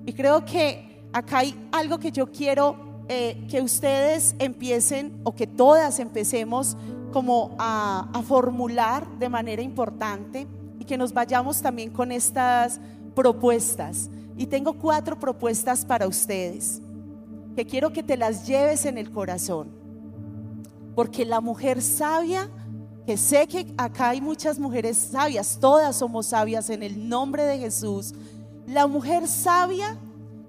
[0.07, 5.49] Y creo que acá hay algo que yo quiero eh, que ustedes empiecen o que
[5.49, 6.77] todas empecemos
[7.13, 10.47] como a, a formular de manera importante
[10.79, 12.81] y que nos vayamos también con estas
[13.17, 14.11] propuestas.
[14.37, 16.81] Y tengo cuatro propuestas para ustedes
[17.57, 19.84] que quiero que te las lleves en el corazón.
[20.95, 22.51] Porque la mujer sabia,
[23.07, 27.59] que sé que acá hay muchas mujeres sabias, todas somos sabias en el nombre de
[27.59, 28.15] Jesús.
[28.66, 29.99] La mujer sabia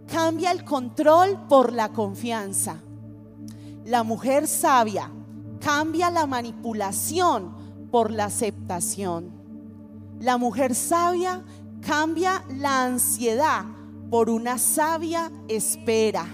[0.08, 2.78] cambia el control por la confianza.
[3.84, 5.12] La mujer sabia
[5.60, 7.54] cambia la manipulación
[7.92, 9.32] por la aceptación.
[10.20, 11.44] La mujer sabia
[11.82, 13.66] cambia la ansiedad
[14.10, 16.26] por una sabia espera.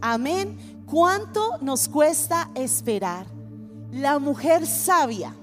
[0.00, 0.84] Amén.
[0.86, 3.37] ¿Cuánto nos cuesta esperar?
[3.92, 5.34] La mujer sabia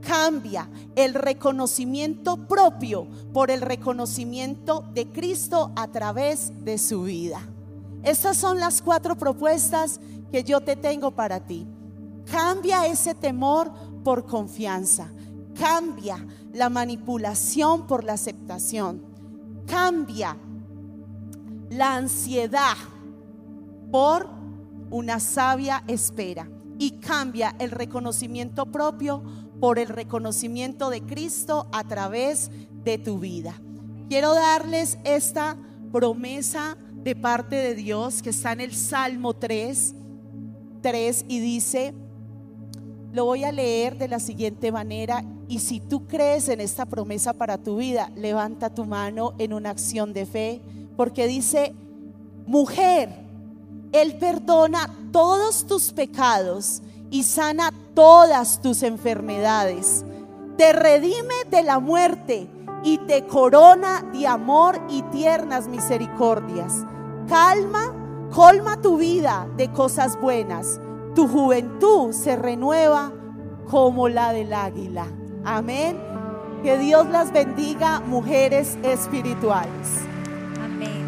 [0.00, 7.40] cambia el reconocimiento propio por el reconocimiento de Cristo a través de su vida.
[8.02, 10.00] Estas son las cuatro propuestas
[10.32, 11.66] que yo te tengo para ti.
[12.24, 13.70] Cambia ese temor
[14.02, 15.12] por confianza.
[15.54, 19.02] Cambia la manipulación por la aceptación.
[19.66, 20.36] Cambia
[21.68, 22.76] la ansiedad
[23.90, 24.28] por
[24.90, 26.48] una sabia espera
[26.82, 29.22] y cambia el reconocimiento propio
[29.60, 32.50] por el reconocimiento de Cristo a través
[32.82, 33.54] de tu vida.
[34.08, 35.56] Quiero darles esta
[35.92, 39.94] promesa de parte de Dios que está en el Salmo 3,
[40.80, 41.94] 3 y dice,
[43.12, 47.32] lo voy a leer de la siguiente manera y si tú crees en esta promesa
[47.32, 50.60] para tu vida, levanta tu mano en una acción de fe
[50.96, 51.76] porque dice,
[52.44, 53.22] mujer,
[53.92, 60.04] Él perdona todos tus pecados y sana todas tus enfermedades.
[60.56, 62.48] Te redime de la muerte
[62.84, 66.84] y te corona de amor y tiernas misericordias.
[67.28, 67.94] Calma,
[68.34, 70.80] colma tu vida de cosas buenas.
[71.14, 73.12] Tu juventud se renueva
[73.70, 75.06] como la del águila.
[75.44, 76.00] Amén.
[76.62, 79.88] Que Dios las bendiga, mujeres espirituales.
[80.62, 81.04] Amén.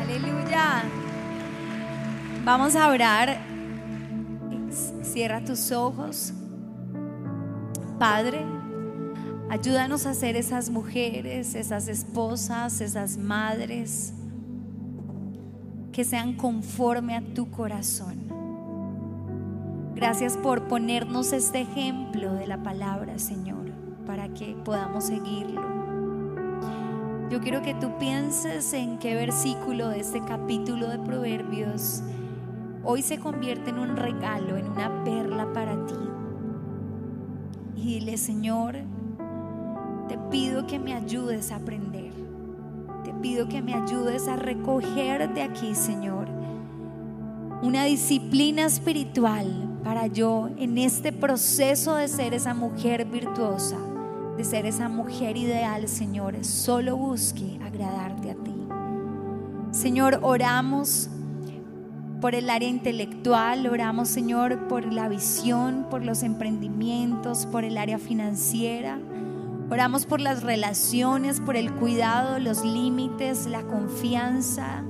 [0.00, 0.97] Aleluya.
[2.44, 3.38] Vamos a orar.
[5.02, 6.32] Cierra tus ojos.
[7.98, 8.44] Padre,
[9.50, 14.14] ayúdanos a ser esas mujeres, esas esposas, esas madres
[15.92, 18.28] que sean conforme a tu corazón.
[19.96, 23.72] Gracias por ponernos este ejemplo de la palabra, Señor,
[24.06, 25.60] para que podamos seguirlo.
[27.30, 32.02] Yo quiero que tú pienses en qué versículo de este capítulo de Proverbios
[32.84, 35.94] hoy se convierte en un regalo, en una perla para ti.
[37.76, 38.76] Y dile, Señor,
[40.08, 42.12] te pido que me ayudes a aprender.
[43.04, 46.28] Te pido que me ayudes a recoger de aquí, Señor,
[47.62, 49.46] una disciplina espiritual
[49.82, 53.78] para yo en este proceso de ser esa mujer virtuosa,
[54.36, 58.54] de ser esa mujer ideal, Señor, solo busque agradarte a ti.
[59.70, 61.10] Señor, oramos
[62.20, 67.98] por el área intelectual, oramos, Señor, por la visión, por los emprendimientos, por el área
[67.98, 68.98] financiera.
[69.70, 74.82] Oramos por las relaciones, por el cuidado, los límites, la confianza,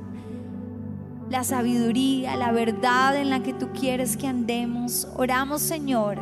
[1.29, 5.07] la sabiduría, la verdad en la que tú quieres que andemos.
[5.17, 6.19] Oramos, Señor,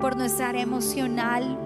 [0.00, 1.58] por nuestra área emocional,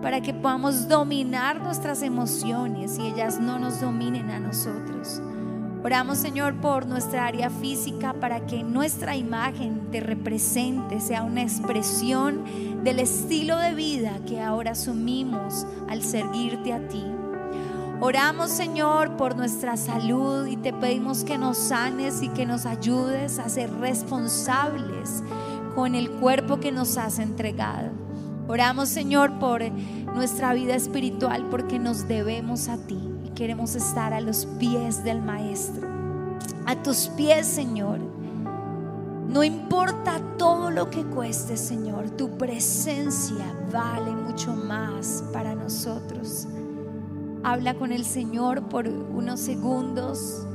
[0.00, 5.20] para que podamos dominar nuestras emociones y ellas no nos dominen a nosotros.
[5.86, 12.42] Oramos, Señor, por nuestra área física, para que nuestra imagen te represente, sea una expresión
[12.82, 17.04] del estilo de vida que ahora asumimos al seguirte a ti.
[18.00, 23.38] Oramos, Señor, por nuestra salud y te pedimos que nos sanes y que nos ayudes
[23.38, 25.22] a ser responsables
[25.76, 27.92] con el cuerpo que nos has entregado.
[28.48, 29.62] Oramos, Señor, por
[30.16, 33.05] nuestra vida espiritual porque nos debemos a ti
[33.36, 35.86] queremos estar a los pies del Maestro.
[36.64, 38.00] A tus pies, Señor.
[39.28, 46.48] No importa todo lo que cueste, Señor, tu presencia vale mucho más para nosotros.
[47.44, 50.46] Habla con el Señor por unos segundos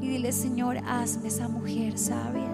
[0.00, 2.48] y dile, Señor, hazme esa mujer sabia.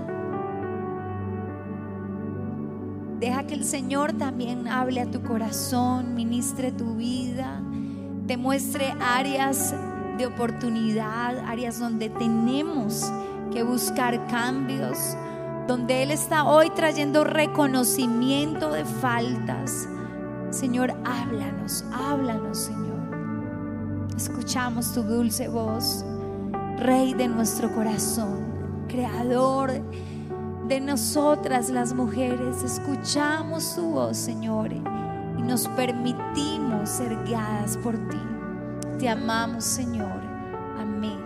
[3.20, 7.62] Deja que el Señor también hable a tu corazón, ministre tu vida,
[8.26, 9.74] te muestre áreas
[10.18, 13.04] de oportunidad, áreas donde tenemos
[13.52, 14.98] que buscar cambios,
[15.68, 19.88] donde Él está hoy trayendo reconocimiento de faltas.
[20.50, 22.96] Señor, háblanos, háblanos, Señor.
[24.16, 26.04] Escuchamos tu dulce voz,
[26.78, 29.72] Rey de nuestro corazón, Creador
[30.66, 32.62] de nosotras las mujeres.
[32.62, 34.70] Escuchamos tu voz, Señor,
[35.38, 38.20] y nos permitimos ser guiadas por ti.
[38.98, 40.20] Te amamos, Señor.
[40.78, 41.18] Amén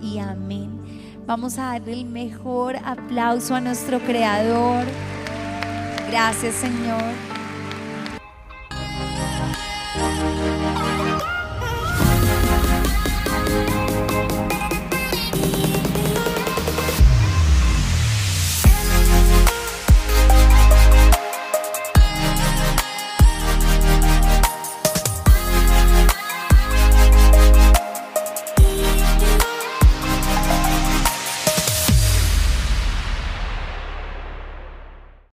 [0.00, 0.80] y amén.
[1.26, 4.84] Vamos a darle el mejor aplauso a nuestro Creador.
[6.08, 7.02] Gracias, Señor.